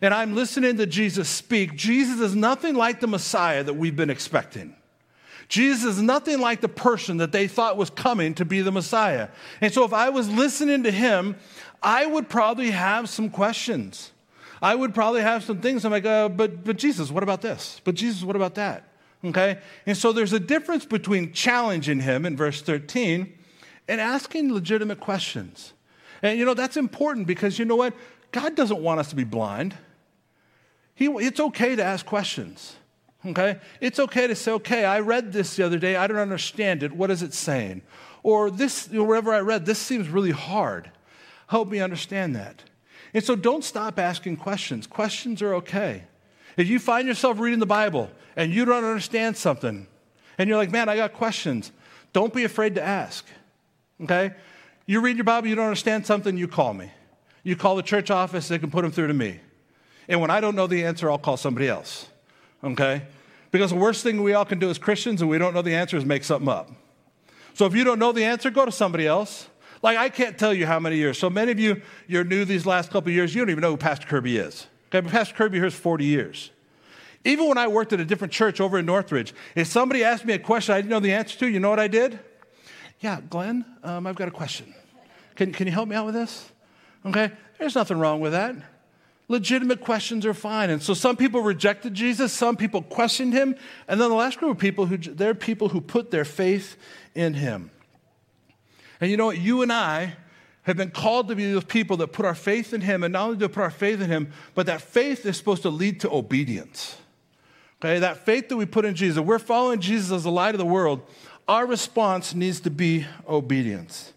and 0.00 0.12
I'm 0.12 0.34
listening 0.34 0.76
to 0.76 0.86
Jesus 0.86 1.28
speak, 1.28 1.76
Jesus 1.76 2.20
is 2.20 2.36
nothing 2.36 2.74
like 2.74 3.00
the 3.00 3.06
Messiah 3.06 3.64
that 3.64 3.74
we've 3.74 3.96
been 3.96 4.10
expecting. 4.10 4.76
Jesus 5.48 5.96
is 5.96 6.02
nothing 6.02 6.40
like 6.40 6.60
the 6.60 6.68
person 6.68 7.18
that 7.18 7.32
they 7.32 7.46
thought 7.46 7.76
was 7.76 7.90
coming 7.90 8.34
to 8.34 8.44
be 8.44 8.62
the 8.62 8.72
Messiah. 8.72 9.28
And 9.60 9.72
so 9.72 9.84
if 9.84 9.92
I 9.92 10.08
was 10.08 10.28
listening 10.28 10.82
to 10.82 10.90
him, 10.90 11.36
I 11.82 12.06
would 12.06 12.28
probably 12.28 12.70
have 12.70 13.08
some 13.08 13.30
questions. 13.30 14.10
I 14.60 14.74
would 14.74 14.94
probably 14.94 15.20
have 15.20 15.44
some 15.44 15.60
things. 15.60 15.84
I'm 15.84 15.92
like, 15.92 16.06
uh, 16.06 16.28
but, 16.28 16.64
but 16.64 16.76
Jesus, 16.76 17.10
what 17.10 17.22
about 17.22 17.42
this? 17.42 17.80
But 17.84 17.94
Jesus, 17.94 18.22
what 18.22 18.36
about 18.36 18.54
that? 18.56 18.88
Okay? 19.24 19.58
And 19.86 19.96
so 19.96 20.12
there's 20.12 20.32
a 20.32 20.40
difference 20.40 20.84
between 20.84 21.32
challenging 21.32 22.00
him 22.00 22.26
in 22.26 22.36
verse 22.36 22.62
13 22.62 23.32
and 23.88 24.00
asking 24.00 24.52
legitimate 24.52 25.00
questions. 25.00 25.72
And 26.22 26.38
you 26.38 26.44
know, 26.44 26.54
that's 26.54 26.76
important 26.76 27.26
because 27.26 27.58
you 27.58 27.64
know 27.64 27.76
what? 27.76 27.94
God 28.32 28.54
doesn't 28.54 28.80
want 28.80 29.00
us 29.00 29.10
to 29.10 29.16
be 29.16 29.24
blind. 29.24 29.76
He, 30.94 31.06
it's 31.06 31.40
okay 31.40 31.76
to 31.76 31.84
ask 31.84 32.04
questions. 32.06 32.76
Okay? 33.26 33.58
It's 33.80 33.98
okay 33.98 34.26
to 34.26 34.34
say, 34.34 34.52
okay, 34.52 34.84
I 34.84 35.00
read 35.00 35.32
this 35.32 35.56
the 35.56 35.64
other 35.64 35.78
day. 35.78 35.96
I 35.96 36.06
don't 36.06 36.18
understand 36.18 36.82
it. 36.82 36.92
What 36.92 37.10
is 37.10 37.22
it 37.22 37.34
saying? 37.34 37.82
Or 38.22 38.50
this, 38.50 38.88
wherever 38.88 39.34
I 39.34 39.40
read, 39.40 39.66
this 39.66 39.78
seems 39.78 40.08
really 40.08 40.30
hard. 40.30 40.90
Help 41.48 41.68
me 41.68 41.80
understand 41.80 42.36
that. 42.36 42.62
And 43.14 43.24
so 43.24 43.36
don't 43.36 43.64
stop 43.64 43.98
asking 43.98 44.36
questions. 44.36 44.86
Questions 44.86 45.42
are 45.42 45.54
okay. 45.54 46.04
If 46.56 46.68
you 46.68 46.78
find 46.78 47.06
yourself 47.06 47.38
reading 47.38 47.60
the 47.60 47.66
Bible 47.66 48.10
and 48.36 48.52
you 48.52 48.64
don't 48.64 48.84
understand 48.84 49.36
something, 49.36 49.86
and 50.38 50.48
you're 50.48 50.58
like, 50.58 50.70
man, 50.70 50.88
I 50.88 50.96
got 50.96 51.12
questions, 51.14 51.72
don't 52.12 52.32
be 52.32 52.44
afraid 52.44 52.74
to 52.74 52.82
ask. 52.82 53.24
Okay? 54.02 54.32
You 54.86 55.00
read 55.00 55.16
your 55.16 55.24
Bible, 55.24 55.48
you 55.48 55.54
don't 55.54 55.66
understand 55.66 56.06
something, 56.06 56.36
you 56.36 56.48
call 56.48 56.74
me. 56.74 56.90
You 57.42 57.56
call 57.56 57.76
the 57.76 57.82
church 57.82 58.10
office, 58.10 58.48
they 58.48 58.58
can 58.58 58.70
put 58.70 58.82
them 58.82 58.90
through 58.90 59.08
to 59.08 59.14
me. 59.14 59.40
And 60.08 60.20
when 60.20 60.30
I 60.30 60.40
don't 60.40 60.54
know 60.54 60.66
the 60.66 60.84
answer, 60.84 61.10
I'll 61.10 61.18
call 61.18 61.36
somebody 61.36 61.68
else. 61.68 62.08
Okay? 62.62 63.02
Because 63.50 63.70
the 63.70 63.76
worst 63.76 64.02
thing 64.02 64.22
we 64.22 64.34
all 64.34 64.44
can 64.44 64.58
do 64.58 64.70
as 64.70 64.78
Christians 64.78 65.20
and 65.20 65.30
we 65.30 65.38
don't 65.38 65.54
know 65.54 65.62
the 65.62 65.74
answer 65.74 65.96
is 65.96 66.04
make 66.04 66.24
something 66.24 66.48
up. 66.48 66.70
So 67.54 67.64
if 67.66 67.74
you 67.74 67.84
don't 67.84 67.98
know 67.98 68.12
the 68.12 68.24
answer, 68.24 68.50
go 68.50 68.64
to 68.64 68.72
somebody 68.72 69.06
else. 69.06 69.48
Like 69.82 69.96
I 69.96 70.08
can't 70.08 70.38
tell 70.38 70.52
you 70.52 70.66
how 70.66 70.78
many 70.78 70.96
years. 70.96 71.18
So 71.18 71.30
many 71.30 71.52
of 71.52 71.58
you, 71.58 71.80
you're 72.06 72.24
new 72.24 72.44
these 72.44 72.66
last 72.66 72.90
couple 72.90 73.10
years, 73.12 73.34
you 73.34 73.40
don't 73.40 73.50
even 73.50 73.62
know 73.62 73.70
who 73.70 73.76
Pastor 73.76 74.06
Kirby 74.06 74.36
is. 74.36 74.66
Okay, 74.88 75.00
but 75.00 75.10
Pastor 75.10 75.34
Kirby 75.34 75.58
here 75.58 75.66
is 75.66 75.74
40 75.74 76.04
years. 76.04 76.50
Even 77.24 77.48
when 77.48 77.58
I 77.58 77.66
worked 77.66 77.92
at 77.92 78.00
a 78.00 78.04
different 78.04 78.32
church 78.32 78.60
over 78.60 78.78
in 78.78 78.86
Northridge, 78.86 79.34
if 79.54 79.66
somebody 79.66 80.04
asked 80.04 80.24
me 80.24 80.34
a 80.34 80.38
question 80.38 80.74
I 80.74 80.78
didn't 80.78 80.90
know 80.90 81.00
the 81.00 81.12
answer 81.12 81.38
to, 81.40 81.48
you 81.48 81.58
know 81.58 81.70
what 81.70 81.80
I 81.80 81.88
did? 81.88 82.18
Yeah, 83.00 83.20
Glenn, 83.28 83.64
um, 83.82 84.06
I've 84.06 84.16
got 84.16 84.28
a 84.28 84.32
question. 84.32 84.74
Can, 85.34 85.52
can 85.52 85.66
you 85.66 85.72
help 85.72 85.88
me 85.88 85.96
out 85.96 86.06
with 86.06 86.14
this? 86.14 86.50
Okay, 87.04 87.32
there's 87.58 87.74
nothing 87.74 87.98
wrong 87.98 88.20
with 88.20 88.32
that. 88.32 88.54
Legitimate 89.28 89.80
questions 89.80 90.24
are 90.24 90.34
fine. 90.34 90.70
And 90.70 90.80
so 90.80 90.94
some 90.94 91.16
people 91.16 91.40
rejected 91.40 91.94
Jesus, 91.94 92.32
some 92.32 92.56
people 92.56 92.82
questioned 92.82 93.32
him, 93.32 93.56
and 93.88 94.00
then 94.00 94.08
the 94.08 94.14
last 94.14 94.38
group 94.38 94.52
of 94.52 94.58
people 94.58 94.86
who 94.86 94.96
they're 94.98 95.34
people 95.34 95.70
who 95.70 95.80
put 95.80 96.10
their 96.10 96.24
faith 96.24 96.76
in 97.14 97.34
him. 97.34 97.70
And 99.00 99.10
you 99.10 99.16
know 99.16 99.26
what? 99.26 99.38
You 99.38 99.62
and 99.62 99.72
I 99.72 100.14
have 100.62 100.76
been 100.76 100.90
called 100.90 101.28
to 101.28 101.34
be 101.34 101.52
those 101.52 101.64
people 101.64 101.96
that 101.98 102.08
put 102.08 102.24
our 102.24 102.34
faith 102.34 102.72
in 102.72 102.80
him, 102.80 103.02
and 103.02 103.12
not 103.12 103.24
only 103.24 103.36
we 103.36 103.48
put 103.48 103.62
our 103.62 103.70
faith 103.70 104.00
in 104.00 104.10
him, 104.10 104.32
but 104.54 104.66
that 104.66 104.80
faith 104.80 105.26
is 105.26 105.36
supposed 105.36 105.62
to 105.62 105.70
lead 105.70 106.00
to 106.00 106.10
obedience. 106.10 106.96
Okay, 107.80 107.98
that 107.98 108.24
faith 108.24 108.48
that 108.48 108.56
we 108.56 108.64
put 108.64 108.84
in 108.84 108.94
Jesus, 108.94 109.22
we're 109.22 109.38
following 109.38 109.80
Jesus 109.80 110.10
as 110.10 110.24
the 110.24 110.30
light 110.30 110.54
of 110.54 110.58
the 110.58 110.64
world, 110.64 111.02
our 111.46 111.66
response 111.66 112.34
needs 112.34 112.60
to 112.60 112.70
be 112.70 113.06
obedience. 113.28 114.12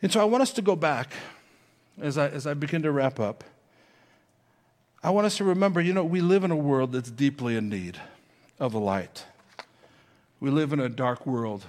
And 0.00 0.12
so 0.12 0.20
I 0.20 0.24
want 0.24 0.42
us 0.42 0.52
to 0.54 0.62
go 0.62 0.76
back 0.76 1.12
as 2.00 2.16
I, 2.16 2.28
as 2.28 2.46
I 2.46 2.54
begin 2.54 2.82
to 2.82 2.92
wrap 2.92 3.20
up. 3.20 3.44
I 5.02 5.10
want 5.10 5.26
us 5.26 5.36
to 5.38 5.44
remember 5.44 5.80
you 5.80 5.92
know, 5.92 6.04
we 6.04 6.20
live 6.20 6.44
in 6.44 6.50
a 6.50 6.56
world 6.56 6.92
that's 6.92 7.10
deeply 7.10 7.56
in 7.56 7.68
need 7.68 7.98
of 8.60 8.72
the 8.72 8.80
light. 8.80 9.24
We 10.38 10.50
live 10.50 10.72
in 10.72 10.80
a 10.80 10.88
dark 10.88 11.26
world 11.26 11.64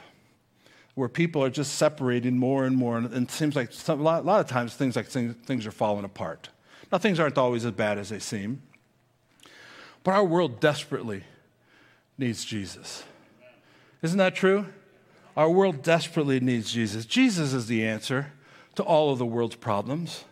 where 0.95 1.09
people 1.09 1.43
are 1.43 1.49
just 1.49 1.73
separating 1.73 2.37
more 2.37 2.65
and 2.65 2.77
more, 2.77 2.97
and 2.97 3.11
it 3.11 3.31
seems 3.31 3.55
like 3.55 3.71
some, 3.71 3.99
a, 3.99 4.03
lot, 4.03 4.23
a 4.23 4.25
lot 4.25 4.39
of 4.39 4.47
times 4.47 4.75
things 4.75 4.95
like 4.95 5.07
things, 5.07 5.35
things 5.45 5.65
are 5.65 5.71
falling 5.71 6.05
apart. 6.05 6.49
Now, 6.91 6.99
things 6.99 7.19
aren't 7.19 7.37
always 7.37 7.65
as 7.65 7.71
bad 7.71 7.97
as 7.97 8.09
they 8.09 8.19
seem, 8.19 8.61
but 10.03 10.11
our 10.11 10.23
world 10.23 10.59
desperately 10.59 11.23
needs 12.19 12.45
Jesus. 12.45 13.03
Isn't 14.03 14.19
that 14.19 14.35
true? 14.35 14.67
Our 15.35 15.49
world 15.49 15.81
desperately 15.81 16.39
needs 16.39 16.71
Jesus. 16.71 17.05
Jesus 17.05 17.53
is 17.53 17.65
the 17.65 17.83
answer 17.83 18.33
to 18.75 18.83
all 18.83 19.11
of 19.11 19.17
the 19.17 19.25
world's 19.25 19.55
problems. 19.55 20.25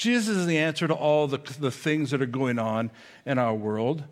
Jesus 0.00 0.34
is 0.34 0.46
the 0.46 0.56
answer 0.56 0.88
to 0.88 0.94
all 0.94 1.26
the, 1.26 1.36
the 1.58 1.70
things 1.70 2.10
that 2.10 2.22
are 2.22 2.26
going 2.26 2.58
on 2.58 2.90
in 3.26 3.38
our 3.38 3.52
world. 3.52 4.02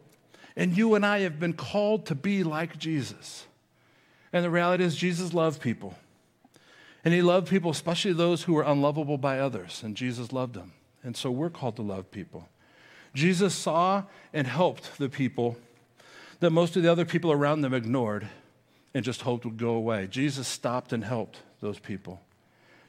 And 0.54 0.76
you 0.76 0.94
and 0.94 1.06
I 1.06 1.20
have 1.20 1.40
been 1.40 1.54
called 1.54 2.04
to 2.06 2.14
be 2.14 2.44
like 2.44 2.76
Jesus. 2.76 3.46
And 4.30 4.44
the 4.44 4.50
reality 4.50 4.84
is, 4.84 4.94
Jesus 4.94 5.32
loved 5.32 5.62
people. 5.62 5.94
And 7.06 7.14
he 7.14 7.22
loved 7.22 7.48
people, 7.48 7.70
especially 7.70 8.12
those 8.12 8.42
who 8.42 8.52
were 8.52 8.64
unlovable 8.64 9.16
by 9.16 9.38
others. 9.38 9.82
And 9.82 9.96
Jesus 9.96 10.30
loved 10.30 10.52
them. 10.52 10.74
And 11.02 11.16
so 11.16 11.30
we're 11.30 11.48
called 11.48 11.76
to 11.76 11.82
love 11.82 12.10
people. 12.10 12.50
Jesus 13.14 13.54
saw 13.54 14.02
and 14.34 14.46
helped 14.46 14.98
the 14.98 15.08
people 15.08 15.56
that 16.40 16.50
most 16.50 16.76
of 16.76 16.82
the 16.82 16.92
other 16.92 17.06
people 17.06 17.32
around 17.32 17.62
them 17.62 17.72
ignored 17.72 18.28
and 18.92 19.06
just 19.06 19.22
hoped 19.22 19.46
would 19.46 19.56
go 19.56 19.70
away. 19.70 20.06
Jesus 20.06 20.46
stopped 20.48 20.92
and 20.92 21.02
helped 21.02 21.38
those 21.62 21.78
people. 21.78 22.20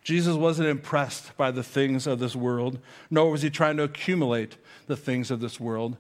Jesus 0.10 0.36
wasn't 0.36 0.68
impressed 0.68 1.38
by 1.38 1.52
the 1.52 1.62
things 1.62 2.08
of 2.08 2.18
this 2.18 2.36
world, 2.36 2.80
nor 3.12 3.30
was 3.30 3.44
he 3.44 3.52
trying 3.52 3.78
to 3.78 3.84
accumulate 3.84 4.58
the 4.88 4.98
things 4.98 5.30
of 5.30 5.40
this 5.40 5.60
world, 5.60 5.98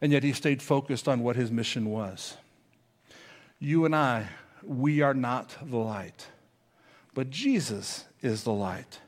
and 0.00 0.12
yet 0.12 0.22
he 0.22 0.32
stayed 0.32 0.62
focused 0.62 1.06
on 1.06 1.22
what 1.22 1.36
his 1.36 1.50
mission 1.50 1.90
was. 1.90 2.38
You 3.58 3.84
and 3.84 3.94
I, 3.94 4.28
we 4.62 5.02
are 5.02 5.12
not 5.12 5.58
the 5.62 5.76
light, 5.76 6.28
but 7.12 7.28
Jesus 7.28 8.06
is 8.22 8.44
the 8.44 8.52
light. 8.54 9.00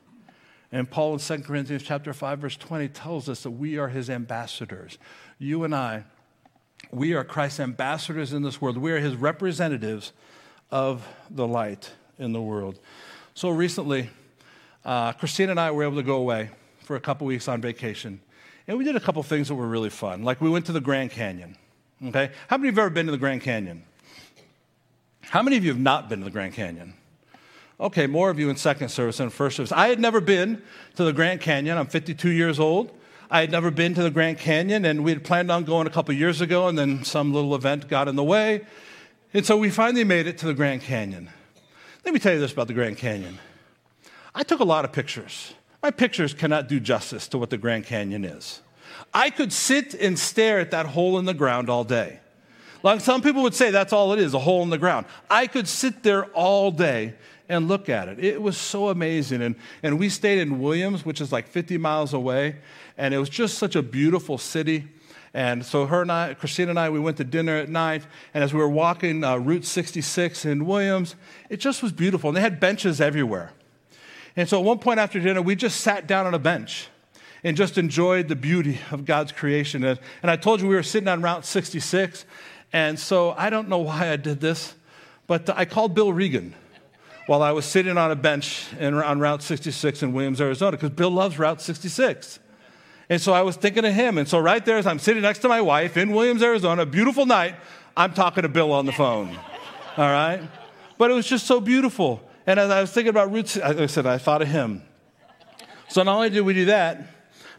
And 0.71 0.87
Paul 0.87 1.13
in 1.13 1.19
2 1.19 1.37
Corinthians 1.39 1.81
chapter 1.81 2.13
5 2.13 2.37
verse 2.37 2.55
20 2.55 2.89
tells 2.89 3.27
us 3.27 3.41
that 3.41 3.49
we 3.49 3.79
are 3.79 3.87
his 3.87 4.07
ambassadors. 4.07 4.99
You 5.39 5.63
and 5.63 5.73
I, 5.73 6.03
we 6.91 7.15
are 7.15 7.23
Christ's 7.23 7.59
ambassadors 7.59 8.33
in 8.33 8.43
this 8.43 8.61
world. 8.61 8.77
We 8.77 8.91
are 8.91 8.99
his 8.99 9.15
representatives 9.15 10.13
of 10.69 11.07
the 11.31 11.47
light 11.47 11.89
in 12.19 12.33
the 12.33 12.41
world. 12.41 12.79
So 13.33 13.49
recently, 13.49 14.11
uh, 14.85 15.13
Christine 15.13 15.49
and 15.49 15.59
I 15.59 15.71
were 15.71 15.83
able 15.83 15.95
to 15.95 16.03
go 16.03 16.17
away 16.17 16.49
for 16.79 16.95
a 16.95 16.99
couple 16.99 17.27
weeks 17.27 17.47
on 17.47 17.61
vacation. 17.61 18.19
And 18.67 18.77
we 18.77 18.83
did 18.83 18.95
a 18.95 18.99
couple 18.99 19.21
things 19.23 19.47
that 19.47 19.55
were 19.55 19.67
really 19.67 19.89
fun. 19.89 20.23
Like 20.23 20.41
we 20.41 20.49
went 20.49 20.65
to 20.67 20.71
the 20.71 20.81
Grand 20.81 21.11
Canyon. 21.11 21.57
Okay? 22.05 22.31
How 22.47 22.57
many 22.57 22.69
of 22.69 22.75
you 22.75 22.81
have 22.81 22.87
ever 22.87 22.93
been 22.93 23.05
to 23.05 23.11
the 23.11 23.17
Grand 23.17 23.41
Canyon? 23.41 23.83
How 25.21 25.41
many 25.41 25.57
of 25.57 25.63
you 25.63 25.71
have 25.71 25.79
not 25.79 26.09
been 26.09 26.19
to 26.19 26.25
the 26.25 26.31
Grand 26.31 26.53
Canyon? 26.53 26.93
Okay, 27.79 28.07
more 28.07 28.29
of 28.29 28.39
you 28.39 28.49
in 28.49 28.55
second 28.55 28.89
service 28.89 29.17
than 29.17 29.29
first 29.29 29.57
service. 29.57 29.71
I 29.71 29.87
had 29.87 29.99
never 29.99 30.21
been 30.21 30.61
to 30.95 31.03
the 31.03 31.13
Grand 31.13 31.41
Canyon. 31.41 31.77
I'm 31.77 31.87
52 31.87 32.29
years 32.29 32.59
old. 32.59 32.91
I 33.31 33.41
had 33.41 33.51
never 33.51 33.71
been 33.71 33.95
to 33.95 34.03
the 34.03 34.11
Grand 34.11 34.37
Canyon, 34.37 34.85
and 34.85 35.03
we 35.03 35.11
had 35.11 35.23
planned 35.23 35.49
on 35.49 35.63
going 35.63 35.87
a 35.87 35.89
couple 35.89 36.13
years 36.13 36.39
ago, 36.39 36.67
and 36.67 36.77
then 36.77 37.03
some 37.03 37.33
little 37.33 37.55
event 37.55 37.87
got 37.87 38.07
in 38.07 38.15
the 38.15 38.23
way. 38.23 38.65
And 39.33 39.45
so 39.45 39.57
we 39.57 39.71
finally 39.71 40.03
made 40.03 40.27
it 40.27 40.37
to 40.39 40.45
the 40.45 40.53
Grand 40.53 40.81
Canyon. 40.81 41.29
Let 42.05 42.13
me 42.13 42.19
tell 42.19 42.33
you 42.33 42.39
this 42.39 42.53
about 42.53 42.67
the 42.67 42.73
Grand 42.73 42.97
Canyon. 42.97 43.39
I 44.35 44.43
took 44.43 44.59
a 44.59 44.65
lot 44.65 44.85
of 44.85 44.91
pictures. 44.91 45.53
My 45.81 45.91
pictures 45.91 46.33
cannot 46.33 46.67
do 46.67 46.79
justice 46.79 47.27
to 47.29 47.37
what 47.37 47.49
the 47.49 47.57
Grand 47.57 47.85
Canyon 47.85 48.25
is. 48.25 48.61
I 49.13 49.29
could 49.29 49.51
sit 49.51 49.93
and 49.93 50.17
stare 50.17 50.59
at 50.59 50.71
that 50.71 50.87
hole 50.87 51.19
in 51.19 51.25
the 51.25 51.33
ground 51.33 51.69
all 51.69 51.83
day. 51.83 52.19
Like 52.83 53.01
some 53.01 53.21
people 53.21 53.43
would 53.43 53.53
say 53.53 53.71
that's 53.71 53.93
all 53.93 54.11
it 54.13 54.19
is, 54.19 54.33
a 54.33 54.39
hole 54.39 54.63
in 54.63 54.69
the 54.69 54.77
ground. 54.77 55.05
I 55.29 55.47
could 55.47 55.67
sit 55.67 56.03
there 56.03 56.25
all 56.27 56.71
day 56.71 57.15
and 57.47 57.67
look 57.67 57.89
at 57.89 58.07
it. 58.07 58.23
It 58.23 58.41
was 58.41 58.57
so 58.57 58.89
amazing. 58.89 59.41
And, 59.41 59.55
and 59.83 59.99
we 59.99 60.09
stayed 60.09 60.39
in 60.39 60.59
Williams, 60.59 61.05
which 61.05 61.21
is 61.21 61.31
like 61.31 61.47
50 61.47 61.77
miles 61.77 62.13
away, 62.13 62.57
and 62.97 63.13
it 63.13 63.17
was 63.17 63.29
just 63.29 63.57
such 63.57 63.75
a 63.75 63.81
beautiful 63.81 64.37
city. 64.37 64.87
And 65.33 65.65
so 65.65 65.85
her 65.85 66.01
and 66.01 66.11
I, 66.11 66.33
Christina 66.33 66.71
and 66.71 66.79
I, 66.79 66.89
we 66.89 66.99
went 66.99 67.17
to 67.17 67.23
dinner 67.23 67.55
at 67.57 67.69
night. 67.69 68.05
And 68.33 68.43
as 68.43 68.53
we 68.53 68.59
were 68.59 68.69
walking 68.69 69.23
uh, 69.23 69.37
Route 69.37 69.65
66 69.65 70.45
in 70.45 70.65
Williams, 70.65 71.15
it 71.49 71.57
just 71.57 71.81
was 71.81 71.91
beautiful. 71.91 72.29
And 72.29 72.37
they 72.37 72.41
had 72.41 72.59
benches 72.59 73.01
everywhere. 73.01 73.51
And 74.35 74.49
so 74.49 74.59
at 74.59 74.65
one 74.65 74.79
point 74.79 74.99
after 74.99 75.19
dinner, 75.19 75.41
we 75.41 75.55
just 75.55 75.81
sat 75.81 76.07
down 76.07 76.25
on 76.25 76.33
a 76.33 76.39
bench 76.39 76.87
and 77.43 77.57
just 77.57 77.77
enjoyed 77.77 78.27
the 78.27 78.35
beauty 78.35 78.79
of 78.91 79.05
God's 79.05 79.31
creation. 79.31 79.83
And, 79.83 79.99
and 80.21 80.31
I 80.31 80.35
told 80.35 80.61
you 80.61 80.67
we 80.67 80.75
were 80.75 80.83
sitting 80.83 81.09
on 81.09 81.21
Route 81.21 81.45
66. 81.45 82.25
And 82.71 82.97
so 82.97 83.31
I 83.31 83.49
don't 83.49 83.69
know 83.69 83.79
why 83.79 84.09
I 84.09 84.15
did 84.15 84.39
this, 84.39 84.73
but 85.27 85.49
I 85.49 85.65
called 85.65 85.93
Bill 85.93 86.11
Regan 86.11 86.55
while 87.25 87.41
I 87.41 87.51
was 87.51 87.65
sitting 87.65 87.97
on 87.97 88.11
a 88.11 88.15
bench 88.15 88.65
in, 88.79 88.93
on 88.95 89.19
Route 89.19 89.43
66 89.43 90.03
in 90.03 90.13
Williams, 90.13 90.41
Arizona, 90.41 90.71
because 90.71 90.89
Bill 90.89 91.11
loves 91.11 91.37
Route 91.37 91.61
66. 91.61 92.39
And 93.09 93.21
so 93.21 93.33
I 93.33 93.41
was 93.41 93.55
thinking 93.55 93.85
of 93.85 93.93
him. 93.93 94.17
And 94.17 94.27
so 94.27 94.39
right 94.39 94.65
there, 94.65 94.77
as 94.77 94.87
I'm 94.87 94.99
sitting 94.99 95.21
next 95.21 95.39
to 95.39 95.49
my 95.49 95.61
wife 95.61 95.97
in 95.97 96.11
Williams, 96.11 96.41
Arizona, 96.41 96.85
beautiful 96.85 97.25
night, 97.25 97.55
I'm 97.95 98.13
talking 98.13 98.43
to 98.43 98.49
Bill 98.49 98.71
on 98.71 98.85
the 98.85 98.91
phone. 98.91 99.37
All 99.97 100.09
right? 100.09 100.41
But 100.97 101.11
it 101.11 101.13
was 101.13 101.27
just 101.27 101.45
so 101.45 101.59
beautiful. 101.59 102.21
And 102.45 102.59
as 102.59 102.69
I 102.69 102.81
was 102.81 102.91
thinking 102.91 103.09
about 103.09 103.31
roots, 103.31 103.57
I 103.57 103.85
said, 103.85 104.05
I 104.05 104.17
thought 104.17 104.41
of 104.41 104.47
him. 104.47 104.83
So 105.87 106.03
not 106.03 106.15
only 106.15 106.29
did 106.29 106.41
we 106.41 106.53
do 106.53 106.65
that, 106.65 107.05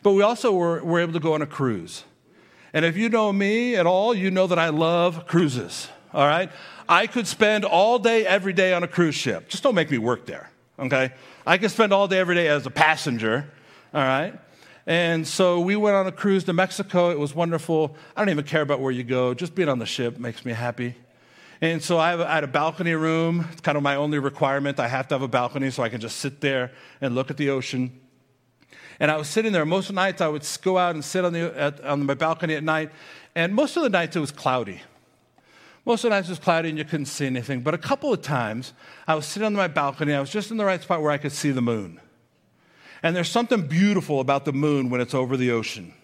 but 0.02 0.12
we 0.12 0.22
also 0.22 0.52
were, 0.52 0.84
were 0.84 1.00
able 1.00 1.14
to 1.14 1.20
go 1.20 1.34
on 1.34 1.42
a 1.42 1.46
cruise. 1.46 2.04
And 2.72 2.84
if 2.84 2.96
you 2.96 3.08
know 3.08 3.32
me 3.32 3.76
at 3.76 3.86
all, 3.86 4.14
you 4.14 4.30
know 4.30 4.46
that 4.46 4.58
I 4.58 4.68
love 4.70 5.26
cruises. 5.26 5.88
All 6.12 6.26
right? 6.26 6.50
I 6.88 7.06
could 7.06 7.26
spend 7.26 7.64
all 7.64 7.98
day, 7.98 8.26
every 8.26 8.52
day 8.52 8.74
on 8.74 8.82
a 8.82 8.88
cruise 8.88 9.14
ship. 9.14 9.48
Just 9.48 9.62
don't 9.62 9.74
make 9.74 9.90
me 9.90 9.98
work 9.98 10.26
there, 10.26 10.50
okay? 10.78 11.12
I 11.46 11.58
could 11.58 11.70
spend 11.70 11.92
all 11.92 12.08
day, 12.08 12.18
every 12.18 12.34
day 12.34 12.48
as 12.48 12.66
a 12.66 12.70
passenger, 12.70 13.50
all 13.94 14.02
right? 14.02 14.38
And 14.86 15.26
so 15.26 15.60
we 15.60 15.76
went 15.76 15.96
on 15.96 16.06
a 16.06 16.12
cruise 16.12 16.44
to 16.44 16.52
Mexico. 16.52 17.10
It 17.10 17.18
was 17.18 17.34
wonderful. 17.34 17.96
I 18.14 18.20
don't 18.20 18.28
even 18.28 18.44
care 18.44 18.60
about 18.60 18.80
where 18.80 18.92
you 18.92 19.02
go. 19.02 19.32
Just 19.32 19.54
being 19.54 19.68
on 19.68 19.78
the 19.78 19.86
ship 19.86 20.18
makes 20.18 20.44
me 20.44 20.52
happy. 20.52 20.94
And 21.64 21.82
so 21.82 21.98
I, 21.98 22.10
have, 22.10 22.20
I 22.20 22.34
had 22.34 22.44
a 22.44 22.46
balcony 22.46 22.92
room. 22.92 23.48
It's 23.50 23.62
kind 23.62 23.78
of 23.78 23.82
my 23.82 23.96
only 23.96 24.18
requirement. 24.18 24.78
I 24.78 24.86
have 24.86 25.08
to 25.08 25.14
have 25.14 25.22
a 25.22 25.28
balcony 25.28 25.70
so 25.70 25.82
I 25.82 25.88
can 25.88 25.98
just 25.98 26.18
sit 26.18 26.42
there 26.42 26.72
and 27.00 27.14
look 27.14 27.30
at 27.30 27.38
the 27.38 27.48
ocean. 27.48 27.98
And 29.00 29.10
I 29.10 29.16
was 29.16 29.28
sitting 29.28 29.50
there. 29.50 29.64
Most 29.64 29.88
of 29.88 29.94
the 29.94 30.02
nights 30.02 30.20
I 30.20 30.28
would 30.28 30.46
go 30.60 30.76
out 30.76 30.94
and 30.94 31.02
sit 31.02 31.24
on, 31.24 31.32
the, 31.32 31.58
at, 31.58 31.82
on 31.82 32.04
my 32.04 32.12
balcony 32.12 32.52
at 32.54 32.62
night. 32.62 32.90
And 33.34 33.54
most 33.54 33.78
of 33.78 33.82
the 33.82 33.88
nights 33.88 34.14
it 34.14 34.20
was 34.20 34.30
cloudy. 34.30 34.82
Most 35.86 36.04
of 36.04 36.10
the 36.10 36.16
nights 36.16 36.28
it 36.28 36.32
was 36.32 36.38
cloudy 36.38 36.68
and 36.68 36.76
you 36.76 36.84
couldn't 36.84 37.06
see 37.06 37.24
anything. 37.24 37.62
But 37.62 37.72
a 37.72 37.78
couple 37.78 38.12
of 38.12 38.20
times 38.20 38.74
I 39.08 39.14
was 39.14 39.24
sitting 39.24 39.46
on 39.46 39.54
my 39.54 39.68
balcony. 39.68 40.12
I 40.12 40.20
was 40.20 40.28
just 40.28 40.50
in 40.50 40.58
the 40.58 40.66
right 40.66 40.82
spot 40.82 41.00
where 41.00 41.12
I 41.12 41.16
could 41.16 41.32
see 41.32 41.50
the 41.50 41.62
moon. 41.62 41.98
And 43.02 43.16
there's 43.16 43.30
something 43.30 43.66
beautiful 43.66 44.20
about 44.20 44.44
the 44.44 44.52
moon 44.52 44.90
when 44.90 45.00
it's 45.00 45.14
over 45.14 45.38
the 45.38 45.52
ocean. 45.52 45.94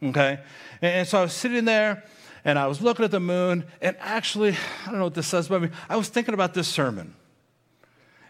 Okay? 0.00 0.38
And 0.80 1.08
so 1.08 1.18
I 1.18 1.22
was 1.22 1.32
sitting 1.32 1.64
there 1.64 2.04
and 2.48 2.58
I 2.58 2.66
was 2.66 2.80
looking 2.80 3.04
at 3.04 3.10
the 3.10 3.20
moon, 3.20 3.66
and 3.82 3.94
actually, 4.00 4.56
I 4.86 4.86
don't 4.86 4.96
know 4.96 5.04
what 5.04 5.12
this 5.12 5.26
says 5.26 5.48
about 5.48 5.60
me. 5.60 5.68
I 5.86 5.96
was 5.96 6.08
thinking 6.08 6.32
about 6.32 6.54
this 6.54 6.66
sermon. 6.66 7.14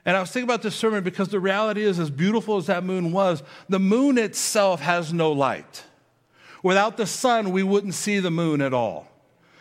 And 0.05 0.17
I 0.17 0.21
was 0.21 0.33
thinking 0.33 0.49
about 0.49 0.61
this 0.61 0.75
sermon 0.75 1.05
because 1.05 1.29
the 1.29 1.39
reality 1.39 1.83
is, 1.83 2.01
as 2.01 2.11
beautiful 2.11 2.57
as 2.57 2.67
that 2.67 2.83
moon 2.83 3.13
was, 3.13 3.45
the 3.69 3.79
moon 3.79 4.19
itself 4.19 4.81
has 4.81 5.13
no 5.13 5.31
light. 5.31 5.85
Without 6.65 6.97
the 6.97 7.07
sun, 7.07 7.53
we 7.53 7.63
wouldn't 7.63 7.95
see 7.95 8.19
the 8.19 8.33
moon 8.33 8.61
at 8.61 8.75
all. 8.75 9.07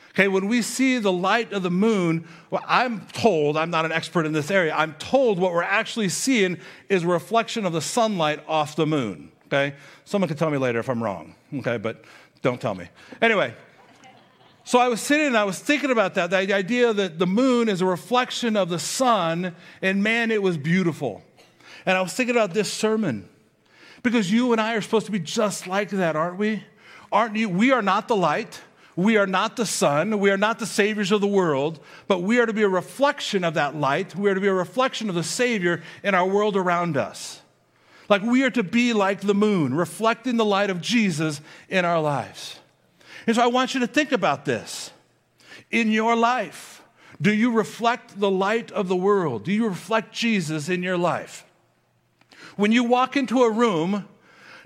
Okay, 0.10 0.28
when 0.28 0.48
we 0.48 0.63
see 0.63 0.98
the 0.98 1.13
light 1.13 1.54
of 1.54 1.62
the 1.62 1.70
moon, 1.70 2.28
well, 2.50 2.63
I'm 2.67 3.06
told, 3.10 3.58
I'm 3.58 3.70
not 3.70 3.86
an 3.86 3.91
expert 3.91 4.26
in 4.26 4.34
this 4.34 4.50
area, 4.50 4.74
I'm 4.76 4.96
told 4.96 5.38
what 5.38 5.54
we're 5.54 5.62
actually 5.62 6.10
seeing 6.10 6.58
is 6.89 7.04
a 7.04 7.08
reflection 7.08 7.63
of 7.63 7.74
the 7.74 7.82
sunlight 7.82 8.43
off 8.48 8.76
the 8.76 8.88
moon. 8.88 9.32
Okay, 9.46 9.76
someone 10.04 10.28
can 10.28 10.36
tell 10.36 10.50
me 10.50 10.58
later 10.58 10.80
if 10.80 10.89
I'm 10.89 11.04
wrong. 11.04 11.36
Okay, 11.54 11.78
but 11.78 12.04
don't 12.41 12.60
tell 12.60 12.74
me. 12.74 12.89
Anyway, 13.22 13.54
so 14.67 14.80
I 14.80 14.89
was 14.89 14.99
sitting 14.99 15.27
and 15.27 15.38
I 15.38 15.45
was 15.45 15.58
thinking 15.58 15.91
about 15.91 16.15
that 16.15 16.30
the 16.30 16.53
idea 16.53 16.91
that 16.91 17.19
the 17.19 17.25
moon 17.25 17.69
is 17.69 17.80
a 17.80 17.86
reflection 17.86 18.58
of 18.58 18.67
the 18.67 18.80
sun, 18.80 19.56
and 19.82 20.03
man, 20.03 20.30
it 20.30 20.43
was 20.43 20.58
beautiful. 20.58 21.23
And 21.86 21.97
I 21.97 22.01
was 22.01 22.12
thinking 22.12 22.36
about 22.36 22.53
this 22.53 22.69
sermon 22.69 23.30
because 24.03 24.30
you 24.30 24.51
and 24.51 24.60
I 24.60 24.73
are 24.73 24.82
supposed 24.82 25.06
to 25.06 25.12
be 25.13 25.19
just 25.19 25.67
like 25.67 25.91
that, 25.91 26.17
aren't 26.17 26.38
we? 26.38 26.65
Aren't 27.13 27.38
you? 27.38 27.47
We 27.47 27.71
are 27.71 27.82
not 27.82 28.10
the 28.10 28.17
light. 28.17 28.60
We 28.97 29.15
are 29.15 29.25
not 29.25 29.56
the 29.56 29.65
sun. 29.65 30.19
We 30.19 30.32
are 30.32 30.38
not 30.38 30.60
the 30.60 30.65
saviors 30.65 31.13
of 31.13 31.21
the 31.21 31.27
world, 31.27 31.80
but 32.10 32.23
we 32.23 32.38
are 32.39 32.45
to 32.45 32.51
be 32.51 32.63
a 32.63 32.67
reflection 32.67 33.45
of 33.45 33.53
that 33.53 33.73
light. 33.73 34.17
We 34.17 34.30
are 34.30 34.36
to 34.36 34.41
be 34.41 34.47
a 34.47 34.53
reflection 34.53 35.08
of 35.08 35.15
the 35.15 35.23
Savior 35.23 35.82
in 36.03 36.13
our 36.13 36.27
world 36.27 36.58
around 36.58 36.97
us. 36.97 37.41
Like 38.10 38.21
we 38.21 38.43
are 38.43 38.49
to 38.49 38.63
be 38.63 38.91
like 38.91 39.21
the 39.21 39.34
moon, 39.34 39.73
reflecting 39.73 40.36
the 40.36 40.43
light 40.43 40.69
of 40.69 40.82
Jesus 40.82 41.39
in 41.69 41.86
our 41.86 42.01
lives. 42.01 42.60
And 43.28 43.36
so 43.36 43.44
I 43.44 43.48
want 43.48 43.74
you 43.74 43.82
to 43.82 43.88
think 43.88 44.13
about 44.13 44.46
this. 44.46 44.92
In 45.70 45.92
your 45.92 46.16
life, 46.16 46.82
do 47.22 47.34
you 47.34 47.52
reflect 47.52 48.20
the 48.20 48.32
light 48.32 48.72
of 48.72 48.88
the 48.88 48.96
world? 48.96 49.44
Do 49.44 49.52
you 49.52 49.68
reflect 49.68 50.13
Jesus 50.13 50.70
in 50.70 50.82
your 50.82 50.98
life? 50.98 51.46
When 52.56 52.72
you 52.72 52.86
walk 52.86 53.18
into 53.18 53.44
a 53.44 53.52
room, 53.52 54.08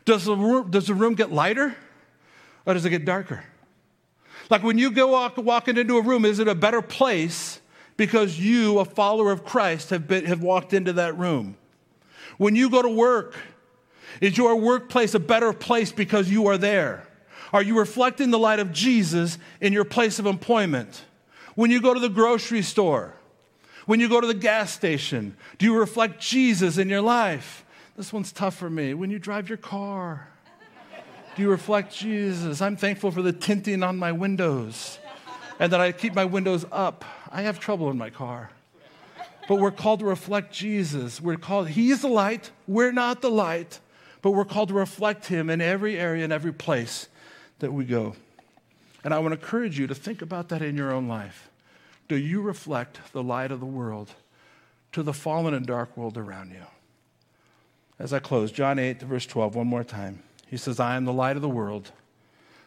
does 0.05 0.25
the 0.25 0.35
room, 0.35 0.69
does 0.69 0.87
the 0.87 0.93
room 0.93 1.15
get 1.15 1.31
lighter 1.31 1.75
or 2.65 2.73
does 2.73 2.85
it 2.85 2.91
get 2.91 3.03
darker? 3.03 3.43
Like 4.49 4.63
when 4.63 4.77
you 4.77 4.91
go 4.91 5.07
walk, 5.07 5.37
walking 5.37 5.77
into 5.77 5.97
a 5.97 6.01
room, 6.01 6.23
is 6.23 6.39
it 6.39 6.47
a 6.47 6.55
better 6.55 6.81
place 6.81 7.61
because 7.97 8.39
you, 8.39 8.79
a 8.79 8.85
follower 8.85 9.31
of 9.31 9.43
Christ, 9.43 9.89
have, 9.89 10.07
been, 10.07 10.25
have 10.25 10.41
walked 10.41 10.73
into 10.73 10.93
that 10.93 11.17
room? 11.17 11.57
When 12.37 12.55
you 12.55 12.69
go 12.69 12.81
to 12.81 12.89
work, 12.89 13.35
is 14.19 14.37
your 14.37 14.55
workplace 14.55 15.13
a 15.13 15.19
better 15.19 15.53
place 15.53 15.91
because 15.91 16.29
you 16.29 16.47
are 16.47 16.57
there? 16.57 17.07
Are 17.53 17.61
you 17.61 17.77
reflecting 17.77 18.31
the 18.31 18.39
light 18.39 18.59
of 18.59 18.71
Jesus 18.71 19.37
in 19.59 19.73
your 19.73 19.83
place 19.83 20.19
of 20.19 20.25
employment? 20.25 21.03
When 21.55 21.69
you 21.69 21.81
go 21.81 21.93
to 21.93 21.99
the 21.99 22.09
grocery 22.09 22.61
store, 22.61 23.13
when 23.85 23.99
you 23.99 24.07
go 24.07 24.21
to 24.21 24.27
the 24.27 24.33
gas 24.33 24.71
station, 24.71 25.35
do 25.57 25.65
you 25.65 25.77
reflect 25.77 26.21
Jesus 26.21 26.77
in 26.77 26.87
your 26.87 27.01
life? 27.01 27.65
This 27.97 28.13
one's 28.13 28.31
tough 28.31 28.55
for 28.55 28.69
me. 28.69 28.93
When 28.93 29.11
you 29.11 29.19
drive 29.19 29.49
your 29.49 29.57
car, 29.57 30.29
do 31.35 31.41
you 31.41 31.49
reflect 31.49 31.93
Jesus? 31.93 32.61
I'm 32.61 32.77
thankful 32.77 33.11
for 33.11 33.21
the 33.21 33.33
tinting 33.33 33.83
on 33.83 33.97
my 33.97 34.11
windows 34.11 34.99
and 35.59 35.71
that 35.73 35.81
I 35.81 35.91
keep 35.91 36.15
my 36.15 36.25
windows 36.25 36.65
up. 36.71 37.03
I 37.29 37.41
have 37.41 37.59
trouble 37.59 37.89
in 37.89 37.97
my 37.97 38.09
car. 38.09 38.51
But 39.47 39.55
we're 39.55 39.71
called 39.71 39.99
to 39.99 40.05
reflect 40.05 40.53
Jesus. 40.53 41.19
We're 41.19 41.35
called, 41.35 41.69
He's 41.69 42.01
the 42.01 42.07
light. 42.07 42.51
We're 42.67 42.93
not 42.93 43.21
the 43.21 43.29
light, 43.29 43.79
but 44.21 44.31
we're 44.31 44.45
called 44.45 44.69
to 44.69 44.75
reflect 44.75 45.25
Him 45.25 45.49
in 45.49 45.59
every 45.59 45.99
area 45.99 46.23
and 46.23 46.31
every 46.31 46.53
place 46.53 47.09
that 47.61 47.71
we 47.73 47.85
go. 47.85 48.15
And 49.03 49.13
I 49.13 49.19
want 49.19 49.33
to 49.33 49.39
encourage 49.39 49.79
you 49.79 49.87
to 49.87 49.95
think 49.95 50.21
about 50.21 50.49
that 50.49 50.61
in 50.61 50.77
your 50.77 50.91
own 50.91 51.07
life. 51.07 51.49
Do 52.07 52.15
you 52.15 52.41
reflect 52.41 52.99
the 53.13 53.23
light 53.23 53.51
of 53.51 53.59
the 53.59 53.65
world 53.65 54.11
to 54.91 55.01
the 55.01 55.13
fallen 55.13 55.53
and 55.53 55.65
dark 55.65 55.95
world 55.95 56.17
around 56.17 56.51
you? 56.51 56.65
As 57.97 58.13
I 58.13 58.19
close, 58.19 58.51
John 58.51 58.77
8, 58.77 59.01
verse 59.01 59.25
12, 59.25 59.55
one 59.55 59.67
more 59.67 59.83
time. 59.83 60.21
He 60.47 60.57
says, 60.57 60.79
I 60.79 60.95
am 60.95 61.05
the 61.05 61.13
light 61.13 61.35
of 61.35 61.41
the 61.41 61.49
world. 61.49 61.91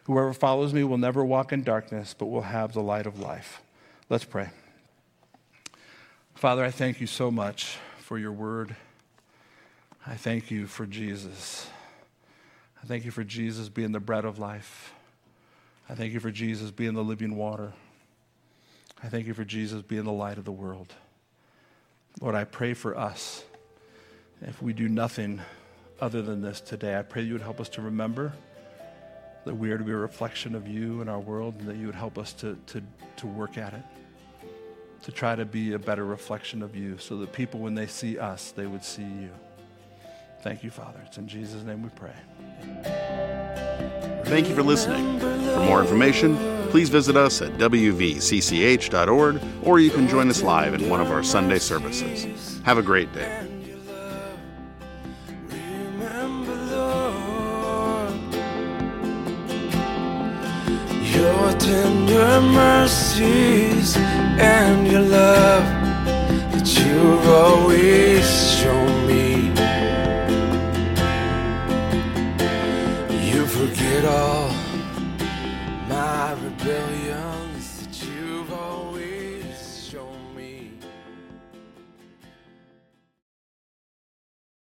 Whoever 0.04 0.32
follows 0.32 0.72
me 0.72 0.84
will 0.84 0.98
never 0.98 1.24
walk 1.24 1.52
in 1.52 1.62
darkness, 1.62 2.14
but 2.16 2.26
will 2.26 2.42
have 2.42 2.72
the 2.72 2.82
light 2.82 3.06
of 3.06 3.20
life. 3.20 3.60
Let's 4.08 4.24
pray. 4.24 4.50
Father, 6.34 6.64
I 6.64 6.70
thank 6.70 7.00
you 7.00 7.06
so 7.06 7.30
much 7.30 7.78
for 7.98 8.18
your 8.18 8.32
word. 8.32 8.76
I 10.06 10.14
thank 10.14 10.50
you 10.50 10.66
for 10.66 10.86
Jesus. 10.86 11.68
I 12.84 12.86
thank 12.86 13.06
you 13.06 13.10
for 13.10 13.24
Jesus 13.24 13.70
being 13.70 13.92
the 13.92 13.98
bread 13.98 14.26
of 14.26 14.38
life. 14.38 14.92
I 15.88 15.94
thank 15.94 16.12
you 16.12 16.20
for 16.20 16.30
Jesus 16.30 16.70
being 16.70 16.92
the 16.92 17.02
living 17.02 17.34
water. 17.34 17.72
I 19.02 19.08
thank 19.08 19.26
you 19.26 19.32
for 19.32 19.42
Jesus 19.42 19.80
being 19.80 20.04
the 20.04 20.12
light 20.12 20.36
of 20.36 20.44
the 20.44 20.52
world. 20.52 20.92
Lord, 22.20 22.34
I 22.34 22.44
pray 22.44 22.74
for 22.74 22.94
us. 22.94 23.42
If 24.42 24.60
we 24.60 24.74
do 24.74 24.86
nothing 24.86 25.40
other 25.98 26.20
than 26.20 26.42
this 26.42 26.60
today. 26.60 26.98
I 26.98 27.00
pray 27.00 27.22
you 27.22 27.32
would 27.32 27.40
help 27.40 27.58
us 27.58 27.70
to 27.70 27.80
remember 27.80 28.34
that 29.46 29.54
we 29.54 29.70
are 29.70 29.78
to 29.78 29.84
be 29.84 29.92
a 29.92 29.96
reflection 29.96 30.54
of 30.54 30.68
you 30.68 31.00
in 31.00 31.08
our 31.08 31.20
world 31.20 31.54
and 31.60 31.68
that 31.70 31.76
you 31.76 31.86
would 31.86 31.94
help 31.94 32.18
us 32.18 32.34
to, 32.34 32.58
to, 32.66 32.82
to 33.16 33.26
work 33.26 33.56
at 33.56 33.72
it, 33.72 33.82
to 35.04 35.10
try 35.10 35.34
to 35.34 35.46
be 35.46 35.72
a 35.72 35.78
better 35.78 36.04
reflection 36.04 36.62
of 36.62 36.76
you 36.76 36.98
so 36.98 37.16
that 37.16 37.32
people, 37.32 37.60
when 37.60 37.74
they 37.74 37.86
see 37.86 38.18
us, 38.18 38.50
they 38.50 38.66
would 38.66 38.84
see 38.84 39.04
you. 39.04 39.30
Thank 40.44 40.62
you, 40.62 40.70
Father. 40.70 41.00
It's 41.06 41.16
in 41.16 41.26
Jesus' 41.26 41.62
name 41.62 41.82
we 41.82 41.88
pray. 41.88 42.12
Thank 44.26 44.46
you 44.46 44.54
for 44.54 44.62
listening. 44.62 45.18
For 45.18 45.64
more 45.64 45.80
information, 45.80 46.36
please 46.68 46.90
visit 46.90 47.16
us 47.16 47.40
at 47.40 47.52
wvcch.org 47.52 49.40
or 49.62 49.80
you 49.80 49.90
can 49.90 50.06
join 50.06 50.28
us 50.28 50.42
live 50.42 50.74
in 50.74 50.90
one 50.90 51.00
of 51.00 51.10
our 51.10 51.22
Sunday 51.22 51.58
services. 51.58 52.60
Have 52.62 52.76
a 52.76 52.82
great 52.82 53.10
day. 53.14 53.48
Your 61.14 61.52
tender 61.58 62.40
mercies 62.42 63.96
and 63.96 64.92
your 64.92 65.00
love 65.00 65.64
that 66.52 66.68
you've 66.78 67.28
always 67.28 68.58
shown 68.58 68.83
Forget 74.04 74.18
all 74.20 74.43